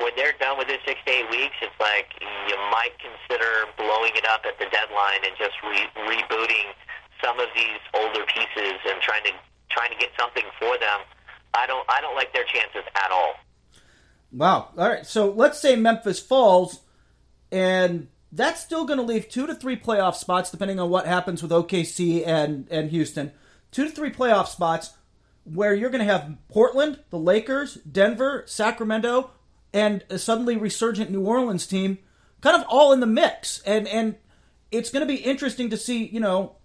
When 0.00 0.16
they're 0.16 0.34
done 0.40 0.56
with 0.56 0.72
this 0.72 0.80
six 0.88 0.96
to 1.04 1.12
eight 1.12 1.28
weeks, 1.28 1.60
it's 1.60 1.76
like 1.76 2.08
you 2.24 2.56
might 2.72 2.96
consider 2.96 3.68
blowing 3.76 4.16
it 4.16 4.24
up 4.24 4.48
at 4.48 4.56
the 4.56 4.64
deadline 4.72 5.28
and 5.28 5.36
just 5.36 5.60
re- 5.60 5.92
rebooting 6.08 6.72
some 7.20 7.36
of 7.36 7.52
these 7.52 7.82
older 7.92 8.24
pieces 8.32 8.80
and 8.88 8.96
trying 9.04 9.28
to 9.28 9.36
trying 9.68 9.92
to 9.92 9.98
get 10.00 10.08
something 10.16 10.48
for 10.56 10.74
them. 10.80 11.04
I 11.54 11.66
don't 11.66 11.84
I 11.88 12.00
don't 12.00 12.14
like 12.14 12.32
their 12.32 12.44
chances 12.44 12.82
at 12.94 13.10
all. 13.10 13.34
Wow. 14.32 14.68
All 14.76 14.88
right. 14.88 15.06
So 15.06 15.30
let's 15.30 15.60
say 15.60 15.76
Memphis 15.76 16.20
falls, 16.20 16.80
and 17.50 18.08
that's 18.32 18.60
still 18.60 18.84
going 18.84 18.98
to 18.98 19.04
leave 19.04 19.28
two 19.28 19.46
to 19.46 19.54
three 19.54 19.76
playoff 19.76 20.14
spots, 20.14 20.50
depending 20.50 20.78
on 20.78 20.90
what 20.90 21.06
happens 21.06 21.42
with 21.42 21.50
OKC 21.50 22.26
and 22.26 22.68
and 22.70 22.90
Houston. 22.90 23.32
Two 23.70 23.84
to 23.84 23.90
three 23.90 24.10
playoff 24.10 24.48
spots 24.48 24.90
where 25.44 25.74
you're 25.74 25.90
going 25.90 26.06
to 26.06 26.12
have 26.12 26.36
Portland, 26.48 27.00
the 27.10 27.18
Lakers, 27.18 27.74
Denver, 27.76 28.44
Sacramento, 28.46 29.30
and 29.72 30.04
a 30.10 30.18
suddenly 30.18 30.56
resurgent 30.56 31.10
New 31.10 31.24
Orleans 31.24 31.66
team, 31.66 31.98
kind 32.40 32.56
of 32.56 32.66
all 32.68 32.92
in 32.92 33.00
the 33.00 33.06
mix. 33.06 33.60
And 33.62 33.88
and 33.88 34.16
it's 34.70 34.90
going 34.90 35.06
to 35.06 35.12
be 35.12 35.22
interesting 35.22 35.70
to 35.70 35.76
see, 35.76 36.04
you 36.04 36.20
know, 36.20 36.56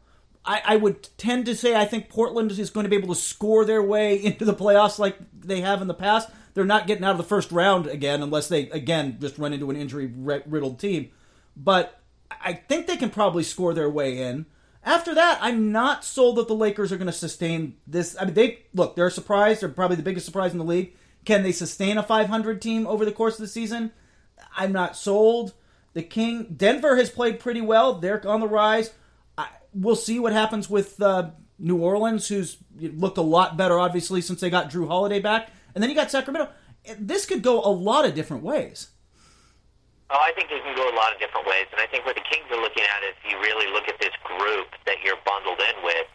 I, 0.45 0.62
I, 0.65 0.75
would 0.75 1.08
tend 1.17 1.45
to 1.45 1.56
say 1.56 1.75
I 1.75 1.86
think 1.86 2.10
Portland 2.10 2.51
is 2.51 2.69
going 2.69 2.84
to 2.84 2.89
be 2.89 2.97
able 2.97 3.13
to 3.13 3.19
score 3.19 3.65
their 3.65 3.82
way 3.82 4.15
into 4.23 4.45
the 4.45 4.53
playoffs 4.53 4.99
like 4.99 5.17
they 5.39 5.62
have 5.62 5.82
in 5.82 5.88
the 5.88 5.93
past. 5.93 6.29
They're 6.53 6.65
not 6.65 6.88
getting 6.88 7.03
out 7.03 7.12
of 7.12 7.17
the 7.17 7.23
first 7.23 7.51
round 7.51 7.88
again 7.88 8.21
unless 8.21 8.47
they 8.47 8.69
again 8.69 9.17
just 9.19 9.38
run 9.38 9.53
into 9.53 9.69
an 9.69 9.75
injury 9.75 10.12
riddled 10.15 10.79
team. 10.79 11.10
But 11.56 11.99
I 12.29 12.53
think 12.53 12.88
they 12.88 12.97
can 12.97 13.10
probably 13.10 13.43
score 13.43 13.73
their 13.73 13.89
way 13.89 14.19
in. 14.19 14.45
After 14.86 15.15
that, 15.15 15.39
I'm 15.41 15.71
not 15.71 16.03
sold 16.03 16.36
that 16.38 16.47
the 16.47 16.56
Lakers 16.56 16.91
are 16.91 16.97
going 16.97 17.08
to 17.08 17.13
sustain 17.13 17.77
this. 17.88 18.17
I 18.19 18.25
mean, 18.25 18.34
they 18.34 18.65
look, 18.73 18.95
they're 18.95 19.08
a 19.08 19.12
surprise. 19.12 19.62
They're 19.62 19.69
probably 19.69 19.95
the 19.95 20.03
biggest 20.03 20.25
surprise 20.25 20.51
in 20.51 20.58
the 20.58 20.63
league. 20.63 20.93
Can 21.25 21.43
they 21.43 21.53
sustain 21.53 21.97
a 21.97 22.03
500 22.03 22.62
team 22.62 22.86
over 22.86 23.06
the 23.06 23.12
course 23.12 23.36
of 23.36 23.41
the 23.41 23.47
season? 23.47 23.91
I'm 24.58 24.73
not 24.73 24.97
sold. 24.97 25.53
The 25.93 26.03
King 26.03 26.53
Denver 26.58 26.97
has 26.97 27.10
played 27.10 27.39
pretty 27.39 27.62
well. 27.62 27.93
They're 27.93 28.27
on 28.27 28.41
the 28.41 28.47
rise. 28.47 28.91
We'll 29.74 29.96
see 29.96 30.20
what 30.20 30.34
happens 30.34 30.70
with 30.70 31.02
uh, 31.02 31.32
New 31.58 31.78
Orleans, 31.78 32.28
who's 32.28 32.58
looked 32.80 33.18
a 33.18 33.24
lot 33.24 33.58
better, 33.58 33.80
obviously, 33.80 34.22
since 34.22 34.42
they 34.42 34.50
got 34.50 34.70
Jrue 34.70 34.88
Holiday 34.88 35.20
back. 35.20 35.50
And 35.74 35.82
then 35.82 35.90
you 35.90 35.96
got 35.96 36.12
Sacramento. 36.12 36.52
This 37.00 37.26
could 37.26 37.42
go 37.42 37.62
a 37.64 37.72
lot 37.72 38.06
of 38.06 38.14
different 38.14 38.44
ways. 38.44 38.90
Oh, 40.14 40.22
I 40.22 40.30
think 40.38 40.52
it 40.52 40.62
can 40.62 40.76
go 40.76 40.86
a 40.86 40.94
lot 40.94 41.10
of 41.10 41.18
different 41.18 41.48
ways, 41.48 41.66
and 41.74 41.82
I 41.82 41.88
think 41.90 42.06
what 42.06 42.14
the 42.14 42.22
Kings 42.30 42.46
are 42.54 42.62
looking 42.62 42.86
at 42.86 43.02
is 43.02 43.18
you 43.26 43.34
really 43.42 43.66
look 43.74 43.90
at 43.90 43.98
this 43.98 44.14
group 44.22 44.70
that 44.86 45.02
you're 45.02 45.18
bundled 45.26 45.58
in 45.58 45.78
with. 45.82 46.06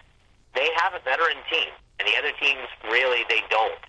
They 0.55 0.71
have 0.79 0.95
a 0.95 1.03
veteran 1.03 1.41
team, 1.51 1.75
and 1.99 2.07
the 2.07 2.15
other 2.15 2.31
teams 2.39 2.69
really 2.87 3.27
they 3.27 3.43
don't. 3.51 3.83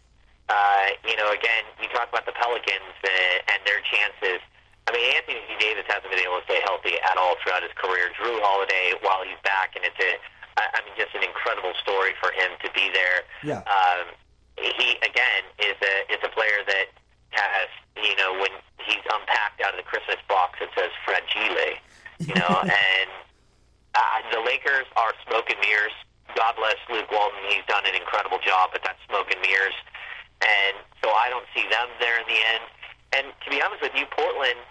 Uh, 0.50 0.98
you 1.06 1.14
know, 1.14 1.30
again, 1.30 1.62
you 1.78 1.86
talk 1.94 2.10
about 2.10 2.26
the 2.26 2.34
Pelicans 2.34 2.96
uh, 3.06 3.54
and 3.54 3.62
their 3.70 3.86
chances. 3.86 4.42
I 4.89 4.97
mean, 4.97 5.06
Anthony 5.13 5.38
Davis 5.62 5.86
hasn't 5.86 6.10
been 6.10 6.25
able 6.25 6.41
to 6.41 6.45
stay 6.49 6.58
healthy 6.65 6.97
at 6.97 7.13
all 7.13 7.38
throughout 7.45 7.62
his 7.62 7.69
career. 7.78 8.10
Jrue 8.17 8.41
Holiday, 8.41 8.97
while 9.06 9.21
he's 9.21 9.38
back, 9.45 9.78
and 9.78 9.86
it's 9.86 10.02
a, 10.02 10.17
I 10.58 10.82
mean, 10.82 10.97
just 10.97 11.13
an 11.13 11.21
incredible 11.21 11.78
story 11.78 12.17
for 12.17 12.34
him 12.34 12.58
to 12.65 12.73
be 12.73 12.89
there. 12.89 13.21
Yeah. 13.45 13.62
Um, 13.69 14.17
he 14.58 14.97
again 15.06 15.45
is 15.62 15.78
a 15.78 15.95
is 16.10 16.19
a 16.25 16.32
player 16.34 16.65
that 16.65 16.89
has 17.38 17.69
you 18.02 18.17
know 18.17 18.34
when 18.41 18.49
he's 18.82 19.06
unpacked 19.13 19.62
out 19.62 19.78
of 19.78 19.80
the 19.80 19.86
Christmas 19.86 20.17
box 20.25 20.58
it 20.58 20.73
says 20.73 20.89
fragile, 21.06 21.78
you 22.17 22.34
know, 22.34 22.54
and 22.65 23.10
uh, 23.93 24.17
the 24.34 24.41
Lakers 24.41 24.89
are 24.97 25.13
smoke 25.30 25.54
and 25.54 25.62
mirrors. 25.62 25.93
God 26.34 26.58
bless 26.58 26.82
Luke 26.89 27.13
Walton; 27.13 27.45
he's 27.45 27.65
done 27.69 27.86
an 27.86 27.93
incredible 27.93 28.41
job, 28.41 28.73
but 28.73 28.82
that's 28.82 28.99
smoke 29.06 29.30
and 29.30 29.41
mirrors, 29.45 29.78
and 30.41 30.82
so 30.97 31.13
I 31.13 31.30
don't 31.30 31.45
see 31.54 31.69
them 31.69 31.93
there 32.02 32.17
in 32.17 32.25
the 32.25 32.41
end. 32.58 32.65
And 33.10 33.25
to 33.45 33.47
be 33.49 33.62
honest 33.62 33.82
with 33.82 33.93
you, 33.93 34.06
Portland, 34.13 34.62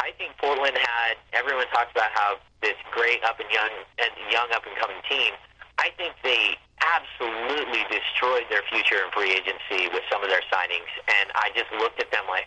I 0.00 0.12
think 0.16 0.36
Portland 0.38 0.76
had 0.78 1.18
everyone 1.32 1.66
talks 1.74 1.90
about 1.92 2.10
how 2.14 2.38
this 2.62 2.76
great 2.92 3.22
up 3.24 3.38
and 3.40 3.50
young 3.50 3.70
and 3.98 4.10
young 4.30 4.48
up 4.54 4.62
and 4.66 4.74
coming 4.78 4.98
team. 5.08 5.34
I 5.78 5.90
think 5.96 6.14
they 6.22 6.56
absolutely 6.82 7.82
destroyed 7.90 8.46
their 8.50 8.62
future 8.70 9.02
in 9.02 9.10
free 9.10 9.32
agency 9.34 9.90
with 9.92 10.02
some 10.10 10.22
of 10.22 10.30
their 10.30 10.42
signings, 10.50 10.90
and 11.06 11.30
I 11.34 11.50
just 11.54 11.70
looked 11.78 12.00
at 12.00 12.10
them 12.10 12.24
like, 12.28 12.46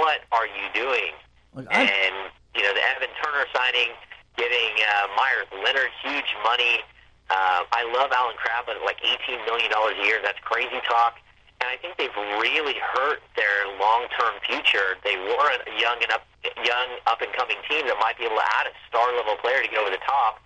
"What 0.00 0.22
are 0.32 0.46
you 0.46 0.66
doing?" 0.72 1.12
Like, 1.52 1.66
I- 1.70 1.84
and 1.88 2.30
you 2.54 2.62
know, 2.62 2.72
the 2.72 2.84
Evan 2.94 3.10
Turner 3.22 3.46
signing, 3.54 3.90
giving 4.36 4.72
uh, 4.84 5.08
Meyers 5.16 5.48
Leonard 5.64 5.90
huge 6.02 6.30
money. 6.44 6.84
Uh, 7.30 7.64
I 7.72 7.84
love 7.96 8.12
Allen 8.12 8.36
Crabbe, 8.36 8.66
but 8.66 8.76
like 8.84 9.00
eighteen 9.02 9.44
million 9.46 9.70
dollars 9.70 9.96
a 9.98 10.04
year, 10.04 10.20
that's 10.22 10.38
crazy 10.40 10.80
talk. 10.88 11.18
And 11.60 11.70
I 11.70 11.76
think 11.76 11.96
they've 11.96 12.14
really 12.40 12.74
hurt 12.74 13.22
their 13.36 13.66
long-term 13.80 14.34
future. 14.44 14.98
They 15.02 15.16
were 15.16 15.48
a 15.48 15.80
young 15.80 16.02
and 16.02 16.12
up, 16.12 16.26
young 16.64 16.88
up-and-coming 17.06 17.58
team 17.68 17.86
that 17.88 17.96
might 18.00 18.16
be 18.18 18.24
able 18.24 18.36
to 18.36 18.48
add 18.60 18.66
a 18.68 18.74
star-level 18.88 19.36
player 19.40 19.62
to 19.62 19.68
get 19.68 19.78
over 19.78 19.90
the 19.90 20.02
top, 20.04 20.40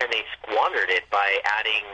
and 0.00 0.10
they 0.12 0.22
squandered 0.38 0.90
it 0.90 1.08
by 1.10 1.38
adding 1.58 1.84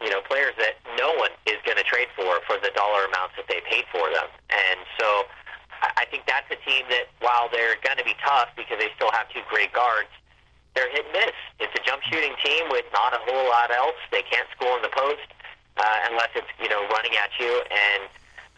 you 0.00 0.08
know, 0.08 0.20
players 0.24 0.56
that 0.56 0.80
no 0.96 1.12
one 1.20 1.28
is 1.44 1.60
going 1.68 1.76
to 1.76 1.84
trade 1.84 2.08
for 2.16 2.40
for 2.48 2.56
the 2.56 2.72
dollar 2.72 3.04
amounts 3.04 3.36
that 3.36 3.44
they 3.52 3.60
paid 3.68 3.84
for 3.92 4.08
them. 4.08 4.32
And 4.48 4.80
so 4.96 5.28
I 5.84 5.92
I 6.00 6.04
think 6.08 6.24
that's 6.24 6.48
a 6.48 6.56
team 6.64 6.88
that, 6.88 7.12
while 7.20 7.48
they're 7.52 7.76
going 7.84 8.00
to 8.00 8.04
be 8.04 8.16
tough 8.24 8.48
because 8.56 8.80
they 8.80 8.88
still 8.96 9.12
have 9.12 9.28
two 9.28 9.44
great 9.48 9.72
guards, 9.72 10.08
they're 10.74 10.88
hit 10.88 11.04
and 11.04 11.12
miss. 11.12 11.36
It's 11.60 11.72
a 11.76 11.82
jump 11.84 12.00
shooting 12.08 12.32
team 12.44 12.68
with 12.72 12.84
not 12.92 13.12
a 13.12 13.20
whole 13.28 13.48
lot 13.48 13.70
else. 13.70 14.00
They 14.10 14.24
can't 14.24 14.48
score 14.56 14.76
in 14.76 14.82
the 14.82 14.92
post 14.92 15.28
uh, 15.76 16.08
unless 16.08 16.32
it's, 16.34 16.48
you 16.60 16.68
know, 16.68 16.88
running 16.88 17.12
at 17.20 17.30
you. 17.38 17.60
And, 17.68 18.08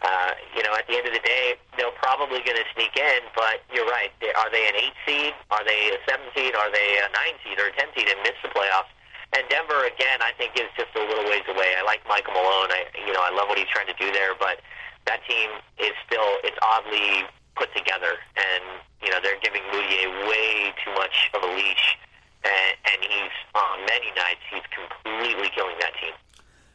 uh, 0.03 0.35
you 0.51 0.61
know, 0.63 0.75
at 0.75 0.83
the 0.91 0.99
end 0.99 1.07
of 1.07 1.15
the 1.15 1.23
day, 1.23 1.55
they're 1.79 1.95
probably 2.03 2.43
going 2.43 2.59
to 2.59 2.67
sneak 2.75 2.91
in, 2.99 3.23
but 3.35 3.63
you're 3.71 3.87
right. 3.87 4.11
Are 4.35 4.51
they 4.51 4.67
an 4.67 4.75
eight 4.75 4.95
seed? 5.07 5.31
Are 5.47 5.63
they 5.63 5.95
a 5.95 5.97
seven 6.03 6.27
seed? 6.35 6.51
Are 6.55 6.67
they 6.71 6.99
a 6.99 7.07
nine 7.15 7.39
seed 7.39 7.55
or 7.55 7.71
a 7.71 7.73
ten 7.73 7.87
seed 7.95 8.11
and 8.11 8.19
miss 8.19 8.35
the 8.43 8.51
playoffs? 8.51 8.91
And 9.33 9.47
Denver, 9.49 9.87
again, 9.87 10.21
I 10.21 10.35
think 10.37 10.53
is 10.59 10.69
just 10.77 10.91
a 10.93 11.01
little 11.01 11.25
ways 11.25 11.47
away. 11.47 11.73
I 11.79 11.81
like 11.87 12.03
Michael 12.05 12.35
Malone. 12.35 12.69
I, 12.69 12.85
you 12.99 13.15
know, 13.15 13.23
I 13.23 13.31
love 13.31 13.47
what 13.49 13.57
he's 13.57 13.71
trying 13.71 13.87
to 13.87 13.97
do 13.97 14.11
there, 14.11 14.35
but 14.37 14.61
that 15.07 15.23
team 15.25 15.49
is 15.79 15.95
still 16.05 16.37
it's 16.43 16.59
oddly 16.61 17.23
put 17.55 17.73
together, 17.73 18.19
and 18.35 18.63
you 19.01 19.09
know 19.09 19.23
they're 19.23 19.39
giving 19.39 19.63
Mudiay 19.71 20.27
way 20.27 20.73
too 20.83 20.93
much 20.99 21.31
of 21.33 21.43
a 21.43 21.49
leash, 21.55 21.97
and, 22.43 22.73
and 22.91 22.99
he's 23.01 23.35
on 23.55 23.87
many 23.87 24.11
nights 24.19 24.43
he's 24.51 24.67
completely 24.69 25.49
killing 25.55 25.79
that 25.79 25.95
team. 25.97 26.13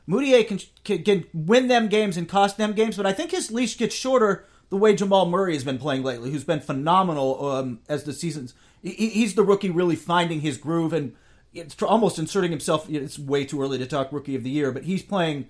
Mudiay 0.09 0.47
can, 0.47 0.59
can 0.85 1.03
can 1.03 1.25
win 1.35 1.69
them 1.69 1.89
games 1.89 2.17
and 2.17 2.29
cost 2.29 2.57
them 2.57 2.73
games, 2.73 2.97
but 2.97 3.07
I 3.07 3.13
think 3.13 3.31
his 3.31 3.51
leash 3.51 3.77
gets 3.77 3.95
shorter 3.95 4.47
the 4.71 4.77
way 4.77 4.95
Jamal 4.95 5.27
Murray 5.27 5.55
has 5.55 5.65
been 5.65 5.79
playing 5.79 6.03
lately, 6.03 6.31
who's 6.31 6.45
been 6.45 6.61
phenomenal 6.61 7.47
um, 7.47 7.81
as 7.89 8.05
the 8.05 8.13
seasons. 8.13 8.55
He, 8.83 9.09
he's 9.11 9.35
the 9.35 9.43
rookie 9.43 9.71
really 9.71 9.97
finding 9.97 10.41
his 10.41 10.57
groove 10.57 10.93
and 10.93 11.15
it's 11.53 11.81
almost 11.83 12.19
inserting 12.19 12.51
himself. 12.51 12.89
It's 12.89 13.19
way 13.19 13.45
too 13.45 13.61
early 13.63 13.79
to 13.79 13.87
talk 13.87 14.13
rookie 14.13 14.37
of 14.37 14.45
the 14.45 14.51
year, 14.51 14.73
but 14.73 14.85
he's 14.85 15.03
playing 15.03 15.49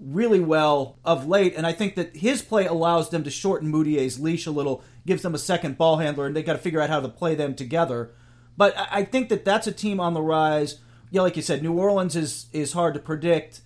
really 0.00 0.40
well 0.40 0.98
of 1.04 1.26
late, 1.26 1.54
and 1.56 1.66
I 1.66 1.72
think 1.72 1.94
that 1.94 2.16
his 2.16 2.42
play 2.42 2.66
allows 2.66 3.10
them 3.10 3.22
to 3.24 3.30
shorten 3.30 3.70
Mudiay's 3.70 4.18
leash 4.18 4.46
a 4.46 4.50
little, 4.50 4.82
gives 5.06 5.22
them 5.22 5.34
a 5.34 5.38
second 5.38 5.78
ball 5.78 5.98
handler, 5.98 6.26
and 6.26 6.34
they 6.34 6.42
got 6.42 6.54
to 6.54 6.58
figure 6.58 6.80
out 6.80 6.90
how 6.90 7.00
to 7.00 7.08
play 7.08 7.34
them 7.34 7.54
together. 7.54 8.10
But 8.56 8.74
I 8.90 9.04
think 9.04 9.28
that 9.28 9.44
that's 9.44 9.66
a 9.66 9.72
team 9.72 10.00
on 10.00 10.14
the 10.14 10.22
rise. 10.22 10.80
Yeah, 11.10 11.22
like 11.22 11.36
you 11.36 11.42
said, 11.42 11.62
New 11.62 11.74
Orleans 11.74 12.16
is 12.16 12.46
is 12.52 12.72
hard 12.72 12.94
to 12.94 13.00
predict. 13.00 13.60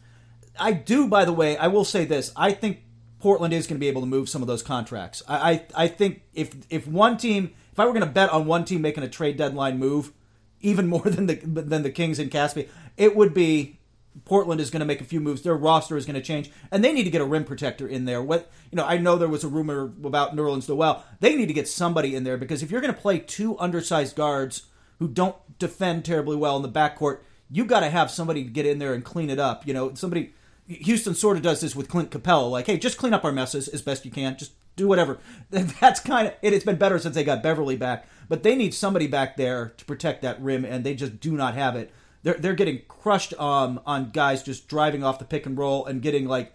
I 0.59 0.73
do, 0.73 1.09
by 1.09 1.25
the 1.25 1.33
way, 1.33 1.57
I 1.57 1.69
will 1.69 1.85
say 1.85 2.05
this: 2.05 2.33
I 2.37 2.53
think 2.53 2.83
Portland 3.21 3.55
is 3.55 3.67
going 3.67 3.77
to 3.77 3.81
be 3.81 3.89
able 3.89 4.03
to 4.03 4.07
move 4.07 4.29
some 4.29 4.43
of 4.43 4.49
those 4.49 4.63
contracts. 4.63 5.23
I 5.29 5.51
I, 5.51 5.85
I 5.85 5.89
think 5.89 6.23
if 6.35 6.55
if 6.71 6.87
one 6.87 7.17
team, 7.17 7.53
if 7.73 7.81
I 7.81 7.87
were 7.87 7.93
going 7.93 8.05
to 8.05 8.11
bet 8.11 8.31
on 8.31 8.47
one 8.47 8.65
team 8.65 8.83
making 8.83 9.05
a 9.05 9.09
trade 9.09 9.37
deadline 9.37 9.79
move, 9.79 10.13
even 10.61 10.87
more 10.89 11.03
than 11.03 11.27
the 11.27 11.35
than 11.35 11.83
the 11.83 11.91
Kings 11.91 12.19
and 12.19 12.31
Casspi, 12.31 12.69
it 12.97 13.17
would 13.17 13.35
be 13.35 13.79
Portland 14.25 14.61
is 14.61 14.71
going 14.71 14.81
to 14.81 14.87
make 14.87 15.01
a 15.01 15.05
few 15.05 15.21
moves. 15.21 15.43
Their 15.43 15.55
roster 15.55 15.97
is 15.97 16.07
going 16.07 16.15
to 16.15 16.23
change, 16.23 16.51
and 16.71 16.83
they 16.83 16.93
need 16.93 17.05
to 17.05 17.11
get 17.11 17.21
a 17.21 17.27
rim 17.27 17.45
protector 17.45 17.87
in 17.87 18.07
there. 18.07 18.23
What 18.23 18.51
you 18.71 18.77
know, 18.77 18.85
I 18.85 18.99
know 18.99 19.17
there 19.17 19.29
was 19.29 19.45
a 19.45 19.49
rumor 19.49 19.93
about 20.05 20.35
Nerlens 20.35 20.69
Noel. 20.69 21.05
They 21.21 21.37
need 21.37 21.47
to 21.47 21.55
get 21.55 21.69
somebody 21.69 22.15
in 22.15 22.25
there 22.25 22.37
because 22.37 22.63
if 22.63 22.71
you're 22.71 22.81
going 22.81 22.95
to 22.95 23.01
play 23.01 23.19
two 23.19 23.59
undersized 23.59 24.17
guards 24.17 24.63
who 24.99 25.09
don't 25.09 25.37
defend 25.59 26.05
terribly 26.05 26.37
well 26.37 26.57
in 26.57 26.63
the 26.63 26.69
backcourt, 26.69 27.21
you've 27.51 27.69
got 27.69 27.81
to 27.81 27.91
have 27.91 28.11
somebody 28.11 28.43
get 28.45 28.67
in 28.67 28.79
there 28.79 28.95
and 28.95 29.05
clean 29.05 29.31
it 29.31 29.39
up. 29.39 29.67
You 29.67 29.75
know, 29.75 29.95
somebody. 29.95 30.33
Houston 30.69 31.15
sort 31.15 31.37
of 31.37 31.43
does 31.43 31.61
this 31.61 31.77
with 31.77 31.89
Clint 31.89 32.11
Capela, 32.11 32.51
like, 32.51 32.67
hey, 32.67 32.77
just 32.77 32.99
clean 32.99 33.15
up 33.15 33.25
our 33.25 33.33
messes 33.33 33.69
as 33.69 33.83
best 33.83 34.05
you 34.05 34.11
can. 34.11 34.37
Just 34.37 34.53
do 34.75 34.89
whatever. 34.89 35.19
That's 35.51 36.01
kind 36.01 36.29
of 36.29 36.35
it. 36.43 36.53
It's 36.53 36.65
been 36.65 36.77
better 36.77 36.99
since 36.99 37.15
they 37.15 37.25
got 37.25 37.43
Beverley 37.43 37.77
back, 37.77 38.07
but 38.29 38.43
they 38.43 38.55
need 38.55 38.75
somebody 38.75 39.07
back 39.07 39.37
there 39.37 39.75
to 39.77 39.85
protect 39.85 40.23
that 40.23 40.41
rim, 40.41 40.65
and 40.65 40.85
they 40.85 40.95
just 40.95 41.21
do 41.21 41.33
not 41.33 41.55
have 41.55 41.77
it. 41.77 41.93
They're 42.23 42.35
they're 42.35 42.55
getting 42.55 42.83
crushed 42.89 43.33
um, 43.41 43.81
on 43.87 44.11
guys 44.11 44.43
just 44.43 44.69
driving 44.69 45.05
off 45.05 45.19
the 45.19 45.25
pick 45.25 45.47
and 45.47 45.57
roll 45.57 45.87
and 45.87 46.03
getting 46.03 46.27
like 46.27 46.53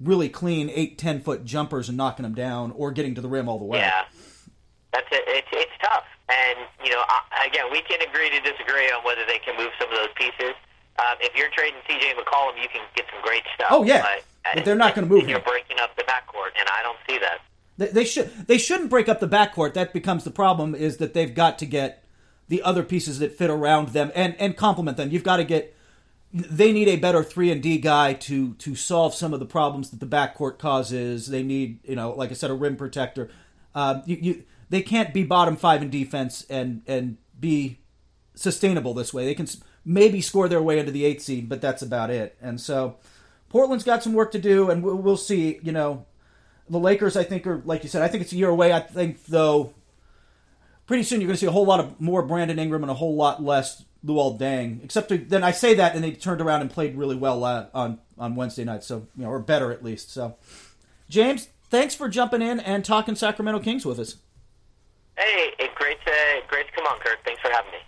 really 0.00 0.28
clean 0.28 0.70
eight 0.74 0.98
ten 0.98 1.20
foot 1.20 1.44
jumpers 1.44 1.88
and 1.88 1.96
knocking 1.96 2.22
them 2.22 2.34
down 2.34 2.72
or 2.72 2.90
getting 2.90 3.14
to 3.14 3.20
the 3.20 3.28
rim 3.28 3.48
all 3.48 3.58
the 3.58 3.64
way. 3.64 3.78
Yeah, 3.78 4.04
that's 4.92 5.06
it. 5.12 5.22
It's 5.26 5.48
it's 5.52 5.72
tough, 5.82 6.04
and 6.28 6.58
you 6.82 6.90
know, 6.90 7.02
I, 7.06 7.46
again, 7.46 7.66
we 7.70 7.82
can 7.82 8.00
agree 8.00 8.30
to 8.30 8.40
disagree 8.40 8.90
on 8.90 9.04
whether 9.04 9.26
they 9.26 9.38
can 9.38 9.56
move 9.56 9.70
some 9.78 9.90
of 9.90 9.96
those 9.96 10.14
pieces. 10.16 10.54
Um, 11.00 11.16
if 11.20 11.34
you're 11.34 11.48
trading 11.50 11.80
C.J. 11.86 12.12
McCollum, 12.14 12.60
you 12.60 12.68
can 12.68 12.82
get 12.94 13.06
some 13.10 13.22
great 13.22 13.42
stuff. 13.54 13.68
Oh, 13.70 13.84
yeah. 13.84 14.02
but, 14.44 14.54
But 14.54 14.64
they're 14.64 14.74
not 14.74 14.94
gonna 14.94 15.06
move 15.06 15.28
You're 15.28 15.38
him. 15.38 15.44
breaking 15.46 15.78
up 15.80 15.96
the 15.96 16.02
backcourt, 16.02 16.50
and 16.58 16.68
I 16.68 16.82
don't 16.82 16.98
see 17.08 17.18
that. 17.18 17.40
They, 17.78 17.86
they 17.86 18.04
should 18.04 18.30
they 18.46 18.58
shouldn't 18.58 18.90
break 18.90 19.08
up 19.08 19.20
the 19.20 19.28
backcourt. 19.28 19.74
That 19.74 19.92
becomes 19.92 20.24
the 20.24 20.30
problem. 20.30 20.74
Is 20.74 20.98
that 20.98 21.14
they've 21.14 21.34
got 21.34 21.58
to 21.60 21.66
get 21.66 22.04
the 22.48 22.62
other 22.62 22.82
pieces 22.82 23.18
that 23.20 23.32
fit 23.32 23.48
around 23.50 23.90
them 23.90 24.12
and 24.14 24.34
and 24.38 24.56
complement 24.56 24.96
them. 24.96 25.10
You've 25.10 25.24
got 25.24 25.38
to 25.38 25.44
get. 25.44 25.74
They 26.32 26.72
need 26.72 26.86
a 26.88 26.96
better 26.96 27.24
three 27.24 27.50
and 27.50 27.62
D 27.62 27.78
guy 27.78 28.12
to 28.12 28.54
to 28.54 28.74
solve 28.74 29.14
some 29.14 29.32
of 29.32 29.40
the 29.40 29.46
problems 29.46 29.90
that 29.90 30.00
the 30.00 30.06
backcourt 30.06 30.58
causes. 30.58 31.28
They 31.28 31.42
need 31.42 31.80
you 31.84 31.96
know, 31.96 32.10
like 32.12 32.30
I 32.30 32.34
said, 32.34 32.50
a 32.50 32.54
rim 32.54 32.76
protector. 32.76 33.30
Um, 33.74 34.02
you, 34.04 34.16
you 34.20 34.44
they 34.68 34.82
can't 34.82 35.12
be 35.14 35.24
bottom 35.24 35.56
five 35.56 35.80
in 35.82 35.90
defense 35.90 36.46
and 36.50 36.82
and 36.86 37.16
be 37.38 37.78
sustainable 38.34 38.94
this 38.94 39.12
way. 39.14 39.24
They 39.24 39.34
can 39.34 39.46
maybe 39.84 40.20
score 40.20 40.48
their 40.48 40.62
way 40.62 40.78
into 40.78 40.92
the 40.92 41.04
eighth 41.04 41.22
seed, 41.22 41.48
but 41.48 41.60
that's 41.60 41.82
about 41.82 42.10
it. 42.10 42.36
And 42.40 42.60
so 42.60 42.96
Portland's 43.48 43.84
got 43.84 44.02
some 44.02 44.12
work 44.12 44.32
to 44.32 44.38
do, 44.38 44.70
and 44.70 44.82
we'll, 44.82 45.16
see. 45.16 45.58
You 45.62 45.72
know, 45.72 46.06
the 46.68 46.78
Lakers, 46.78 47.16
I 47.16 47.24
think, 47.24 47.46
are 47.46 47.62
like 47.64 47.82
you 47.82 47.88
said. 47.88 48.02
I 48.02 48.08
think 48.08 48.22
it's 48.22 48.32
a 48.32 48.36
year 48.36 48.48
away. 48.48 48.72
I 48.72 48.80
think 48.80 49.24
though, 49.26 49.74
pretty 50.86 51.02
soon 51.02 51.20
you're 51.20 51.28
going 51.28 51.36
to 51.36 51.40
see 51.40 51.46
a 51.46 51.52
whole 51.52 51.66
lot 51.66 51.80
of 51.80 52.00
more 52.00 52.22
Brandon 52.22 52.58
Ingram 52.58 52.82
and 52.82 52.90
a 52.90 52.94
whole 52.94 53.16
lot 53.16 53.42
less 53.42 53.84
Luol 54.04 54.38
Deng. 54.38 54.84
Except 54.84 55.08
to, 55.08 55.18
then 55.18 55.42
I 55.42 55.50
say 55.50 55.74
that, 55.74 55.94
and 55.94 56.04
they 56.04 56.12
turned 56.12 56.40
around 56.40 56.60
and 56.62 56.70
played 56.70 56.96
really 56.96 57.16
well 57.16 57.44
uh, 57.44 57.66
on 57.74 57.98
on 58.18 58.36
Wednesday 58.36 58.64
night. 58.64 58.84
So 58.84 59.08
you 59.16 59.24
know, 59.24 59.30
or 59.30 59.40
better 59.40 59.72
at 59.72 59.82
least. 59.82 60.12
So, 60.12 60.36
James, 61.08 61.48
thanks 61.70 61.94
for 61.94 62.08
jumping 62.08 62.42
in 62.42 62.60
and 62.60 62.84
talking 62.84 63.16
Sacramento 63.16 63.60
Kings 63.60 63.84
with 63.84 63.98
us. 63.98 64.16
Hey, 65.16 65.50
great 65.80 65.98
to 66.04 66.12
great 66.46 66.66
to 66.66 66.72
come 66.72 66.86
on, 66.86 66.98
Kurt. 67.00 67.18
Thanks 67.24 67.40
for 67.40 67.50
having 67.50 67.72
me. 67.72 67.78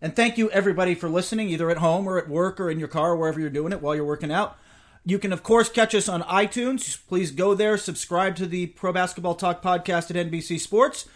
And 0.00 0.14
thank 0.14 0.38
you, 0.38 0.50
everybody, 0.50 0.94
for 0.94 1.08
listening, 1.08 1.48
either 1.48 1.70
at 1.70 1.78
home 1.78 2.06
or 2.06 2.18
at 2.18 2.28
work 2.28 2.60
or 2.60 2.70
in 2.70 2.78
your 2.78 2.88
car, 2.88 3.16
wherever 3.16 3.40
you're 3.40 3.50
doing 3.50 3.72
it 3.72 3.82
while 3.82 3.94
you're 3.94 4.04
working 4.04 4.30
out. 4.30 4.56
You 5.04 5.18
can, 5.18 5.32
of 5.32 5.42
course, 5.42 5.68
catch 5.68 5.94
us 5.94 6.08
on 6.08 6.22
iTunes. 6.22 6.98
Please 7.08 7.30
go 7.30 7.54
there, 7.54 7.76
subscribe 7.76 8.36
to 8.36 8.46
the 8.46 8.66
Pro 8.66 8.92
Basketball 8.92 9.34
Talk 9.34 9.62
podcast 9.62 10.10
at 10.14 10.30
NBC 10.30 10.60
Sports. 10.60 11.06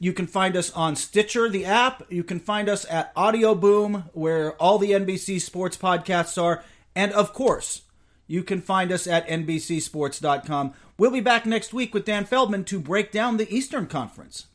You 0.00 0.12
can 0.12 0.26
find 0.26 0.56
us 0.56 0.72
on 0.72 0.96
Stitcher, 0.96 1.48
the 1.48 1.64
app. 1.64 2.10
You 2.10 2.24
can 2.24 2.40
find 2.40 2.68
us 2.68 2.84
at 2.90 3.12
Audio 3.14 3.54
Boom, 3.54 4.10
where 4.12 4.54
all 4.54 4.78
the 4.78 4.90
NBC 4.90 5.40
Sports 5.40 5.76
podcasts 5.76 6.42
are. 6.42 6.64
And, 6.96 7.12
of 7.12 7.32
course, 7.32 7.82
you 8.26 8.42
can 8.42 8.60
find 8.60 8.90
us 8.90 9.06
at 9.06 9.28
NBCSports.com. 9.28 10.74
We'll 10.98 11.10
be 11.10 11.20
back 11.20 11.46
next 11.46 11.72
week 11.72 11.94
with 11.94 12.04
Dan 12.04 12.24
Feldman 12.24 12.64
to 12.64 12.80
break 12.80 13.12
down 13.12 13.36
the 13.36 13.54
Eastern 13.54 13.86
Conference. 13.86 14.46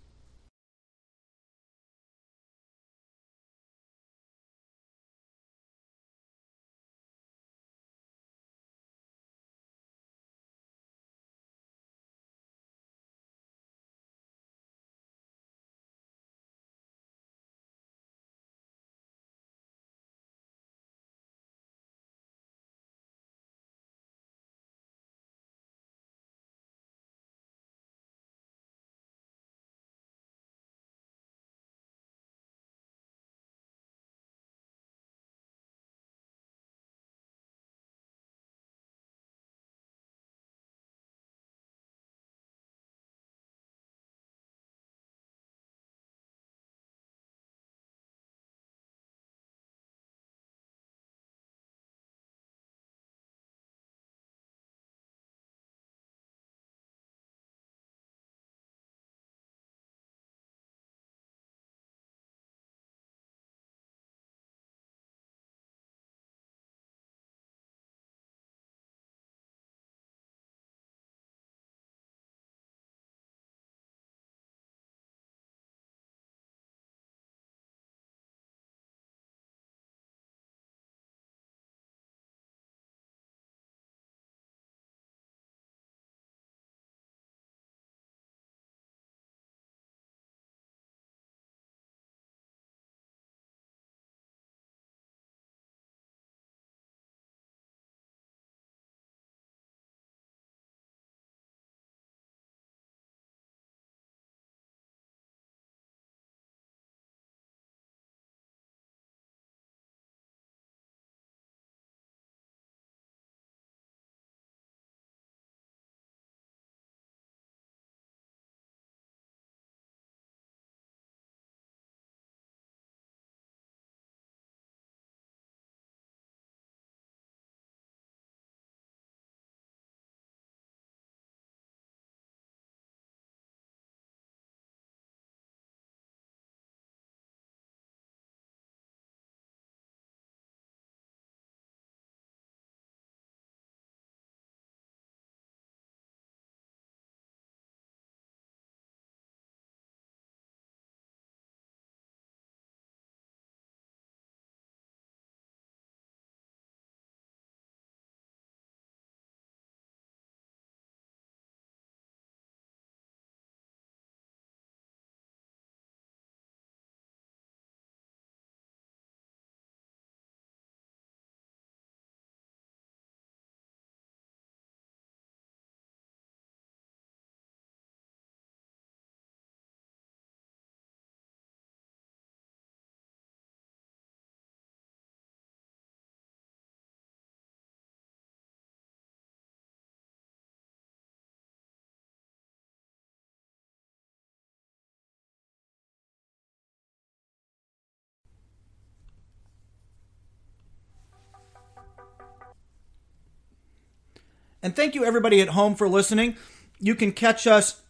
And 204.62 204.76
thank 204.76 204.95
you, 204.95 205.05
everybody 205.05 205.41
at 205.41 205.49
home, 205.49 205.76
for 205.76 205.88
listening. 205.88 206.36
You 206.80 206.95
can 206.95 207.12
catch 207.12 207.47
us 207.47 207.82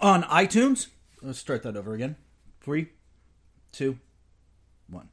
on 0.00 0.22
iTunes. 0.24 0.88
Let's 1.22 1.38
start 1.38 1.62
that 1.62 1.76
over 1.76 1.94
again. 1.94 2.16
Three, 2.60 2.88
two, 3.72 3.98
one. 4.88 5.08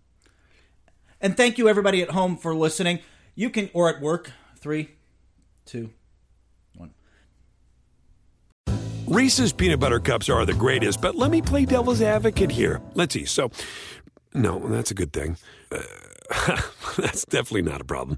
And 1.20 1.36
thank 1.36 1.57
you, 1.57 1.68
everybody 1.68 2.01
at 2.01 2.12
home, 2.12 2.38
for 2.38 2.53
listening. 2.53 2.99
You 3.36 3.49
can, 3.49 3.70
or 3.74 3.89
at 3.89 4.01
work. 4.01 4.32
Three, 4.57 4.89
two, 5.66 5.91
one. 6.76 6.91
Reese's 9.07 9.53
peanut 9.53 9.80
butter 9.80 9.99
cups 9.99 10.30
are 10.30 10.45
the 10.45 10.53
greatest, 10.53 11.01
but 11.01 11.16
let 11.16 11.32
me 11.32 11.41
play 11.41 11.66
devil's 11.66 12.01
advocate 12.01 12.51
here. 12.51 12.82
Let's 12.93 13.14
see. 13.14 13.26
So, 13.26 13.51
no, 14.34 14.59
that's 14.59 14.91
a 14.91 14.93
good 14.93 15.14
thing. 15.14 15.38
Uh, 15.72 15.82
that's 16.97 17.26
definitely 17.26 17.64
not 17.64 17.82
a 17.82 17.86
problem. 17.86 18.18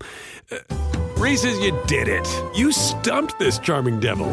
Uh, 0.52 0.93
Reese's, 1.24 1.58
you 1.60 1.72
did 1.88 2.10
it. 2.10 2.28
You 2.54 2.74
stumped 2.74 3.40
this 3.40 3.58
charming 3.58 4.02
devil. 4.02 4.28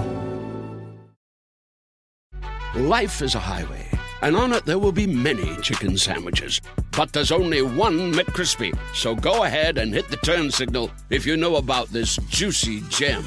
Life 2.74 3.22
is 3.22 3.36
a 3.36 3.38
highway, 3.38 3.86
and 4.22 4.34
on 4.34 4.52
it 4.52 4.64
there 4.64 4.80
will 4.80 4.90
be 4.90 5.06
many 5.06 5.54
chicken 5.58 5.96
sandwiches. 5.96 6.60
But 6.90 7.12
there's 7.12 7.30
only 7.30 7.62
one 7.62 8.12
McCrispy. 8.12 8.76
So 8.92 9.14
go 9.14 9.44
ahead 9.44 9.78
and 9.78 9.94
hit 9.94 10.08
the 10.08 10.16
turn 10.16 10.50
signal 10.50 10.90
if 11.10 11.24
you 11.24 11.36
know 11.36 11.56
about 11.56 11.86
this 11.90 12.16
juicy 12.28 12.80
gem 12.88 13.24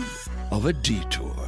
of 0.51 0.65
a 0.65 0.73
detour. 0.73 1.42